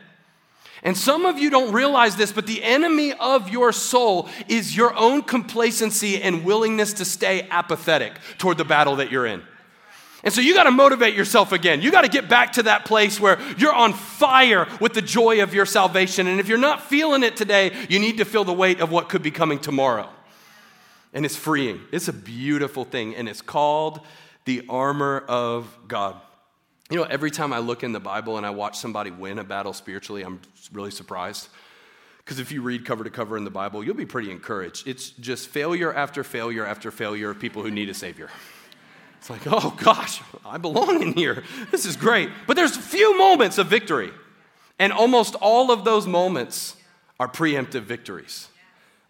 And 0.84 0.96
some 0.96 1.26
of 1.26 1.40
you 1.40 1.50
don't 1.50 1.74
realize 1.74 2.16
this, 2.16 2.32
but 2.32 2.48
the 2.48 2.63
enemy 2.63 3.13
of 3.13 3.50
your 3.50 3.72
soul 3.72 4.30
is 4.48 4.76
your 4.76 4.96
own 4.96 5.24
complacency 5.24 6.22
and 6.22 6.46
willingness 6.46 6.94
to 6.94 7.06
stay 7.06 7.48
apathetic 7.50 8.13
toward 8.38 8.58
the 8.58 8.66
battle 8.66 8.98
that 8.98 9.12
you're 9.12 9.26
in. 9.26 9.42
And 10.24 10.34
so 10.34 10.42
you 10.42 10.54
got 10.54 10.63
to 10.63 10.72
motivate 10.72 11.16
yourself 11.16 11.52
again. 11.52 11.82
You 11.82 11.92
got 11.92 12.02
to 12.02 12.10
get 12.10 12.28
back 12.28 12.54
to 12.54 12.63
that 12.63 12.86
place 12.86 13.20
where 13.20 13.40
you're 13.58 13.74
on 13.74 13.94
fire 13.94 14.68
with 14.82 14.94
the 14.94 15.02
joy 15.02 15.42
of 15.42 15.54
your 15.54 15.66
salvation. 15.66 16.28
And 16.28 16.40
if 16.40 16.48
you're 16.48 16.58
not 16.58 16.84
feeling 16.84 17.24
it 17.24 17.36
today, 17.36 17.72
you 17.88 18.00
need 18.00 18.18
to 18.18 18.26
feel 18.26 18.44
the 18.44 18.54
weight 18.54 18.82
of 18.82 18.92
what 18.92 19.10
could 19.10 19.22
be 19.22 19.32
coming 19.32 19.60
tomorrow. 19.60 20.10
And 21.13 21.26
it's 21.26 21.36
freeing. 21.36 21.82
It's 21.92 22.08
a 22.08 22.13
beautiful 22.13 22.84
thing. 22.84 23.16
And 23.16 23.30
it's 23.30 23.42
called 23.42 24.02
the 24.46 24.66
armor 24.68 25.24
of 25.28 25.76
God. 25.88 26.20
You 26.89 26.97
know, 26.97 27.04
every 27.04 27.32
time 27.32 27.52
I 27.52 27.60
look 27.60 27.84
in 27.84 27.91
the 27.91 28.00
Bible 28.00 28.38
and 28.38 28.45
I 28.45 28.50
watch 28.50 28.78
somebody 28.78 29.12
win 29.12 29.39
a 29.39 29.43
battle 29.43 29.73
spiritually, 29.73 30.23
I'm 30.23 30.39
really 30.71 30.91
surprised. 30.91 31.50
Because 32.19 32.39
if 32.39 32.52
you 32.52 32.62
read 32.62 32.86
cover 32.86 33.04
to 33.04 33.10
cover 33.10 33.38
in 33.38 33.43
the 33.43 33.50
Bible, 33.50 33.84
you'll 33.84 33.95
be 33.95 34.06
pretty 34.06 34.32
encouraged. 34.32 34.88
It's 34.88 35.10
just 35.10 35.50
failure 35.50 35.93
after 35.93 36.23
failure 36.23 36.65
after 36.65 36.91
failure 36.91 37.30
of 37.30 37.39
people 37.39 37.62
who 37.62 37.71
need 37.71 37.89
a 37.89 37.93
Savior. 37.93 38.30
It's 39.17 39.30
like, 39.30 39.41
oh 39.47 39.76
gosh, 39.82 40.21
I 40.45 40.58
belong 40.58 41.02
in 41.02 41.13
here. 41.13 41.43
This 41.71 41.86
is 41.86 41.97
great. 41.97 42.30
But 42.45 42.56
there's 42.56 42.78
few 42.78 43.17
moments 43.17 43.58
of 43.58 43.67
victory. 43.67 44.12
And 44.80 44.93
almost 44.93 45.36
all 45.36 45.71
of 45.71 45.84
those 45.84 46.08
moments 46.08 46.76
are 47.19 47.28
preemptive 47.28 47.82
victories. 47.82 48.47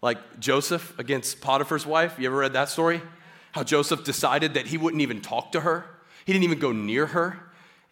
Like 0.00 0.40
Joseph 0.40 0.98
against 0.98 1.40
Potiphar's 1.40 1.86
wife. 1.86 2.18
You 2.18 2.26
ever 2.26 2.38
read 2.38 2.54
that 2.54 2.68
story? 2.68 3.02
How 3.52 3.62
Joseph 3.62 4.02
decided 4.04 4.54
that 4.54 4.66
he 4.66 4.78
wouldn't 4.78 5.02
even 5.02 5.20
talk 5.20 5.52
to 5.52 5.60
her, 5.60 5.84
he 6.24 6.32
didn't 6.32 6.44
even 6.44 6.58
go 6.58 6.72
near 6.72 7.06
her. 7.06 7.40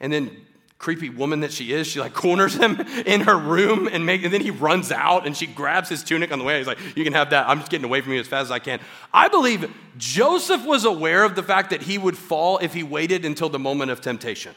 And 0.00 0.12
then 0.12 0.46
creepy 0.78 1.08
woman 1.08 1.40
that 1.40 1.52
she 1.52 1.72
is, 1.72 1.86
she 1.86 2.00
like 2.00 2.12
corners 2.12 2.54
him 2.54 2.80
in 3.06 3.22
her 3.22 3.36
room 3.36 3.88
and 3.90 4.04
make 4.04 4.22
and 4.24 4.32
then 4.32 4.42
he 4.42 4.50
runs 4.50 4.92
out 4.92 5.26
and 5.26 5.36
she 5.36 5.46
grabs 5.46 5.88
his 5.88 6.04
tunic 6.04 6.32
on 6.32 6.38
the 6.38 6.44
way. 6.44 6.58
He's 6.58 6.66
like, 6.66 6.78
You 6.94 7.04
can 7.04 7.12
have 7.14 7.30
that. 7.30 7.48
I'm 7.48 7.58
just 7.60 7.70
getting 7.70 7.84
away 7.84 8.00
from 8.00 8.12
you 8.12 8.20
as 8.20 8.28
fast 8.28 8.46
as 8.46 8.50
I 8.50 8.58
can. 8.58 8.80
I 9.12 9.28
believe 9.28 9.72
Joseph 9.96 10.64
was 10.64 10.84
aware 10.84 11.24
of 11.24 11.34
the 11.34 11.42
fact 11.42 11.70
that 11.70 11.82
he 11.82 11.98
would 11.98 12.16
fall 12.16 12.58
if 12.58 12.74
he 12.74 12.82
waited 12.82 13.24
until 13.24 13.48
the 13.48 13.58
moment 13.58 13.90
of 13.90 14.00
temptation. 14.00 14.54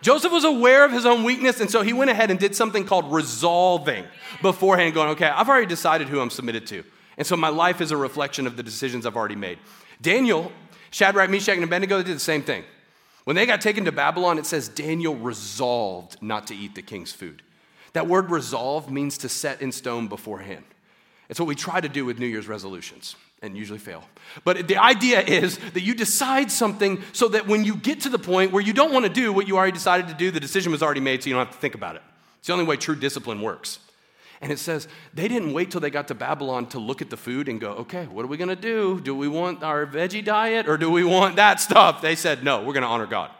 Joseph 0.00 0.32
was 0.32 0.44
aware 0.44 0.84
of 0.84 0.90
his 0.90 1.06
own 1.06 1.22
weakness, 1.22 1.60
and 1.60 1.70
so 1.70 1.82
he 1.82 1.92
went 1.92 2.10
ahead 2.10 2.30
and 2.30 2.40
did 2.40 2.56
something 2.56 2.84
called 2.84 3.12
resolving 3.12 4.04
beforehand, 4.42 4.92
going, 4.92 5.10
Okay, 5.10 5.26
I've 5.26 5.48
already 5.48 5.66
decided 5.66 6.08
who 6.08 6.20
I'm 6.20 6.30
submitted 6.30 6.66
to. 6.68 6.84
And 7.16 7.26
so 7.26 7.36
my 7.36 7.48
life 7.48 7.80
is 7.80 7.92
a 7.92 7.96
reflection 7.96 8.46
of 8.46 8.56
the 8.56 8.62
decisions 8.62 9.06
I've 9.06 9.16
already 9.16 9.36
made. 9.36 9.58
Daniel, 10.02 10.50
Shadrach, 10.90 11.30
Meshach, 11.30 11.54
and 11.54 11.64
Abednego 11.64 12.02
did 12.02 12.16
the 12.16 12.20
same 12.20 12.42
thing. 12.42 12.64
When 13.24 13.36
they 13.36 13.46
got 13.46 13.60
taken 13.60 13.86
to 13.86 13.92
Babylon, 13.92 14.38
it 14.38 14.46
says 14.46 14.68
Daniel 14.68 15.16
resolved 15.16 16.20
not 16.22 16.46
to 16.48 16.54
eat 16.54 16.74
the 16.74 16.82
king's 16.82 17.12
food. 17.12 17.42
That 17.94 18.06
word 18.06 18.30
resolve 18.30 18.90
means 18.90 19.18
to 19.18 19.28
set 19.28 19.62
in 19.62 19.72
stone 19.72 20.08
beforehand. 20.08 20.64
It's 21.28 21.40
what 21.40 21.46
we 21.46 21.54
try 21.54 21.80
to 21.80 21.88
do 21.88 22.04
with 22.04 22.18
New 22.18 22.26
Year's 22.26 22.48
resolutions 22.48 23.16
and 23.40 23.56
usually 23.56 23.78
fail. 23.78 24.04
But 24.42 24.68
the 24.68 24.76
idea 24.76 25.20
is 25.20 25.58
that 25.58 25.80
you 25.80 25.94
decide 25.94 26.50
something 26.50 27.02
so 27.12 27.28
that 27.28 27.46
when 27.46 27.64
you 27.64 27.76
get 27.76 28.00
to 28.02 28.08
the 28.08 28.18
point 28.18 28.52
where 28.52 28.62
you 28.62 28.72
don't 28.72 28.92
want 28.92 29.04
to 29.04 29.12
do 29.12 29.32
what 29.32 29.48
you 29.48 29.56
already 29.56 29.72
decided 29.72 30.08
to 30.08 30.14
do, 30.14 30.30
the 30.30 30.40
decision 30.40 30.72
was 30.72 30.82
already 30.82 31.00
made 31.00 31.22
so 31.22 31.28
you 31.28 31.34
don't 31.34 31.46
have 31.46 31.54
to 31.54 31.60
think 31.60 31.74
about 31.74 31.96
it. 31.96 32.02
It's 32.38 32.48
the 32.48 32.52
only 32.52 32.64
way 32.64 32.76
true 32.76 32.96
discipline 32.96 33.40
works. 33.40 33.78
And 34.40 34.52
it 34.52 34.58
says 34.58 34.88
they 35.12 35.28
didn't 35.28 35.52
wait 35.52 35.70
till 35.70 35.80
they 35.80 35.90
got 35.90 36.08
to 36.08 36.14
Babylon 36.14 36.66
to 36.68 36.78
look 36.78 37.00
at 37.00 37.10
the 37.10 37.16
food 37.16 37.48
and 37.48 37.60
go, 37.60 37.72
okay, 37.72 38.06
what 38.06 38.24
are 38.24 38.28
we 38.28 38.36
going 38.36 38.48
to 38.48 38.56
do? 38.56 39.00
Do 39.00 39.14
we 39.14 39.28
want 39.28 39.62
our 39.62 39.86
veggie 39.86 40.24
diet 40.24 40.68
or 40.68 40.76
do 40.76 40.90
we 40.90 41.04
want 41.04 41.36
that 41.36 41.60
stuff? 41.60 42.02
They 42.02 42.14
said, 42.14 42.44
no, 42.44 42.58
we're 42.58 42.72
going 42.72 42.82
to 42.82 42.88
honor 42.88 43.06
God. 43.06 43.30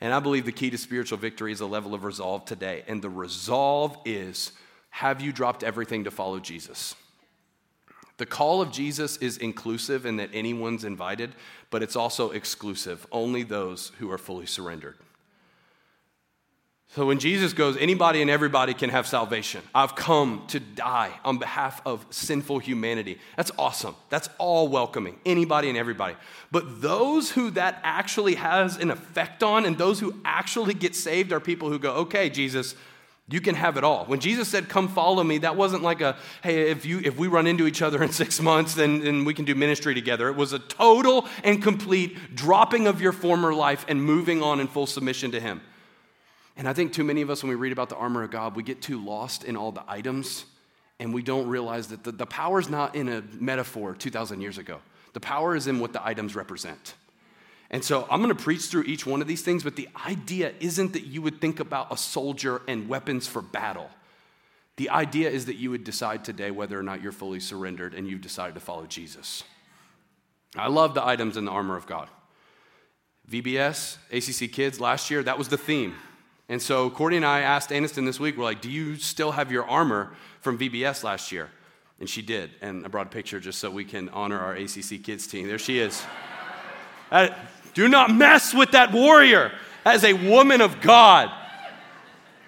And 0.00 0.12
I 0.12 0.20
believe 0.20 0.44
the 0.44 0.52
key 0.52 0.70
to 0.70 0.78
spiritual 0.78 1.18
victory 1.18 1.52
is 1.52 1.60
a 1.60 1.66
level 1.66 1.94
of 1.94 2.04
resolve 2.04 2.44
today. 2.44 2.84
And 2.86 3.00
the 3.00 3.10
resolve 3.10 3.96
is 4.04 4.52
have 4.90 5.20
you 5.20 5.32
dropped 5.32 5.62
everything 5.62 6.04
to 6.04 6.10
follow 6.10 6.38
Jesus? 6.38 6.94
The 8.16 8.26
call 8.26 8.62
of 8.62 8.70
Jesus 8.70 9.16
is 9.16 9.38
inclusive 9.38 10.06
in 10.06 10.16
that 10.16 10.30
anyone's 10.32 10.84
invited, 10.84 11.34
but 11.70 11.82
it's 11.82 11.96
also 11.96 12.30
exclusive. 12.30 13.06
Only 13.10 13.42
those 13.42 13.90
who 13.98 14.10
are 14.12 14.18
fully 14.18 14.46
surrendered. 14.46 14.96
So 16.94 17.06
when 17.06 17.18
Jesus 17.18 17.52
goes, 17.52 17.76
anybody 17.76 18.22
and 18.22 18.30
everybody 18.30 18.72
can 18.72 18.88
have 18.90 19.08
salvation. 19.08 19.62
I've 19.74 19.96
come 19.96 20.44
to 20.48 20.60
die 20.60 21.10
on 21.24 21.38
behalf 21.38 21.82
of 21.84 22.06
sinful 22.10 22.60
humanity. 22.60 23.18
That's 23.36 23.50
awesome. 23.58 23.96
That's 24.10 24.28
all 24.38 24.68
welcoming, 24.68 25.18
anybody 25.26 25.68
and 25.68 25.76
everybody. 25.76 26.14
But 26.52 26.80
those 26.80 27.32
who 27.32 27.50
that 27.50 27.80
actually 27.82 28.36
has 28.36 28.76
an 28.76 28.92
effect 28.92 29.42
on 29.42 29.66
and 29.66 29.76
those 29.76 29.98
who 29.98 30.14
actually 30.24 30.72
get 30.72 30.94
saved 30.94 31.32
are 31.32 31.40
people 31.40 31.68
who 31.68 31.80
go, 31.80 31.94
okay, 31.94 32.30
Jesus, 32.30 32.76
you 33.28 33.40
can 33.40 33.56
have 33.56 33.76
it 33.76 33.82
all. 33.82 34.04
When 34.04 34.20
Jesus 34.20 34.46
said, 34.46 34.68
Come 34.68 34.86
follow 34.86 35.24
me, 35.24 35.38
that 35.38 35.56
wasn't 35.56 35.82
like 35.82 36.00
a, 36.00 36.14
hey, 36.44 36.70
if, 36.70 36.84
you, 36.86 37.00
if 37.02 37.16
we 37.16 37.26
run 37.26 37.48
into 37.48 37.66
each 37.66 37.82
other 37.82 38.04
in 38.04 38.12
six 38.12 38.40
months, 38.40 38.74
then, 38.74 39.00
then 39.00 39.24
we 39.24 39.34
can 39.34 39.44
do 39.44 39.56
ministry 39.56 39.94
together. 39.94 40.28
It 40.28 40.36
was 40.36 40.52
a 40.52 40.60
total 40.60 41.26
and 41.42 41.60
complete 41.60 42.36
dropping 42.36 42.86
of 42.86 43.00
your 43.00 43.12
former 43.12 43.52
life 43.52 43.84
and 43.88 44.00
moving 44.00 44.44
on 44.44 44.60
in 44.60 44.68
full 44.68 44.86
submission 44.86 45.32
to 45.32 45.40
Him. 45.40 45.60
And 46.56 46.68
I 46.68 46.72
think 46.72 46.92
too 46.92 47.04
many 47.04 47.22
of 47.22 47.30
us, 47.30 47.42
when 47.42 47.50
we 47.50 47.56
read 47.56 47.72
about 47.72 47.88
the 47.88 47.96
armor 47.96 48.22
of 48.22 48.30
God, 48.30 48.54
we 48.54 48.62
get 48.62 48.80
too 48.80 49.04
lost 49.04 49.44
in 49.44 49.56
all 49.56 49.72
the 49.72 49.84
items 49.88 50.44
and 51.00 51.12
we 51.12 51.22
don't 51.22 51.48
realize 51.48 51.88
that 51.88 52.04
the, 52.04 52.12
the 52.12 52.26
power 52.26 52.60
is 52.60 52.68
not 52.68 52.94
in 52.94 53.08
a 53.08 53.22
metaphor 53.32 53.94
2,000 53.94 54.40
years 54.40 54.58
ago. 54.58 54.78
The 55.12 55.20
power 55.20 55.56
is 55.56 55.66
in 55.66 55.80
what 55.80 55.92
the 55.92 56.04
items 56.04 56.36
represent. 56.36 56.94
And 57.70 57.84
so 57.84 58.06
I'm 58.10 58.22
going 58.22 58.34
to 58.34 58.40
preach 58.40 58.62
through 58.66 58.84
each 58.84 59.04
one 59.04 59.20
of 59.20 59.26
these 59.26 59.42
things, 59.42 59.64
but 59.64 59.74
the 59.74 59.88
idea 60.06 60.52
isn't 60.60 60.92
that 60.92 61.06
you 61.06 61.22
would 61.22 61.40
think 61.40 61.58
about 61.58 61.92
a 61.92 61.96
soldier 61.96 62.62
and 62.68 62.88
weapons 62.88 63.26
for 63.26 63.42
battle. 63.42 63.90
The 64.76 64.90
idea 64.90 65.30
is 65.30 65.46
that 65.46 65.56
you 65.56 65.70
would 65.70 65.84
decide 65.84 66.24
today 66.24 66.50
whether 66.50 66.78
or 66.78 66.82
not 66.82 67.02
you're 67.02 67.12
fully 67.12 67.40
surrendered 67.40 67.94
and 67.94 68.06
you've 68.06 68.20
decided 68.20 68.54
to 68.54 68.60
follow 68.60 68.86
Jesus. 68.86 69.42
I 70.56 70.68
love 70.68 70.94
the 70.94 71.04
items 71.04 71.36
in 71.36 71.44
the 71.44 71.50
armor 71.50 71.76
of 71.76 71.86
God. 71.86 72.08
VBS, 73.28 73.96
ACC 74.12 74.52
Kids, 74.52 74.78
last 74.80 75.10
year, 75.10 75.22
that 75.22 75.38
was 75.38 75.48
the 75.48 75.56
theme. 75.56 75.94
And 76.48 76.60
so 76.60 76.90
Courtney 76.90 77.16
and 77.16 77.26
I 77.26 77.40
asked 77.40 77.70
Aniston 77.70 78.04
this 78.04 78.20
week, 78.20 78.36
we're 78.36 78.44
like, 78.44 78.60
do 78.60 78.70
you 78.70 78.96
still 78.96 79.32
have 79.32 79.50
your 79.50 79.64
armor 79.68 80.14
from 80.40 80.58
VBS 80.58 81.02
last 81.02 81.32
year? 81.32 81.50
And 82.00 82.08
she 82.08 82.22
did. 82.22 82.50
And 82.60 82.84
I 82.84 82.88
brought 82.88 83.06
a 83.06 83.10
picture 83.10 83.40
just 83.40 83.58
so 83.58 83.70
we 83.70 83.84
can 83.84 84.08
honor 84.10 84.38
our 84.38 84.54
ACC 84.54 85.02
kids 85.02 85.26
team. 85.26 85.46
There 85.46 85.58
she 85.58 85.78
is. 85.78 86.04
Do 87.74 87.88
not 87.88 88.10
mess 88.10 88.52
with 88.52 88.72
that 88.72 88.92
warrior 88.92 89.52
as 89.84 90.04
a 90.04 90.12
woman 90.12 90.60
of 90.60 90.80
God. 90.80 91.30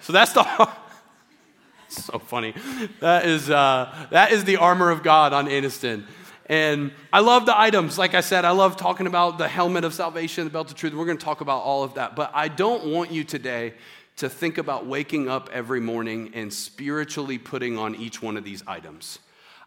So 0.01 0.13
that's 0.13 0.33
the. 0.33 0.45
so 1.89 2.19
funny. 2.19 2.55
That 3.01 3.27
is, 3.27 3.51
uh, 3.51 4.07
that 4.11 4.33
is 4.33 4.45
the 4.45 4.57
armor 4.57 4.91
of 4.91 5.03
God 5.03 5.33
on 5.33 5.47
Aniston. 5.47 6.05
And 6.49 6.93
I 7.13 7.21
love 7.21 7.45
the 7.47 7.59
items. 7.59 7.99
Like 7.99 8.15
I 8.15 8.21
said, 8.21 8.45
I 8.45 8.51
love 8.51 8.77
talking 8.77 9.07
about 9.07 9.39
the 9.39 9.49
helmet 9.49 9.85
of 9.85 9.93
salvation, 9.93 10.45
the 10.45 10.51
belt 10.51 10.71
of 10.71 10.77
truth. 10.77 10.95
We're 10.95 11.05
going 11.05 11.19
to 11.19 11.25
talk 11.25 11.41
about 11.41 11.63
all 11.63 11.83
of 11.83 11.95
that. 11.95 12.15
But 12.15 12.31
I 12.35 12.49
don't 12.49 12.87
want 12.87 13.11
you 13.11 13.25
today 13.25 13.75
to 14.17 14.29
think 14.29 14.57
about 14.57 14.87
waking 14.87 15.29
up 15.29 15.51
every 15.53 15.81
morning 15.81 16.31
and 16.35 16.53
spiritually 16.53 17.37
putting 17.39 17.77
on 17.77 17.95
each 17.97 18.23
one 18.23 18.37
of 18.37 18.45
these 18.45 18.63
items. 18.67 19.19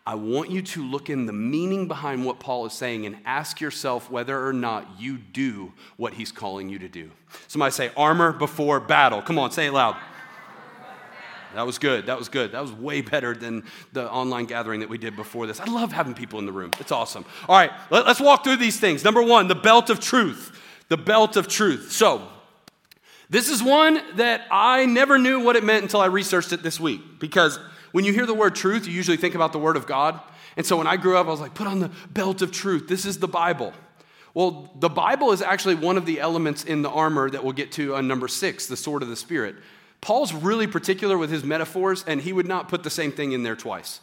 I 0.08 0.15
want 0.15 0.50
you 0.50 0.63
to 0.63 0.84
look 0.84 1.10
in 1.10 1.28
the 1.28 1.34
meaning 1.34 1.88
behind 1.88 2.26
what 2.26 2.39
Paul 2.39 2.65
is 2.65 2.74
saying 2.74 3.06
and 3.06 3.17
ask 3.25 3.62
yourself 3.62 4.10
whether 4.10 4.44
or 4.44 4.54
not 4.54 5.00
you 5.00 5.17
do 5.17 5.73
what 5.98 6.13
he's 6.13 6.32
calling 6.32 6.67
you 6.67 6.80
to 6.80 6.88
do. 6.88 7.12
Somebody 7.48 7.71
say, 7.71 7.92
armor 7.96 8.34
before 8.34 8.80
battle. 8.80 9.21
Come 9.21 9.38
on, 9.38 9.52
say 9.52 9.67
it 9.67 9.73
loud. 9.73 9.98
That 11.56 11.65
was 11.65 11.79
good. 11.79 12.06
That 12.06 12.17
was 12.17 12.29
good. 12.29 12.52
That 12.52 12.62
was 12.62 12.71
way 12.71 13.02
better 13.02 13.33
than 13.33 13.63
the 13.91 14.10
online 14.10 14.45
gathering 14.45 14.81
that 14.81 14.89
we 14.89 14.97
did 14.97 15.15
before 15.15 15.47
this. 15.47 15.60
I 15.60 15.65
love 15.65 15.91
having 15.91 16.13
people 16.13 16.39
in 16.39 16.45
the 16.45 16.52
room. 16.52 16.71
It's 16.79 16.91
awesome. 16.91 17.25
All 17.47 17.58
right, 17.58 17.71
let, 17.89 18.06
us 18.08 18.19
walk 18.19 18.43
through 18.43 18.58
these 18.58 18.79
things. 18.79 19.04
Number 19.04 19.23
one, 19.23 19.47
the 19.47 19.56
belt 19.56 19.89
of 19.89 20.00
truth. 20.00 20.56
The 20.89 20.97
belt 20.97 21.37
of 21.37 21.47
truth. 21.47 21.91
So, 21.91 22.27
this 23.29 23.50
is 23.50 23.62
one 23.62 24.02
that 24.15 24.47
I 24.50 24.85
never 24.85 25.19
knew 25.19 25.43
what 25.43 25.56
it 25.56 25.63
meant 25.63 25.83
until 25.83 26.02
I 26.02 26.08
researched 26.08 26.52
it 26.52 26.63
this 26.63 26.79
week. 26.79 27.19
Because 27.19 27.60
when 27.91 28.06
you 28.06 28.13
hear 28.13 28.25
the 28.25 28.33
word 28.33 28.56
truth, 28.56 28.87
you 28.87 28.93
usually 28.93 29.17
think 29.17 29.35
about 29.35 29.52
the 29.54 29.60
word 29.60 29.77
of 29.77 29.85
God. 29.85 30.19
And 30.58 30.65
so 30.65 30.77
when 30.77 30.87
I 30.87 30.97
grew 30.97 31.15
up, 31.15 31.27
I 31.27 31.29
was 31.29 31.39
like, 31.39 31.54
put 31.54 31.67
on 31.67 31.79
the 31.79 31.91
belt 32.12 32.41
of 32.41 32.52
truth. 32.52 32.87
This 32.87 33.06
is 33.06 33.19
the 33.19 33.27
Bible. 33.27 33.73
Well, 34.33 34.71
the 34.79 34.89
Bible 34.89 35.31
is 35.31 35.41
actually 35.41 35.75
one 35.75 35.97
of 35.97 36.06
the 36.06 36.19
elements 36.19 36.63
in 36.63 36.81
the 36.81 36.89
armor 36.89 37.29
that 37.29 37.43
we'll 37.43 37.54
get 37.54 37.71
to 37.73 37.95
on 37.95 38.08
number 38.08 38.27
six, 38.27 38.67
the 38.67 38.77
sword 38.77 39.04
of 39.04 39.10
the 39.10 39.15
Spirit. 39.15 39.56
Paul's 40.02 40.33
really 40.33 40.67
particular 40.67 41.17
with 41.17 41.29
his 41.29 41.43
metaphors, 41.43 42.04
and 42.08 42.21
he 42.21 42.33
would 42.33 42.47
not 42.47 42.69
put 42.69 42.83
the 42.83 42.89
same 42.89 43.12
thing 43.12 43.31
in 43.31 43.43
there 43.43 43.56
twice. 43.56 44.00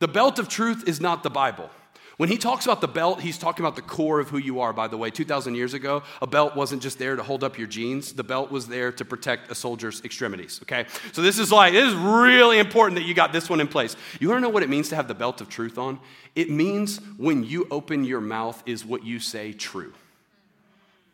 The 0.00 0.08
belt 0.08 0.38
of 0.38 0.48
truth 0.48 0.84
is 0.86 1.00
not 1.00 1.22
the 1.22 1.30
Bible. 1.30 1.70
When 2.18 2.28
he 2.28 2.36
talks 2.36 2.64
about 2.64 2.80
the 2.80 2.88
belt, 2.88 3.20
he's 3.20 3.38
talking 3.38 3.64
about 3.64 3.76
the 3.76 3.82
core 3.82 4.18
of 4.18 4.28
who 4.28 4.38
you 4.38 4.58
are, 4.58 4.72
by 4.72 4.88
the 4.88 4.96
way. 4.96 5.08
2,000 5.08 5.54
years 5.54 5.72
ago, 5.72 6.02
a 6.20 6.26
belt 6.26 6.56
wasn't 6.56 6.82
just 6.82 6.98
there 6.98 7.14
to 7.14 7.22
hold 7.22 7.44
up 7.44 7.56
your 7.56 7.68
jeans, 7.68 8.12
the 8.12 8.24
belt 8.24 8.50
was 8.50 8.66
there 8.66 8.90
to 8.90 9.04
protect 9.04 9.52
a 9.52 9.54
soldier's 9.54 10.04
extremities, 10.04 10.58
okay? 10.64 10.86
So 11.12 11.22
this 11.22 11.38
is 11.38 11.52
like, 11.52 11.74
this 11.74 11.86
is 11.86 11.94
really 11.94 12.58
important 12.58 12.98
that 12.98 13.06
you 13.06 13.14
got 13.14 13.32
this 13.32 13.48
one 13.48 13.60
in 13.60 13.68
place. 13.68 13.94
You 14.18 14.28
wanna 14.28 14.40
know 14.40 14.48
what 14.48 14.64
it 14.64 14.68
means 14.68 14.88
to 14.88 14.96
have 14.96 15.06
the 15.06 15.14
belt 15.14 15.40
of 15.40 15.48
truth 15.48 15.78
on? 15.78 16.00
It 16.34 16.50
means 16.50 16.98
when 17.18 17.44
you 17.44 17.68
open 17.70 18.02
your 18.02 18.20
mouth, 18.20 18.64
is 18.66 18.84
what 18.84 19.04
you 19.04 19.20
say 19.20 19.52
true. 19.52 19.92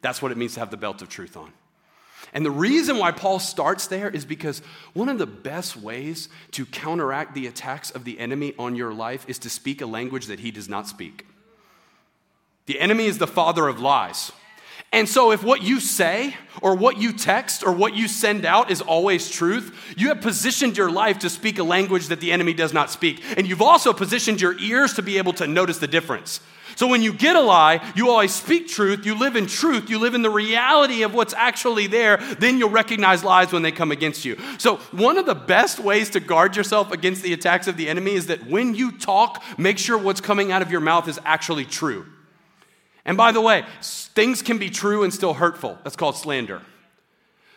That's 0.01 0.22
what 0.22 0.33
it 0.33 0.39
means 0.39 0.55
to 0.55 0.61
have 0.61 0.70
the 0.70 0.79
belt 0.79 1.03
of 1.03 1.11
truth 1.11 1.37
on. 1.37 1.53
And 2.33 2.45
the 2.45 2.51
reason 2.51 2.99
why 2.99 3.12
Paul 3.12 3.39
starts 3.39 3.87
there 3.87 4.09
is 4.09 4.25
because 4.25 4.61
one 4.93 5.09
of 5.09 5.18
the 5.18 5.27
best 5.27 5.77
ways 5.77 6.29
to 6.53 6.66
counteract 6.66 7.35
the 7.35 7.47
attacks 7.47 7.91
of 7.91 8.05
the 8.05 8.18
enemy 8.18 8.55
on 8.59 8.75
your 8.75 8.93
life 8.93 9.25
is 9.29 9.39
to 9.41 9.51
speak 9.51 9.81
a 9.81 9.87
language 9.87 10.27
that 10.27 10.41
he 10.41 10.51
does 10.51 10.68
not 10.68 10.89
speak. 10.89 11.27
The 12.66 12.81
enemy 12.81 13.07
is 13.07 13.18
the 13.18 13.27
father 13.27 13.68
of 13.68 13.81
lies. 13.81 14.33
And 14.93 15.09
so, 15.09 15.33
if 15.33 15.43
what 15.43 15.62
you 15.62 15.81
say 15.81 16.37
or 16.62 16.77
what 16.77 16.99
you 16.99 17.12
text 17.12 17.64
or 17.64 17.72
what 17.72 17.95
you 17.95 18.07
send 18.07 18.45
out 18.45 18.70
is 18.70 18.81
always 18.81 19.29
truth, 19.29 19.95
you 19.97 20.09
have 20.09 20.20
positioned 20.20 20.77
your 20.77 20.91
life 20.91 21.18
to 21.20 21.31
speak 21.31 21.59
a 21.59 21.64
language 21.64 22.07
that 22.09 22.20
the 22.20 22.31
enemy 22.31 22.55
does 22.55 22.72
not 22.72 22.91
speak. 22.91 23.20
And 23.37 23.47
you've 23.47 23.61
also 23.61 23.93
positioned 23.93 24.41
your 24.41 24.57
ears 24.61 24.95
to 24.95 25.03
be 25.03 25.18
able 25.18 25.33
to 25.35 25.49
notice 25.49 25.79
the 25.79 25.89
difference. 25.89 26.41
So 26.77 26.87
when 26.87 27.03
you 27.03 27.12
get 27.12 27.37
a 27.37 27.41
lie, 27.41 27.81
you 27.95 28.11
always 28.11 28.35
speak 28.35 28.68
truth, 28.68 29.07
you 29.07 29.18
live 29.18 29.37
in 29.37 29.47
truth, 29.47 29.89
you 29.91 29.99
live 29.99 30.14
in 30.14 30.22
the 30.22 30.31
reality 30.31 31.03
of 31.03 31.14
what's 31.14 31.35
actually 31.35 31.87
there, 31.87 32.16
then 32.39 32.59
you'll 32.59 32.70
recognize 32.70 33.25
lies 33.25 33.53
when 33.53 33.62
they 33.62 33.72
come 33.72 33.93
against 33.93 34.25
you. 34.25 34.39
So 34.59 34.77
one 34.93 35.18
of 35.18 35.27
the 35.27 35.35
best 35.35 35.79
ways 35.79 36.11
to 36.11 36.20
guard 36.20 36.57
yourself 36.57 36.93
against 36.93 37.22
the 37.22 37.33
attacks 37.33 37.66
of 37.66 37.77
the 37.77 37.89
enemy 37.89 38.12
is 38.12 38.27
that 38.27 38.47
when 38.47 38.75
you 38.75 38.93
talk, 38.93 39.43
make 39.59 39.79
sure 39.79 39.97
what's 39.99 40.20
coming 40.20 40.53
out 40.53 40.62
of 40.62 40.70
your 40.70 40.81
mouth 40.81 41.09
is 41.09 41.20
actually 41.25 41.64
true. 41.64 42.07
And 43.05 43.16
by 43.16 43.33
the 43.33 43.41
way, 43.41 43.64
things 43.83 44.43
can 44.43 44.59
be 44.59 44.70
true 44.70 45.03
and 45.03 45.12
still 45.12 45.35
hurtful. 45.35 45.79
That's 45.85 45.97
called 45.97 46.16
slander. 46.16 46.62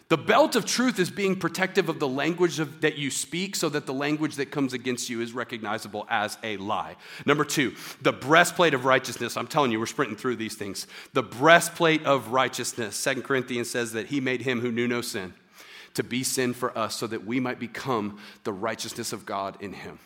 The 0.10 0.18
belt 0.18 0.56
of 0.56 0.66
truth 0.66 1.00
is 1.00 1.10
being 1.10 1.36
protective 1.36 1.90
of 1.90 2.00
the 2.00 2.08
language 2.08 2.60
of, 2.60 2.80
that 2.80 2.98
you 2.98 3.12
speak 3.12 3.58
so 3.58 3.68
that 3.70 3.86
the 3.86 3.94
language 3.94 4.36
that 4.38 4.52
comes 4.52 4.72
against 4.72 5.10
you 5.10 5.20
is 5.20 5.34
recognizable 5.34 6.08
as 6.10 6.38
a 6.44 6.56
lie. 6.58 6.96
Number 7.26 7.44
two, 7.44 7.76
the 8.02 8.14
breastplate 8.14 8.74
of 8.74 8.86
righteousness. 8.86 9.36
I'm 9.36 9.48
telling 9.48 9.72
you, 9.72 9.80
we're 9.80 9.86
sprinting 9.86 10.16
through 10.16 10.38
these 10.38 10.56
things. 10.56 10.88
The 11.12 11.24
breastplate 11.24 12.06
of 12.06 12.30
righteousness. 12.30 12.96
Second 12.96 13.24
Corinthians 13.24 13.70
says 13.70 13.92
that 13.92 14.08
he 14.08 14.22
made 14.22 14.44
him 14.44 14.62
who 14.62 14.72
knew 14.72 14.88
no 14.88 15.02
sin 15.02 15.34
to 15.96 16.04
be 16.04 16.24
sin 16.24 16.54
for 16.54 16.78
us 16.78 16.96
so 16.96 17.08
that 17.08 17.26
we 17.26 17.40
might 17.40 17.60
become 17.60 18.20
the 18.44 18.54
righteousness 18.54 19.12
of 19.12 19.26
God 19.26 19.58
in 19.60 19.74
him. 19.74 20.00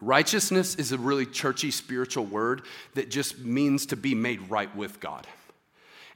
Righteousness 0.00 0.74
is 0.74 0.92
a 0.92 0.98
really 0.98 1.24
churchy 1.24 1.70
spiritual 1.70 2.26
word 2.26 2.62
that 2.94 3.10
just 3.10 3.38
means 3.38 3.86
to 3.86 3.96
be 3.96 4.14
made 4.14 4.50
right 4.50 4.74
with 4.76 5.00
God. 5.00 5.26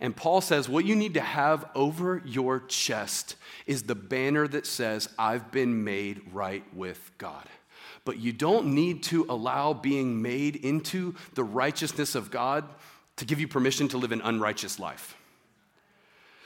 And 0.01 0.17
Paul 0.17 0.41
says, 0.41 0.69
What 0.69 0.85
you 0.85 0.97
need 0.97 1.15
to 1.15 1.21
have 1.21 1.67
over 1.75 2.23
your 2.25 2.61
chest 2.61 3.37
is 3.67 3.83
the 3.83 3.95
banner 3.95 4.49
that 4.49 4.67
says, 4.67 5.09
I've 5.19 5.53
been 5.53 5.85
made 5.85 6.23
right 6.33 6.65
with 6.75 7.11
God. 7.19 7.47
But 8.05 8.19
you 8.19 8.33
don't 8.33 8.75
need 8.75 9.03
to 9.05 9.27
allow 9.29 9.75
being 9.75 10.23
made 10.23 10.57
into 10.57 11.15
the 11.35 11.45
righteousness 11.45 12.15
of 12.15 12.31
God 12.31 12.65
to 13.17 13.27
give 13.27 13.41
you 13.41 13.47
permission 13.47 13.89
to 13.89 13.99
live 13.99 14.13
an 14.13 14.23
unrighteous 14.23 14.79
life. 14.79 15.17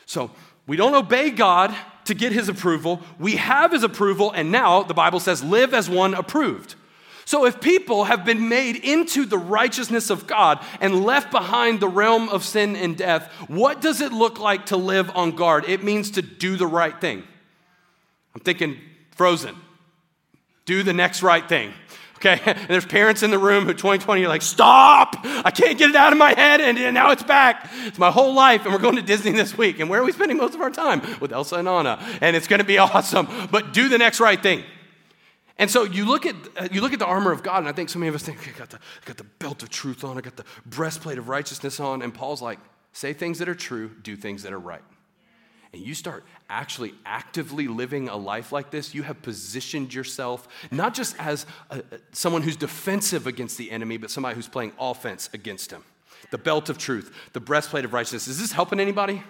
So, 0.07 0.33
we 0.67 0.77
don't 0.77 0.95
obey 0.95 1.31
God 1.31 1.75
to 2.07 2.15
get 2.15 2.33
his 2.33 2.49
approval. 2.49 3.03
We 3.19 3.37
have 3.37 3.73
his 3.73 3.83
approval, 3.83 4.31
and 4.33 4.51
now 4.51 4.83
the 4.83 4.95
Bible 4.95 5.21
says, 5.21 5.45
live 5.45 5.75
as 5.75 5.91
one 5.91 6.15
approved. 6.15 6.75
So, 7.27 7.47
if 7.47 7.61
people 7.61 8.05
have 8.05 8.25
been 8.25 8.49
made 8.49 8.77
into 8.77 9.25
the 9.25 9.39
righteousness 9.39 10.11
of 10.11 10.27
God 10.27 10.63
and 10.81 11.05
left 11.05 11.31
behind 11.31 11.81
the 11.81 11.89
realm 11.89 12.29
of 12.29 12.45
sin 12.45 12.77
and 12.77 12.97
death, 12.97 13.31
what 13.49 13.81
does 13.81 14.01
it 14.01 14.13
look 14.13 14.39
like 14.39 14.67
to 14.67 14.77
live 14.77 15.11
on 15.15 15.33
guard? 15.33 15.65
It 15.67 15.83
means 15.83 16.13
to 16.13 16.23
do 16.23 16.57
the 16.57 16.67
right 16.67 16.99
thing. 17.01 17.23
I'm 18.35 18.41
thinking 18.41 18.79
frozen. 19.13 19.57
Do 20.67 20.83
the 20.83 20.93
next 20.93 21.23
right 21.23 21.49
thing. 21.49 21.73
Okay, 22.17 22.41
and 22.47 22.69
there's 22.69 22.87
parents 22.87 23.23
in 23.23 23.31
the 23.31 23.39
room 23.39 23.65
who 23.65 23.73
2020 23.73 24.25
are 24.25 24.29
like, 24.29 24.43
stop! 24.43 25.17
I 25.25 25.51
can't 25.51 25.79
get 25.79 25.91
it 25.91 25.97
out 25.97 26.13
of 26.13 26.19
my 26.19 26.35
head, 26.35 26.61
and, 26.61 26.79
and 26.79 26.95
now 26.95 27.11
it's 27.11 27.23
back. 27.23 27.71
It's 27.85 27.99
my 27.99 28.11
whole 28.11 28.35
life, 28.35 28.65
and 28.65 28.73
we're 28.73 28.81
going 28.81 28.97
to 28.97 29.03
Disney 29.03 29.33
this 29.33 29.57
week. 29.57 29.81
And 29.81 29.91
where 29.91 30.01
are 30.01 30.05
we 30.05 30.13
spending 30.13 30.37
most 30.37 30.55
of 30.55 30.61
our 30.61 30.71
time? 30.71 31.03
With 31.21 31.33
Elsa 31.33 31.57
and 31.57 31.69
Anna. 31.69 31.99
And 32.21 32.37
it's 32.37 32.47
going 32.47 32.61
to 32.61 32.67
be 32.67 32.79
awesome. 32.79 33.29
But 33.51 33.73
do 33.73 33.89
the 33.89 33.99
next 33.99 34.21
right 34.21 34.43
thing. 34.43 34.65
And 35.59 35.71
so 35.71 35.85
you 35.85 36.05
look 36.05 36.27
at 36.27 36.35
uh, 36.57 36.69
you 36.73 36.81
look 36.81 36.93
at 36.93 36.99
the 36.99 37.07
armor 37.07 37.31
of 37.31 37.43
God, 37.43 37.59
and 37.59 37.69
I 37.69 37.73
think 37.73 37.89
so 37.89 37.99
many 37.99 38.09
of 38.09 38.15
us 38.15 38.23
think, 38.23 38.39
okay, 38.39 38.51
I 38.55 38.59
got 38.59 38.71
the 38.71 38.79
I 38.79 39.07
got 39.07 39.17
the 39.17 39.25
belt 39.25 39.63
of 39.63 39.71
truth 39.71 40.03
on, 40.03 40.19
I 40.19 40.21
got 40.21 40.37
the 40.37 40.45
breastplate 40.67 41.19
of 41.19 41.29
righteousness 41.29 41.79
on, 41.79 42.03
and 42.03 42.13
Paul's 42.13 42.43
like, 42.43 42.59
say 42.93 43.13
things 43.13 43.39
that 43.39 43.49
are 43.49 43.55
true, 43.55 43.91
do 44.03 44.17
things 44.17 44.43
that 44.43 44.53
are 44.53 44.59
right. 44.59 44.83
And 45.73 45.83
you 45.85 45.95
start 45.95 46.25
actually 46.49 46.95
actively 47.05 47.67
living 47.67 48.09
a 48.09 48.17
life 48.17 48.53
like 48.53 48.71
this, 48.71 48.95
you 48.95 49.03
have 49.03 49.21
positioned 49.23 49.93
yourself 49.93 50.47
not 50.71 50.95
just 50.95 51.17
as 51.19 51.47
a, 51.71 51.83
someone 52.13 52.43
who's 52.43 52.57
defensive 52.57 53.27
against 53.27 53.59
the 53.59 53.71
enemy, 53.73 53.97
but 53.97 54.11
somebody 54.11 54.37
who's 54.37 54.49
playing 54.49 54.73
offense 54.79 55.31
against 55.33 55.73
him. 55.73 55.83
The 56.31 56.39
belt 56.39 56.69
of 56.69 56.79
truth, 56.79 57.13
the 57.33 57.41
breastplate 57.41 57.85
of 57.85 57.93
righteousness. 57.93 58.29
Is 58.29 58.41
this 58.41 58.53
helping 58.53 58.79
anybody? 58.79 59.23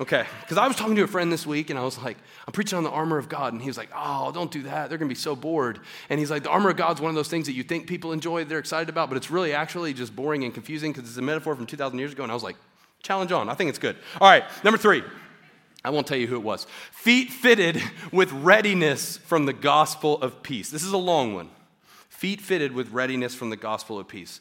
Okay, 0.00 0.24
because 0.40 0.56
I 0.56 0.66
was 0.66 0.76
talking 0.76 0.96
to 0.96 1.02
a 1.02 1.06
friend 1.06 1.30
this 1.30 1.46
week 1.46 1.68
and 1.68 1.78
I 1.78 1.84
was 1.84 1.98
like, 1.98 2.16
I'm 2.46 2.54
preaching 2.54 2.78
on 2.78 2.84
the 2.84 2.90
armor 2.90 3.18
of 3.18 3.28
God. 3.28 3.52
And 3.52 3.60
he 3.60 3.68
was 3.68 3.76
like, 3.76 3.90
Oh, 3.94 4.32
don't 4.32 4.50
do 4.50 4.62
that. 4.62 4.88
They're 4.88 4.96
going 4.96 5.10
to 5.10 5.14
be 5.14 5.20
so 5.20 5.36
bored. 5.36 5.78
And 6.08 6.18
he's 6.18 6.30
like, 6.30 6.42
The 6.42 6.48
armor 6.48 6.70
of 6.70 6.78
God's 6.78 7.02
one 7.02 7.10
of 7.10 7.14
those 7.14 7.28
things 7.28 7.46
that 7.46 7.52
you 7.52 7.62
think 7.62 7.86
people 7.86 8.12
enjoy, 8.12 8.44
they're 8.44 8.58
excited 8.58 8.88
about, 8.88 9.10
but 9.10 9.18
it's 9.18 9.30
really 9.30 9.52
actually 9.52 9.92
just 9.92 10.16
boring 10.16 10.42
and 10.44 10.54
confusing 10.54 10.92
because 10.92 11.06
it's 11.06 11.18
a 11.18 11.22
metaphor 11.22 11.54
from 11.54 11.66
2,000 11.66 11.98
years 11.98 12.12
ago. 12.12 12.22
And 12.22 12.32
I 12.32 12.34
was 12.34 12.42
like, 12.42 12.56
Challenge 13.02 13.32
on. 13.32 13.48
I 13.48 13.54
think 13.54 13.68
it's 13.70 13.78
good. 13.78 13.96
All 14.20 14.28
right, 14.28 14.44
number 14.64 14.78
three. 14.78 15.02
I 15.82 15.90
won't 15.90 16.06
tell 16.06 16.18
you 16.18 16.26
who 16.26 16.36
it 16.36 16.42
was. 16.42 16.66
Feet 16.92 17.30
fitted 17.30 17.82
with 18.12 18.30
readiness 18.32 19.16
from 19.16 19.46
the 19.46 19.54
gospel 19.54 20.20
of 20.20 20.42
peace. 20.42 20.70
This 20.70 20.84
is 20.84 20.92
a 20.92 20.98
long 20.98 21.34
one. 21.34 21.48
Feet 22.10 22.40
fitted 22.40 22.72
with 22.72 22.90
readiness 22.90 23.34
from 23.34 23.48
the 23.48 23.56
gospel 23.56 23.98
of 23.98 24.06
peace. 24.06 24.40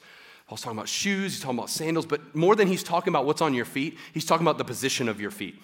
Paul's 0.50 0.62
talking 0.62 0.80
about 0.80 0.90
shoes, 0.90 1.34
he's 1.34 1.42
talking 1.44 1.60
about 1.60 1.70
sandals, 1.70 2.08
but 2.08 2.34
more 2.36 2.56
than 2.56 2.68
he's 2.68 2.82
talking 2.82 3.12
about 3.12 3.28
what's 3.28 3.40
on 3.40 3.54
your 3.54 3.66
feet, 3.66 4.00
he's 4.16 4.26
talking 4.26 4.44
about 4.44 4.58
the 4.58 4.66
position 4.66 5.08
of 5.08 5.22
your 5.22 5.30
feet. 5.30 5.62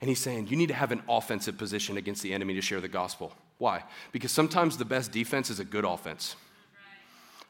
And 0.00 0.08
he's 0.08 0.18
saying 0.18 0.48
you 0.48 0.56
need 0.56 0.66
to 0.70 0.74
have 0.74 0.90
an 0.90 1.04
offensive 1.08 1.56
position 1.56 1.96
against 1.96 2.20
the 2.20 2.34
enemy 2.34 2.54
to 2.54 2.60
share 2.60 2.80
the 2.80 2.88
gospel. 2.88 3.32
Why? 3.58 3.84
Because 4.10 4.32
sometimes 4.32 4.76
the 4.76 4.84
best 4.84 5.12
defense 5.12 5.50
is 5.50 5.60
a 5.60 5.64
good 5.64 5.84
offense. 5.84 6.34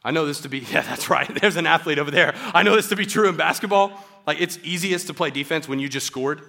I 0.04 0.10
know 0.10 0.26
this 0.26 0.42
to 0.42 0.50
be, 0.50 0.58
yeah, 0.70 0.82
that's 0.82 1.08
right. 1.08 1.40
There's 1.40 1.56
an 1.56 1.66
athlete 1.66 1.98
over 1.98 2.10
there. 2.10 2.34
I 2.52 2.62
know 2.62 2.76
this 2.76 2.90
to 2.90 2.96
be 2.96 3.06
true 3.06 3.30
in 3.30 3.36
basketball. 3.38 4.04
Like, 4.26 4.38
it's 4.38 4.58
easiest 4.62 5.06
to 5.06 5.14
play 5.14 5.30
defense 5.30 5.66
when 5.66 5.78
you 5.78 5.88
just 5.88 6.06
scored. 6.06 6.42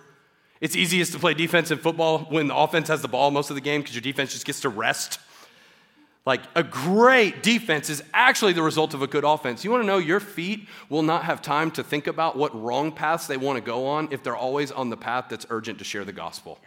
It's 0.60 0.76
easiest 0.76 1.14
to 1.14 1.20
play 1.20 1.34
defense 1.34 1.72
in 1.72 1.78
football 1.78 2.26
when 2.30 2.48
the 2.48 2.56
offense 2.58 2.90
has 2.90 3.02
the 3.02 3.08
ball 3.08 3.32
most 3.32 3.50
of 3.52 3.56
the 3.56 3.62
game 3.62 3.80
because 3.80 3.96
your 3.96 4.02
defense 4.02 4.34
just 4.34 4.46
gets 4.46 4.60
to 4.62 4.70
rest. 4.70 5.18
Like 6.26 6.42
a 6.56 6.64
great 6.64 7.44
defense 7.44 7.90
is 7.90 8.02
actually 8.14 8.54
the 8.54 8.64
result 8.64 8.94
of 8.94 9.02
a 9.02 9.08
good 9.08 9.26
offense. 9.26 9.66
You 9.66 9.72
want 9.72 9.84
to 9.84 9.88
know 9.88 9.98
your 9.98 10.22
feet 10.22 10.68
will 10.88 11.04
not 11.04 11.26
have 11.26 11.42
time 11.42 11.70
to 11.72 11.84
think 11.84 12.08
about 12.08 12.38
what 12.38 12.60
wrong 12.60 12.94
paths 12.94 13.28
they 13.28 13.36
want 13.36 13.58
to 13.58 13.62
go 13.62 13.88
on 13.88 14.08
if 14.12 14.24
they're 14.24 14.36
always 14.36 14.72
on 14.72 14.90
the 14.90 14.96
path 14.96 15.26
that's 15.30 15.46
urgent 15.50 15.80
to 15.80 15.84
share 15.84 16.06
the 16.06 16.14
gospel. 16.14 16.60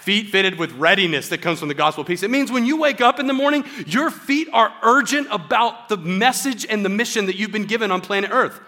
Feet 0.00 0.28
fitted 0.28 0.58
with 0.58 0.72
readiness 0.72 1.28
that 1.30 1.38
comes 1.38 1.58
from 1.58 1.68
the 1.68 1.74
gospel 1.74 2.04
peace. 2.04 2.22
It 2.22 2.30
means 2.30 2.52
when 2.52 2.66
you 2.66 2.78
wake 2.78 3.00
up 3.00 3.18
in 3.18 3.26
the 3.26 3.32
morning, 3.32 3.64
your 3.86 4.10
feet 4.10 4.48
are 4.52 4.72
urgent 4.82 5.28
about 5.30 5.88
the 5.88 5.96
message 5.96 6.66
and 6.68 6.84
the 6.84 6.88
mission 6.90 7.26
that 7.26 7.36
you've 7.36 7.52
been 7.52 7.66
given 7.66 7.90
on 7.90 8.02
planet 8.02 8.30
Earth. 8.32 8.60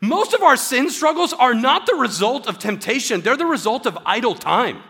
Most 0.00 0.32
of 0.32 0.42
our 0.42 0.56
sin 0.56 0.88
struggles 0.90 1.32
are 1.34 1.54
not 1.54 1.84
the 1.84 1.94
result 1.94 2.46
of 2.46 2.58
temptation, 2.58 3.20
they're 3.20 3.36
the 3.36 3.44
result 3.44 3.84
of 3.84 3.98
idle 4.06 4.34
time 4.34 4.82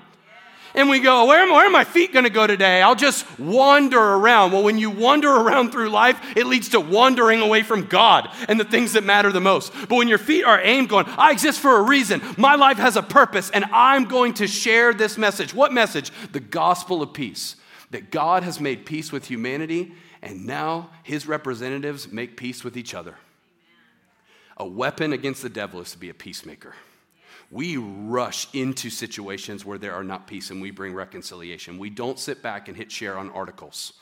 and 0.78 0.88
we 0.88 1.00
go, 1.00 1.26
where, 1.26 1.40
am, 1.40 1.50
where 1.50 1.66
are 1.66 1.70
my 1.70 1.84
feet 1.84 2.12
going 2.12 2.24
to 2.24 2.30
go 2.30 2.46
today? 2.46 2.80
I'll 2.80 2.94
just 2.94 3.26
wander 3.38 3.98
around. 3.98 4.52
Well, 4.52 4.62
when 4.62 4.78
you 4.78 4.90
wander 4.90 5.28
around 5.28 5.72
through 5.72 5.90
life, 5.90 6.18
it 6.36 6.46
leads 6.46 6.70
to 6.70 6.80
wandering 6.80 7.40
away 7.40 7.62
from 7.62 7.86
God 7.86 8.30
and 8.48 8.58
the 8.58 8.64
things 8.64 8.94
that 8.94 9.04
matter 9.04 9.30
the 9.30 9.40
most. 9.40 9.72
But 9.88 9.96
when 9.96 10.08
your 10.08 10.18
feet 10.18 10.44
are 10.44 10.60
aimed, 10.60 10.88
going, 10.88 11.06
I 11.18 11.32
exist 11.32 11.60
for 11.60 11.76
a 11.76 11.82
reason, 11.82 12.22
my 12.36 12.54
life 12.54 12.78
has 12.78 12.96
a 12.96 13.02
purpose, 13.02 13.50
and 13.50 13.64
I'm 13.72 14.04
going 14.04 14.34
to 14.34 14.46
share 14.46 14.94
this 14.94 15.18
message. 15.18 15.52
What 15.52 15.72
message? 15.72 16.12
The 16.32 16.40
gospel 16.40 17.02
of 17.02 17.12
peace. 17.12 17.56
that 17.90 18.10
God 18.10 18.42
has 18.42 18.60
made 18.60 18.86
peace 18.86 19.12
with 19.12 19.26
humanity, 19.26 19.92
and 20.22 20.46
now 20.46 20.90
his 21.02 21.26
representatives 21.26 22.10
make 22.12 22.36
peace 22.36 22.64
with 22.64 22.76
each 22.76 22.94
other. 22.94 23.16
A 24.56 24.66
weapon 24.66 25.12
against 25.12 25.42
the 25.42 25.48
devil 25.48 25.80
is 25.80 25.92
to 25.92 25.98
be 25.98 26.10
a 26.10 26.14
peacemaker. 26.14 26.74
We 27.50 27.78
rush 27.78 28.46
into 28.52 28.90
situations 28.90 29.64
where 29.64 29.78
there 29.78 29.94
are 29.94 30.04
not 30.04 30.26
peace 30.26 30.50
and 30.50 30.60
we 30.60 30.70
bring 30.70 30.92
reconciliation. 30.92 31.78
We 31.78 31.90
don't 31.90 32.18
sit 32.18 32.42
back 32.42 32.68
and 32.68 32.76
hit 32.76 32.92
share 32.92 33.16
on 33.16 33.30
articles. 33.30 33.94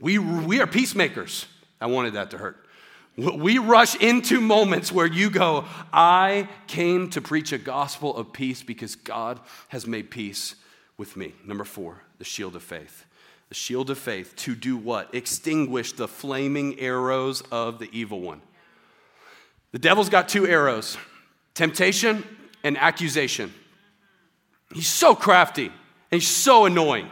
We, 0.00 0.18
we 0.18 0.60
are 0.60 0.66
peacemakers. 0.66 1.46
I 1.80 1.86
wanted 1.86 2.14
that 2.14 2.30
to 2.30 2.38
hurt. 2.38 2.64
We 3.16 3.58
rush 3.58 3.96
into 3.96 4.40
moments 4.40 4.92
where 4.92 5.06
you 5.06 5.28
go, 5.28 5.64
I 5.92 6.48
came 6.68 7.10
to 7.10 7.20
preach 7.20 7.50
a 7.50 7.58
gospel 7.58 8.16
of 8.16 8.32
peace 8.32 8.62
because 8.62 8.94
God 8.94 9.40
has 9.68 9.88
made 9.88 10.08
peace 10.08 10.54
with 10.96 11.16
me. 11.16 11.34
Number 11.44 11.64
four, 11.64 12.02
the 12.18 12.24
shield 12.24 12.54
of 12.54 12.62
faith. 12.62 13.04
The 13.48 13.56
shield 13.56 13.90
of 13.90 13.98
faith 13.98 14.36
to 14.36 14.54
do 14.54 14.76
what? 14.76 15.12
Extinguish 15.12 15.94
the 15.94 16.06
flaming 16.06 16.78
arrows 16.78 17.42
of 17.50 17.80
the 17.80 17.88
evil 17.92 18.20
one. 18.20 18.40
The 19.72 19.80
devil's 19.80 20.08
got 20.08 20.28
two 20.28 20.46
arrows 20.46 20.96
temptation 21.58 22.24
and 22.62 22.78
accusation. 22.78 23.52
He's 24.72 24.86
so 24.86 25.14
crafty 25.14 25.66
and 25.66 26.20
he's 26.20 26.28
so 26.28 26.66
annoying 26.66 27.08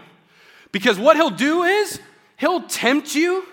because 0.70 0.98
what 1.00 1.16
he'll 1.16 1.30
do 1.30 1.64
is 1.64 2.00
he'll 2.36 2.62
tempt 2.62 3.14
you 3.16 3.44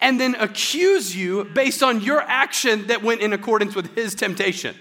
and 0.00 0.20
then 0.20 0.34
accuse 0.34 1.14
you 1.14 1.44
based 1.44 1.80
on 1.80 2.00
your 2.00 2.20
action 2.22 2.88
that 2.88 3.04
went 3.04 3.20
in 3.20 3.32
accordance 3.32 3.76
with 3.76 3.94
his 3.94 4.16
temptation. 4.16 4.74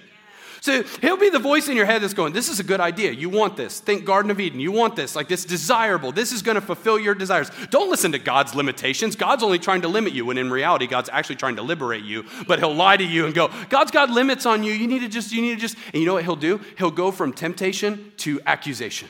So 0.62 0.84
he'll 1.02 1.18
be 1.18 1.32
the 1.32 1.40
voice 1.40 1.70
in 1.70 1.76
your 1.76 1.88
head 1.88 2.04
that's 2.04 2.14
going, 2.14 2.34
This 2.34 2.48
is 2.48 2.60
a 2.60 2.64
good 2.64 2.80
idea. 2.80 3.12
You 3.12 3.30
want 3.30 3.58
this. 3.58 3.80
Think 3.80 4.06
Garden 4.06 4.30
of 4.30 4.40
Eden. 4.40 4.60
You 4.60 4.72
want 4.72 4.96
this. 4.96 5.16
Like 5.16 5.28
this 5.28 5.44
desirable. 5.44 6.12
This 6.12 6.32
is 6.32 6.44
going 6.44 6.54
to 6.54 6.62
fulfill 6.62 7.00
your 7.00 7.16
desires. 7.16 7.50
Don't 7.72 7.90
listen 7.90 8.12
to 8.12 8.20
God's 8.20 8.54
limitations. 8.54 9.16
God's 9.16 9.42
only 9.42 9.58
trying 9.58 9.82
to 9.82 9.88
limit 9.88 10.14
you 10.14 10.24
when 10.24 10.38
in 10.38 10.52
reality, 10.52 10.86
God's 10.86 11.10
actually 11.12 11.38
trying 11.38 11.56
to 11.56 11.64
liberate 11.64 12.04
you. 12.04 12.26
But 12.48 12.60
he'll 12.60 12.76
lie 12.76 12.96
to 12.96 13.04
you 13.04 13.26
and 13.26 13.34
go, 13.34 13.50
God's 13.70 13.90
got 13.90 14.12
limits 14.12 14.46
on 14.46 14.64
you. 14.64 14.72
You 14.72 14.88
need 14.88 15.00
to 15.00 15.08
just, 15.08 15.32
you 15.32 15.42
need 15.42 15.56
to 15.56 15.60
just. 15.60 15.76
And 15.94 15.96
you 15.96 16.06
know 16.06 16.14
what 16.14 16.26
he'll 16.26 16.36
do? 16.36 16.62
He'll 16.78 16.92
go 16.92 17.10
from 17.10 17.34
temptation 17.34 18.12
to 18.18 18.40
accusation. 18.46 19.10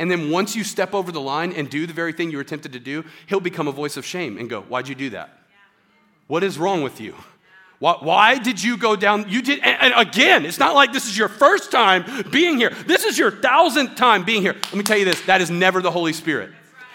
And 0.00 0.10
then 0.10 0.28
once 0.30 0.56
you 0.56 0.64
step 0.64 0.92
over 0.92 1.12
the 1.12 1.20
line 1.20 1.52
and 1.52 1.70
do 1.70 1.86
the 1.86 1.92
very 1.92 2.12
thing 2.12 2.32
you 2.32 2.38
were 2.38 2.42
tempted 2.42 2.72
to 2.72 2.80
do, 2.80 3.04
he'll 3.28 3.38
become 3.38 3.68
a 3.68 3.72
voice 3.72 3.96
of 3.96 4.04
shame 4.04 4.38
and 4.38 4.50
go, 4.50 4.62
Why'd 4.62 4.88
you 4.88 4.96
do 4.96 5.10
that? 5.10 5.38
What 6.26 6.42
is 6.42 6.58
wrong 6.58 6.82
with 6.82 7.00
you? 7.00 7.14
Why, 7.80 7.96
why, 7.98 8.38
did 8.38 8.62
you 8.62 8.76
go 8.76 8.94
down? 8.94 9.24
You 9.26 9.40
did, 9.40 9.60
and, 9.60 9.94
and 9.94 10.08
again, 10.08 10.44
it's 10.44 10.58
not 10.58 10.74
like 10.74 10.92
this 10.92 11.06
is 11.06 11.16
your 11.16 11.28
first 11.28 11.72
time 11.72 12.04
being 12.30 12.58
here. 12.58 12.68
This 12.86 13.06
is 13.06 13.18
your 13.18 13.30
thousandth 13.30 13.96
time 13.96 14.22
being 14.22 14.42
here. 14.42 14.52
Let 14.52 14.74
me 14.74 14.82
tell 14.82 14.98
you 14.98 15.06
this 15.06 15.22
that 15.22 15.40
is 15.40 15.50
never 15.50 15.80
the 15.80 15.90
Holy 15.90 16.12
Spirit, 16.12 16.50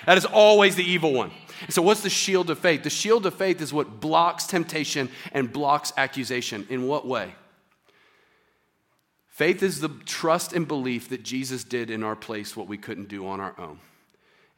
that 0.06 0.16
is 0.16 0.26
always 0.26 0.76
the 0.76 0.84
evil 0.84 1.12
one. 1.12 1.32
So, 1.70 1.82
what's 1.82 2.02
the 2.02 2.10
shield 2.12 2.52
of 2.52 2.60
faith? 2.60 2.84
The 2.84 2.92
shield 2.92 3.26
of 3.26 3.34
faith 3.34 3.62
is 3.62 3.74
what 3.74 4.00
blocks 4.00 4.46
temptation 4.46 5.10
and 5.32 5.52
blocks 5.52 5.92
accusation. 5.98 6.68
In 6.70 6.88
what 6.88 7.08
way? 7.08 7.34
Faith 9.28 9.64
is 9.64 9.80
the 9.80 9.90
trust 10.06 10.54
and 10.54 10.68
belief 10.68 11.10
that 11.10 11.24
Jesus 11.24 11.64
did 11.64 11.90
in 11.90 12.04
our 12.04 12.16
place 12.16 12.56
what 12.56 12.68
we 12.68 12.78
couldn't 12.78 13.10
do 13.10 13.28
on 13.28 13.40
our 13.40 13.56
own. 13.60 13.80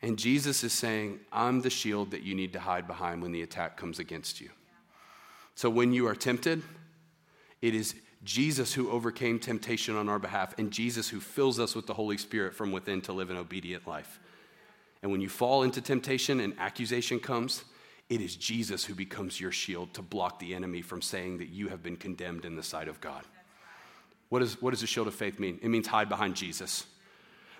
And 0.01 0.19
Jesus 0.19 0.63
is 0.63 0.73
saying, 0.73 1.21
I'm 1.32 1.61
the 1.61 1.69
shield 1.69 2.11
that 2.11 2.23
you 2.23 2.36
need 2.36 2.51
to 2.53 2.59
hide 2.59 2.86
behind 2.86 3.21
when 3.21 3.32
the 3.32 3.41
attack 3.41 3.78
comes 3.78 3.97
against 3.97 4.41
you. 4.41 4.49
So 5.58 5.72
when 5.72 5.91
you 5.91 6.05
are 6.05 6.14
tempted, 6.14 6.62
it 7.64 7.74
is 7.74 7.95
Jesus 8.24 8.76
who 8.76 8.91
overcame 8.91 9.39
temptation 9.39 9.95
on 9.95 10.08
our 10.08 10.20
behalf 10.20 10.53
and 10.60 10.70
Jesus 10.70 11.10
who 11.10 11.20
fills 11.20 11.60
us 11.60 11.74
with 11.74 11.88
the 11.88 11.95
Holy 11.95 12.20
Spirit 12.20 12.53
from 12.53 12.72
within 12.72 13.01
to 13.01 13.12
live 13.12 13.32
an 13.32 13.38
obedient 13.38 13.88
life. 13.88 14.20
And 15.01 15.12
when 15.12 15.20
you 15.20 15.30
fall 15.30 15.64
into 15.64 15.82
temptation 15.82 16.41
and 16.41 16.53
accusation 16.60 17.20
comes, 17.20 17.64
it 18.08 18.22
is 18.22 18.36
Jesus 18.36 18.86
who 18.86 18.93
becomes 18.93 19.41
your 19.41 19.51
shield 19.51 19.95
to 19.95 20.03
block 20.03 20.38
the 20.38 20.53
enemy 20.53 20.84
from 20.84 21.01
saying 21.01 21.39
that 21.39 21.49
you 21.49 21.70
have 21.70 21.82
been 21.82 21.97
condemned 21.97 22.45
in 22.45 22.55
the 22.55 22.62
sight 22.62 22.88
of 22.88 23.01
God. 23.01 23.24
What, 24.30 24.43
is, 24.43 24.62
what 24.62 24.70
does 24.70 24.82
the 24.82 24.88
shield 24.88 25.08
of 25.08 25.16
faith 25.16 25.39
mean? 25.39 25.58
It 25.64 25.70
means 25.70 25.88
hide 25.88 26.08
behind 26.08 26.36
Jesus. 26.36 26.86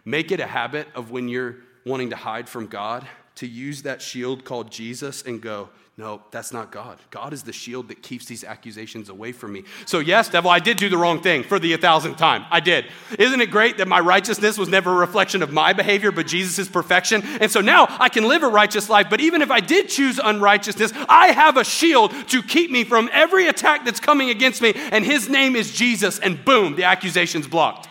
Make 0.06 0.32
it 0.32 0.40
a 0.40 0.46
habit 0.46 0.88
of 0.94 1.10
when 1.10 1.30
you're 1.30 1.56
wanting 1.84 2.12
to 2.12 2.16
hide 2.16 2.48
from 2.48 2.68
God 2.68 3.08
to 3.38 3.48
use 3.48 3.82
that 3.82 4.04
shield 4.04 4.46
called 4.46 4.70
Jesus 4.70 5.24
and 5.24 5.42
go, 5.42 5.70
no, 6.00 6.22
that's 6.30 6.54
not 6.54 6.72
God. 6.72 7.00
God 7.10 7.34
is 7.34 7.42
the 7.42 7.52
shield 7.52 7.88
that 7.88 8.04
keeps 8.04 8.28
these 8.28 8.44
accusations 8.44 9.10
away 9.10 9.32
from 9.32 9.52
me. 9.52 9.64
So, 9.88 9.98
yes, 9.98 10.30
devil, 10.30 10.52
I 10.52 10.60
did 10.60 10.78
do 10.78 10.90
the 10.90 10.98
wrong 10.98 11.24
thing 11.24 11.42
for 11.42 11.58
the 11.58 11.76
thousandth 11.78 12.18
time. 12.18 12.46
I 12.52 12.60
did. 12.60 12.86
Isn't 13.18 13.42
it 13.42 13.50
great 13.50 13.80
that 13.80 13.88
my 13.88 14.00
righteousness 14.00 14.60
was 14.60 14.70
never 14.70 14.92
a 14.92 14.96
reflection 14.96 15.42
of 15.42 15.52
my 15.52 15.74
behavior, 15.74 16.12
but 16.12 16.28
Jesus' 16.28 16.68
perfection? 16.68 17.24
And 17.42 17.50
so 17.52 17.62
now 17.62 17.88
I 17.90 18.10
can 18.10 18.28
live 18.28 18.44
a 18.44 18.48
righteous 18.48 18.90
life, 18.90 19.08
but 19.10 19.22
even 19.22 19.42
if 19.42 19.50
I 19.50 19.60
did 19.60 19.90
choose 19.90 20.20
unrighteousness, 20.24 20.94
I 21.10 21.30
have 21.32 21.58
a 21.58 21.64
shield 21.64 22.14
to 22.28 22.44
keep 22.44 22.70
me 22.70 22.84
from 22.84 23.10
every 23.12 23.48
attack 23.48 23.84
that's 23.84 24.00
coming 24.00 24.30
against 24.30 24.62
me, 24.62 24.74
and 24.76 25.04
his 25.04 25.28
name 25.28 25.56
is 25.56 25.74
Jesus, 25.74 26.20
and 26.20 26.46
boom, 26.46 26.76
the 26.76 26.84
accusation's 26.84 27.48
blocked. 27.48 27.90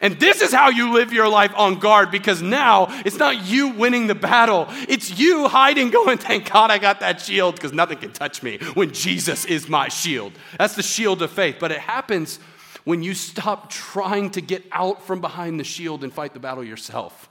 And 0.00 0.18
this 0.20 0.42
is 0.42 0.52
how 0.52 0.68
you 0.68 0.92
live 0.92 1.12
your 1.12 1.28
life 1.28 1.52
on 1.56 1.78
guard 1.78 2.10
because 2.10 2.42
now 2.42 2.86
it's 3.04 3.18
not 3.18 3.46
you 3.46 3.68
winning 3.68 4.06
the 4.06 4.14
battle. 4.14 4.66
It's 4.88 5.18
you 5.18 5.48
hiding, 5.48 5.90
going, 5.90 6.18
Thank 6.18 6.50
God 6.50 6.70
I 6.70 6.78
got 6.78 7.00
that 7.00 7.20
shield 7.20 7.54
because 7.54 7.72
nothing 7.72 7.98
can 7.98 8.12
touch 8.12 8.42
me 8.42 8.58
when 8.74 8.92
Jesus 8.92 9.44
is 9.44 9.68
my 9.68 9.88
shield. 9.88 10.32
That's 10.58 10.74
the 10.74 10.82
shield 10.82 11.22
of 11.22 11.30
faith. 11.30 11.56
But 11.58 11.72
it 11.72 11.78
happens 11.78 12.38
when 12.84 13.02
you 13.02 13.14
stop 13.14 13.70
trying 13.70 14.30
to 14.30 14.40
get 14.40 14.64
out 14.70 15.02
from 15.02 15.20
behind 15.20 15.58
the 15.58 15.64
shield 15.64 16.04
and 16.04 16.12
fight 16.12 16.34
the 16.34 16.40
battle 16.40 16.62
yourself. 16.62 17.28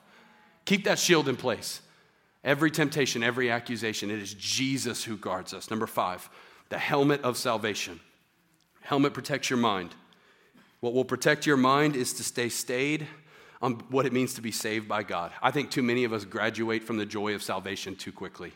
Keep 0.66 0.86
that 0.86 1.00
shield 1.00 1.30
in 1.30 1.36
place. 1.36 1.82
Every 2.44 2.70
temptation, 2.70 3.24
every 3.24 3.50
accusation, 3.50 4.12
it 4.12 4.20
is 4.20 4.34
Jesus 4.34 5.04
who 5.04 5.18
guards 5.18 5.54
us. 5.54 5.70
Number 5.70 5.88
five, 5.88 6.30
the 6.70 6.78
helmet 6.78 7.22
of 7.22 7.38
salvation. 7.38 8.00
Helmet 8.82 9.14
protects 9.14 9.50
your 9.50 9.58
mind. 9.58 9.96
What 10.80 10.94
will 10.94 11.06
protect 11.06 11.46
your 11.46 11.58
mind 11.58 11.96
is 11.96 12.14
to 12.14 12.24
stay 12.24 12.50
stayed 12.50 13.08
on 13.62 13.74
what 13.90 14.06
it 14.06 14.14
means 14.14 14.34
to 14.36 14.42
be 14.42 14.52
saved 14.52 14.88
by 14.88 15.04
God. 15.04 15.32
I 15.42 15.52
think 15.52 15.72
too 15.72 15.82
many 15.82 16.04
of 16.04 16.14
us 16.14 16.26
graduate 16.26 16.84
from 16.84 16.98
the 16.98 17.06
joy 17.06 17.34
of 17.34 17.42
salvation 17.42 17.96
too 17.96 18.12
quickly. 18.12 18.54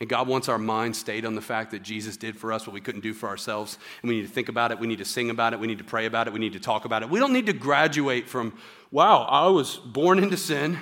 And 0.00 0.08
God 0.08 0.26
wants 0.26 0.48
our 0.48 0.58
mind 0.58 0.96
stayed 0.96 1.24
on 1.24 1.36
the 1.36 1.40
fact 1.40 1.70
that 1.70 1.82
Jesus 1.84 2.16
did 2.16 2.36
for 2.36 2.52
us 2.52 2.66
what 2.66 2.74
we 2.74 2.80
couldn't 2.80 3.02
do 3.02 3.14
for 3.14 3.28
ourselves. 3.28 3.78
And 4.02 4.08
we 4.08 4.16
need 4.16 4.26
to 4.26 4.32
think 4.32 4.48
about 4.48 4.72
it. 4.72 4.80
We 4.80 4.88
need 4.88 4.98
to 4.98 5.04
sing 5.04 5.30
about 5.30 5.52
it. 5.52 5.60
We 5.60 5.68
need 5.68 5.78
to 5.78 5.84
pray 5.84 6.06
about 6.06 6.26
it. 6.26 6.32
We 6.32 6.40
need 6.40 6.54
to 6.54 6.60
talk 6.60 6.84
about 6.84 7.02
it. 7.02 7.08
We 7.08 7.20
don't 7.20 7.32
need 7.32 7.46
to 7.46 7.52
graduate 7.52 8.28
from, 8.28 8.58
wow, 8.90 9.22
I 9.22 9.46
was 9.46 9.76
born 9.76 10.18
into 10.18 10.36
sin, 10.36 10.80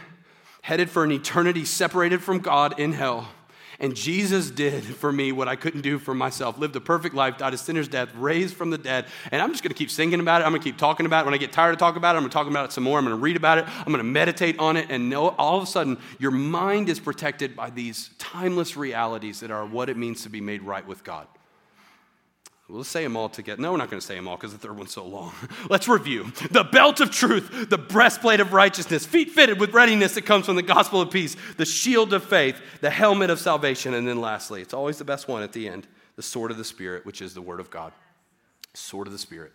headed 0.62 0.88
for 0.88 1.04
an 1.04 1.12
eternity 1.12 1.66
separated 1.66 2.22
from 2.22 2.38
God 2.38 2.80
in 2.80 2.94
hell. 2.94 3.28
And 3.80 3.96
Jesus 3.96 4.50
did 4.50 4.84
for 4.84 5.10
me 5.10 5.32
what 5.32 5.48
I 5.48 5.56
couldn't 5.56 5.80
do 5.80 5.98
for 5.98 6.14
myself 6.14 6.58
lived 6.58 6.76
a 6.76 6.80
perfect 6.80 7.14
life, 7.14 7.38
died 7.38 7.54
a 7.54 7.58
sinner's 7.58 7.88
death, 7.88 8.14
raised 8.14 8.54
from 8.54 8.68
the 8.68 8.76
dead. 8.76 9.06
And 9.32 9.40
I'm 9.40 9.50
just 9.50 9.62
going 9.62 9.70
to 9.70 9.78
keep 9.78 9.90
singing 9.90 10.20
about 10.20 10.42
it. 10.42 10.44
I'm 10.44 10.52
going 10.52 10.60
to 10.60 10.68
keep 10.68 10.76
talking 10.76 11.06
about 11.06 11.22
it. 11.22 11.24
When 11.24 11.34
I 11.34 11.38
get 11.38 11.50
tired 11.50 11.72
of 11.72 11.78
talking 11.78 11.96
about 11.96 12.14
it, 12.14 12.18
I'm 12.18 12.22
going 12.22 12.30
to 12.30 12.34
talk 12.34 12.46
about 12.46 12.66
it 12.66 12.72
some 12.72 12.84
more. 12.84 12.98
I'm 12.98 13.04
going 13.06 13.16
to 13.16 13.22
read 13.22 13.36
about 13.36 13.56
it. 13.56 13.64
I'm 13.66 13.86
going 13.86 13.98
to 13.98 14.04
meditate 14.04 14.58
on 14.58 14.76
it. 14.76 14.90
And 14.90 15.14
all 15.14 15.56
of 15.56 15.62
a 15.62 15.66
sudden, 15.66 15.98
your 16.18 16.30
mind 16.30 16.90
is 16.90 17.00
protected 17.00 17.56
by 17.56 17.70
these 17.70 18.10
timeless 18.18 18.76
realities 18.76 19.40
that 19.40 19.50
are 19.50 19.64
what 19.64 19.88
it 19.88 19.96
means 19.96 20.24
to 20.24 20.28
be 20.28 20.42
made 20.42 20.62
right 20.62 20.86
with 20.86 21.02
God. 21.02 21.26
Let's 22.72 22.88
say 22.88 23.02
them 23.02 23.16
all 23.16 23.28
together. 23.28 23.60
No, 23.60 23.72
we're 23.72 23.78
not 23.78 23.90
going 23.90 24.00
to 24.00 24.06
say 24.06 24.14
them 24.14 24.28
all 24.28 24.36
because 24.36 24.52
the 24.52 24.58
third 24.58 24.76
one's 24.76 24.92
so 24.92 25.04
long. 25.04 25.32
Let's 25.70 25.88
review. 25.88 26.32
The 26.50 26.64
belt 26.64 27.00
of 27.00 27.10
truth, 27.10 27.68
the 27.68 27.78
breastplate 27.78 28.38
of 28.38 28.52
righteousness, 28.52 29.04
feet 29.04 29.30
fitted 29.30 29.58
with 29.58 29.74
readiness 29.74 30.14
that 30.14 30.22
comes 30.22 30.46
from 30.46 30.56
the 30.56 30.62
gospel 30.62 31.00
of 31.00 31.10
peace, 31.10 31.36
the 31.56 31.66
shield 31.66 32.12
of 32.12 32.22
faith, 32.22 32.60
the 32.80 32.90
helmet 32.90 33.30
of 33.30 33.40
salvation, 33.40 33.94
and 33.94 34.06
then 34.06 34.20
lastly, 34.20 34.62
it's 34.62 34.74
always 34.74 34.98
the 34.98 35.04
best 35.04 35.26
one 35.26 35.42
at 35.42 35.52
the 35.52 35.68
end, 35.68 35.88
the 36.16 36.22
sword 36.22 36.50
of 36.50 36.58
the 36.58 36.64
Spirit, 36.64 37.04
which 37.04 37.20
is 37.20 37.34
the 37.34 37.42
word 37.42 37.60
of 37.60 37.70
God. 37.70 37.92
Sword 38.74 39.08
of 39.08 39.12
the 39.12 39.18
Spirit, 39.18 39.52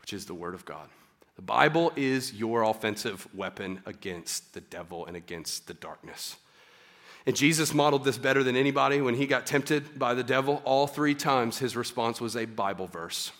which 0.00 0.12
is 0.12 0.26
the 0.26 0.34
word 0.34 0.54
of 0.54 0.64
God. 0.64 0.88
The 1.36 1.42
Bible 1.42 1.92
is 1.96 2.34
your 2.34 2.62
offensive 2.64 3.26
weapon 3.34 3.80
against 3.86 4.52
the 4.52 4.60
devil 4.60 5.06
and 5.06 5.16
against 5.16 5.66
the 5.66 5.74
darkness. 5.74 6.36
And 7.26 7.36
Jesus 7.36 7.74
modeled 7.74 8.04
this 8.04 8.18
better 8.18 8.42
than 8.42 8.56
anybody 8.56 9.00
when 9.00 9.14
he 9.14 9.26
got 9.26 9.46
tempted 9.46 9.98
by 9.98 10.14
the 10.14 10.24
devil. 10.24 10.62
All 10.64 10.86
three 10.86 11.14
times 11.14 11.58
his 11.58 11.76
response 11.76 12.20
was 12.20 12.36
a 12.36 12.46
Bible 12.46 12.86
verse. 12.86 13.32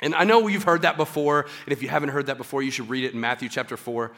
And 0.00 0.14
I 0.14 0.24
know 0.24 0.46
you've 0.46 0.64
heard 0.64 0.82
that 0.82 0.96
before, 0.96 1.46
and 1.64 1.72
if 1.72 1.82
you 1.82 1.88
haven't 1.88 2.10
heard 2.10 2.26
that 2.26 2.36
before, 2.36 2.62
you 2.62 2.70
should 2.70 2.90
read 2.90 3.04
it 3.04 3.14
in 3.14 3.20
Matthew 3.20 3.48
chapter 3.48 3.76
4. 3.76 4.12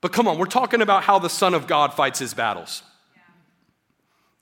But 0.00 0.12
come 0.12 0.28
on, 0.28 0.38
we're 0.38 0.46
talking 0.46 0.82
about 0.82 1.02
how 1.02 1.18
the 1.18 1.30
Son 1.30 1.54
of 1.54 1.66
God 1.66 1.94
fights 1.94 2.18
his 2.18 2.34
battles. 2.34 2.82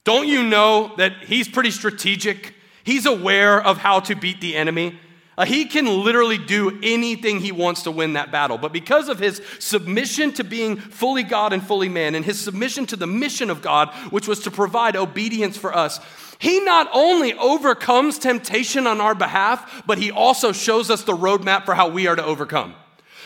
Don't 0.05 0.29
you 0.29 0.43
know 0.43 0.93
that 0.99 1.25
he's 1.25 1.49
pretty 1.49 1.71
strategic? 1.71 2.55
He's 2.85 3.07
aware 3.07 3.61
of 3.61 3.79
how 3.79 4.01
to 4.01 4.15
beat 4.15 4.41
the 4.41 4.55
enemy. 4.55 4.99
Uh, 5.39 5.45
he 5.45 5.67
can 5.67 5.87
literally 5.87 6.39
do 6.39 6.79
anything 6.83 7.41
he 7.41 7.53
wants 7.53 7.83
to 7.83 7.91
win 7.91 8.15
that 8.15 8.33
battle. 8.33 8.57
But 8.57 8.73
because 8.73 9.09
of 9.09 9.19
his 9.19 9.43
submission 9.59 10.33
to 10.35 10.45
being 10.45 10.77
fully 10.77 11.23
God 11.23 11.53
and 11.53 11.63
fully 11.63 11.91
man, 11.91 12.15
and 12.15 12.25
his 12.25 12.41
submission 12.41 12.87
to 12.87 12.97
the 12.97 13.07
mission 13.07 13.51
of 13.51 13.61
God, 13.61 13.91
which 14.11 14.27
was 14.27 14.41
to 14.41 14.51
provide 14.51 14.97
obedience 14.97 15.59
for 15.59 15.77
us, 15.77 16.01
he 16.39 16.61
not 16.61 16.89
only 16.93 17.35
overcomes 17.35 18.19
temptation 18.19 18.87
on 18.87 19.01
our 19.01 19.15
behalf, 19.15 19.83
but 19.87 19.99
he 19.99 20.11
also 20.11 20.53
shows 20.53 20.91
us 20.91 21.03
the 21.03 21.17
roadmap 21.17 21.65
for 21.65 21.75
how 21.75 21.89
we 21.89 22.07
are 22.07 22.17
to 22.17 22.25
overcome. 22.25 22.75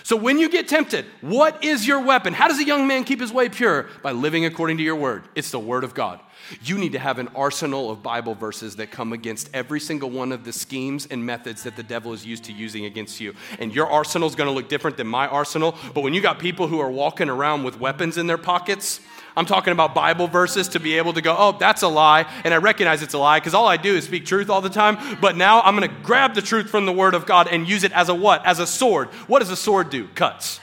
So 0.03 0.16
when 0.16 0.38
you 0.38 0.48
get 0.48 0.68
tempted, 0.68 1.07
what 1.20 1.64
is 1.64 1.86
your 1.86 2.01
weapon? 2.05 2.32
How 2.32 2.48
does 2.48 2.59
a 2.59 2.64
young 2.64 2.86
man 2.86 3.05
keep 3.05 3.20
his 3.20 3.32
way 3.32 3.48
pure? 3.48 3.88
By 4.03 4.12
living 4.12 4.44
according 4.44 4.78
to 4.78 4.82
your 4.82 4.96
word. 4.96 5.24
It's 5.34 5.51
the 5.51 5.61
word 5.61 5.84
of 5.84 5.94
God. 5.94 6.20
You 6.62 6.78
need 6.78 6.92
to 6.92 6.98
have 6.98 7.18
an 7.18 7.28
arsenal 7.34 7.90
of 7.90 8.03
Bible 8.03 8.34
verses 8.34 8.76
that 8.76 8.90
come 8.90 9.12
against 9.12 9.51
every 9.55 9.80
single 9.80 10.11
one 10.11 10.32
of 10.32 10.44
the 10.44 10.53
schemes 10.53 11.07
and 11.11 11.24
methods 11.24 11.62
that 11.64 11.76
the 11.76 11.82
devil 11.82 12.12
is 12.12 12.24
used 12.24 12.44
to 12.44 12.53
using 12.53 12.86
against 12.86 13.20
you. 13.20 13.34
And 13.59 13.74
your 13.74 13.86
arsenal 13.88 14.28
is 14.28 14.34
going 14.34 14.48
to 14.48 14.55
look 14.55 14.68
different 14.68 14.96
than 14.96 15.07
my 15.07 15.26
arsenal. 15.26 15.76
But 15.94 16.03
when 16.03 16.14
you 16.14 16.20
got 16.20 16.38
people 16.38 16.66
who 16.66 16.80
are 16.80 16.90
walking 16.90 17.28
around 17.28 17.64
with 17.64 17.78
weapons 17.78 18.16
in 18.16 18.26
their 18.26 18.38
pockets, 18.38 19.01
I'm 19.37 19.47
talking 19.47 19.72
about 19.72 19.95
Bible 19.95 20.26
verses 20.26 20.68
to 20.68 20.81
be 20.81 20.97
able 20.99 21.12
to 21.12 21.22
go, 21.22 21.35
oh, 21.39 21.57
that's 21.59 21.83
a 21.83 21.89
lie. 21.89 22.26
And 22.45 22.53
I 22.53 22.59
recognize 22.59 23.03
it's 23.03 23.14
a 23.14 23.18
lie 23.18 23.39
because 23.39 23.55
all 23.55 23.66
I 23.66 23.76
do 23.76 23.95
is 23.95 24.05
speak 24.05 24.26
truth 24.26 24.51
all 24.51 24.61
the 24.61 24.70
time. 24.70 25.18
But 25.20 25.37
now 25.37 25.61
I'm 25.61 25.76
going 25.76 25.89
to 25.89 25.97
grab 26.03 26.35
the 26.35 26.43
truth 26.43 26.70
from 26.70 26.87
the 26.87 26.93
Word 26.93 27.14
of 27.14 27.26
God 27.26 27.49
and 27.49 27.68
use 27.68 27.85
it 27.85 27.93
as 27.93 28.09
a 28.09 28.14
what? 28.14 28.45
As 28.45 28.59
a 28.59 28.66
sword. 28.66 29.09
What 29.26 29.39
does 29.41 29.51
a 29.51 29.57
sword 29.57 29.91
do? 29.91 30.09
Cuts. 30.09 30.61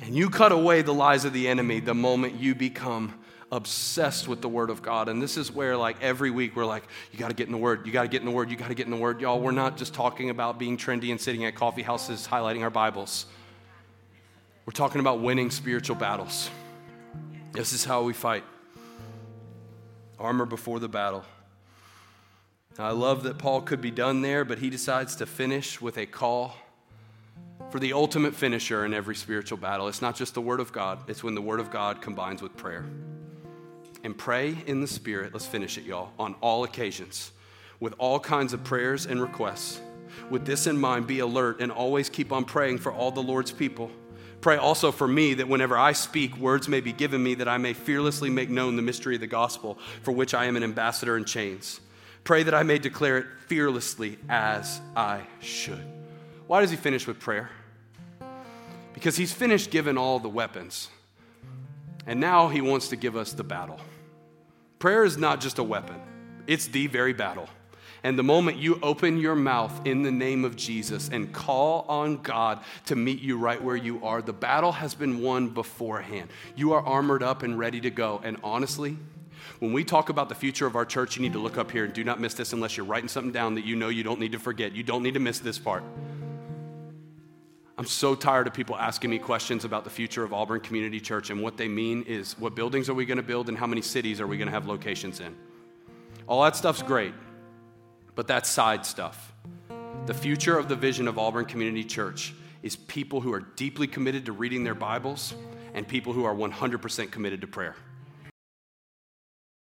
And 0.00 0.14
you 0.14 0.28
cut 0.28 0.52
away 0.52 0.82
the 0.82 0.92
lies 0.92 1.24
of 1.24 1.32
the 1.32 1.48
enemy 1.48 1.80
the 1.80 1.94
moment 1.94 2.34
you 2.34 2.54
become 2.54 3.14
obsessed 3.50 4.28
with 4.28 4.42
the 4.42 4.48
Word 4.48 4.68
of 4.68 4.82
God. 4.82 5.08
And 5.08 5.22
this 5.22 5.36
is 5.36 5.50
where, 5.50 5.76
like, 5.76 6.02
every 6.02 6.30
week 6.30 6.56
we're 6.56 6.66
like, 6.66 6.82
you 7.12 7.18
got 7.18 7.28
to 7.28 7.34
get 7.34 7.46
in 7.46 7.52
the 7.52 7.58
Word, 7.58 7.86
you 7.86 7.92
got 7.92 8.02
to 8.02 8.08
get 8.08 8.20
in 8.20 8.26
the 8.26 8.32
Word, 8.32 8.50
you 8.50 8.56
got 8.56 8.68
to 8.68 8.74
get 8.74 8.84
in 8.84 8.90
the 8.90 8.98
Word. 8.98 9.20
Y'all, 9.20 9.40
we're 9.40 9.52
not 9.52 9.76
just 9.76 9.94
talking 9.94 10.28
about 10.30 10.58
being 10.58 10.76
trendy 10.76 11.10
and 11.10 11.20
sitting 11.20 11.44
at 11.44 11.54
coffee 11.54 11.82
houses 11.82 12.28
highlighting 12.30 12.62
our 12.62 12.70
Bibles. 12.70 13.26
We're 14.66 14.72
talking 14.72 15.00
about 15.00 15.20
winning 15.20 15.50
spiritual 15.50 15.96
battles. 15.96 16.50
This 17.54 17.72
is 17.72 17.84
how 17.84 18.02
we 18.02 18.12
fight 18.12 18.42
armor 20.18 20.44
before 20.44 20.80
the 20.80 20.88
battle. 20.88 21.24
I 22.80 22.90
love 22.90 23.22
that 23.22 23.38
Paul 23.38 23.60
could 23.60 23.80
be 23.80 23.92
done 23.92 24.22
there, 24.22 24.44
but 24.44 24.58
he 24.58 24.70
decides 24.70 25.14
to 25.16 25.26
finish 25.26 25.80
with 25.80 25.96
a 25.96 26.04
call 26.04 26.56
for 27.70 27.78
the 27.78 27.92
ultimate 27.92 28.34
finisher 28.34 28.84
in 28.84 28.92
every 28.92 29.14
spiritual 29.14 29.56
battle. 29.56 29.86
It's 29.86 30.02
not 30.02 30.16
just 30.16 30.34
the 30.34 30.40
Word 30.40 30.58
of 30.58 30.72
God, 30.72 31.08
it's 31.08 31.22
when 31.22 31.36
the 31.36 31.40
Word 31.40 31.60
of 31.60 31.70
God 31.70 32.02
combines 32.02 32.42
with 32.42 32.56
prayer. 32.56 32.84
And 34.02 34.18
pray 34.18 34.56
in 34.66 34.80
the 34.80 34.88
Spirit, 34.88 35.32
let's 35.32 35.46
finish 35.46 35.78
it, 35.78 35.84
y'all, 35.84 36.10
on 36.18 36.34
all 36.40 36.64
occasions, 36.64 37.30
with 37.78 37.94
all 37.98 38.18
kinds 38.18 38.52
of 38.52 38.64
prayers 38.64 39.06
and 39.06 39.22
requests. 39.22 39.80
With 40.28 40.44
this 40.44 40.66
in 40.66 40.76
mind, 40.76 41.06
be 41.06 41.20
alert 41.20 41.60
and 41.60 41.70
always 41.70 42.08
keep 42.08 42.32
on 42.32 42.44
praying 42.44 42.78
for 42.78 42.92
all 42.92 43.12
the 43.12 43.22
Lord's 43.22 43.52
people. 43.52 43.92
Pray 44.44 44.58
also 44.58 44.92
for 44.92 45.08
me 45.08 45.32
that 45.32 45.48
whenever 45.48 45.74
I 45.74 45.92
speak, 45.92 46.36
words 46.36 46.68
may 46.68 46.82
be 46.82 46.92
given 46.92 47.22
me 47.22 47.32
that 47.36 47.48
I 47.48 47.56
may 47.56 47.72
fearlessly 47.72 48.28
make 48.28 48.50
known 48.50 48.76
the 48.76 48.82
mystery 48.82 49.14
of 49.14 49.22
the 49.22 49.26
gospel, 49.26 49.78
for 50.02 50.12
which 50.12 50.34
I 50.34 50.44
am 50.44 50.54
an 50.54 50.62
ambassador 50.62 51.16
in 51.16 51.24
chains. 51.24 51.80
Pray 52.24 52.42
that 52.42 52.52
I 52.52 52.62
may 52.62 52.76
declare 52.76 53.16
it 53.16 53.26
fearlessly 53.46 54.18
as 54.28 54.82
I 54.94 55.22
should. 55.40 55.82
Why 56.46 56.60
does 56.60 56.70
he 56.70 56.76
finish 56.76 57.06
with 57.06 57.20
prayer? 57.20 57.48
Because 58.92 59.16
he's 59.16 59.32
finished 59.32 59.70
giving 59.70 59.96
all 59.96 60.18
the 60.18 60.28
weapons. 60.28 60.90
And 62.06 62.20
now 62.20 62.48
he 62.48 62.60
wants 62.60 62.88
to 62.88 62.96
give 62.96 63.16
us 63.16 63.32
the 63.32 63.44
battle. 63.44 63.80
Prayer 64.78 65.04
is 65.04 65.16
not 65.16 65.40
just 65.40 65.58
a 65.58 65.64
weapon, 65.64 65.98
it's 66.46 66.66
the 66.66 66.86
very 66.86 67.14
battle. 67.14 67.48
And 68.04 68.18
the 68.18 68.22
moment 68.22 68.58
you 68.58 68.78
open 68.82 69.18
your 69.18 69.34
mouth 69.34 69.86
in 69.86 70.02
the 70.02 70.12
name 70.12 70.44
of 70.44 70.56
Jesus 70.56 71.08
and 71.08 71.32
call 71.32 71.86
on 71.88 72.18
God 72.18 72.62
to 72.84 72.94
meet 72.94 73.22
you 73.22 73.38
right 73.38 73.60
where 73.60 73.76
you 73.76 74.04
are, 74.04 74.20
the 74.20 74.32
battle 74.32 74.72
has 74.72 74.94
been 74.94 75.22
won 75.22 75.48
beforehand. 75.48 76.28
You 76.54 76.74
are 76.74 76.84
armored 76.84 77.22
up 77.22 77.42
and 77.42 77.58
ready 77.58 77.80
to 77.80 77.88
go. 77.88 78.20
And 78.22 78.36
honestly, 78.44 78.98
when 79.58 79.72
we 79.72 79.84
talk 79.84 80.10
about 80.10 80.28
the 80.28 80.34
future 80.34 80.66
of 80.66 80.76
our 80.76 80.84
church, 80.84 81.16
you 81.16 81.22
need 81.22 81.32
to 81.32 81.38
look 81.38 81.56
up 81.56 81.70
here 81.70 81.86
and 81.86 81.94
do 81.94 82.04
not 82.04 82.20
miss 82.20 82.34
this 82.34 82.52
unless 82.52 82.76
you're 82.76 82.84
writing 82.84 83.08
something 83.08 83.32
down 83.32 83.54
that 83.54 83.64
you 83.64 83.74
know 83.74 83.88
you 83.88 84.02
don't 84.02 84.20
need 84.20 84.32
to 84.32 84.38
forget. 84.38 84.72
You 84.72 84.82
don't 84.82 85.02
need 85.02 85.14
to 85.14 85.20
miss 85.20 85.38
this 85.38 85.58
part. 85.58 85.82
I'm 87.78 87.86
so 87.86 88.14
tired 88.14 88.46
of 88.46 88.52
people 88.52 88.76
asking 88.76 89.10
me 89.10 89.18
questions 89.18 89.64
about 89.64 89.82
the 89.82 89.90
future 89.90 90.22
of 90.22 90.34
Auburn 90.34 90.60
Community 90.60 91.00
Church, 91.00 91.30
and 91.30 91.42
what 91.42 91.56
they 91.56 91.68
mean 91.68 92.02
is 92.02 92.38
what 92.38 92.54
buildings 92.54 92.90
are 92.90 92.94
we 92.94 93.06
going 93.06 93.16
to 93.16 93.22
build 93.22 93.48
and 93.48 93.56
how 93.56 93.66
many 93.66 93.80
cities 93.80 94.20
are 94.20 94.26
we 94.26 94.36
going 94.36 94.46
to 94.46 94.52
have 94.52 94.66
locations 94.66 95.20
in? 95.20 95.34
All 96.28 96.42
that 96.42 96.54
stuff's 96.54 96.82
great. 96.82 97.14
But 98.14 98.26
that's 98.26 98.48
side 98.48 98.86
stuff. 98.86 99.32
The 100.06 100.14
future 100.14 100.58
of 100.58 100.68
the 100.68 100.76
vision 100.76 101.08
of 101.08 101.18
Auburn 101.18 101.46
Community 101.46 101.84
Church 101.84 102.34
is 102.62 102.76
people 102.76 103.20
who 103.20 103.32
are 103.32 103.40
deeply 103.40 103.86
committed 103.86 104.26
to 104.26 104.32
reading 104.32 104.64
their 104.64 104.74
Bibles 104.74 105.34
and 105.74 105.86
people 105.86 106.12
who 106.12 106.24
are 106.24 106.34
100% 106.34 107.10
committed 107.10 107.40
to 107.40 107.46
prayer. 107.46 107.74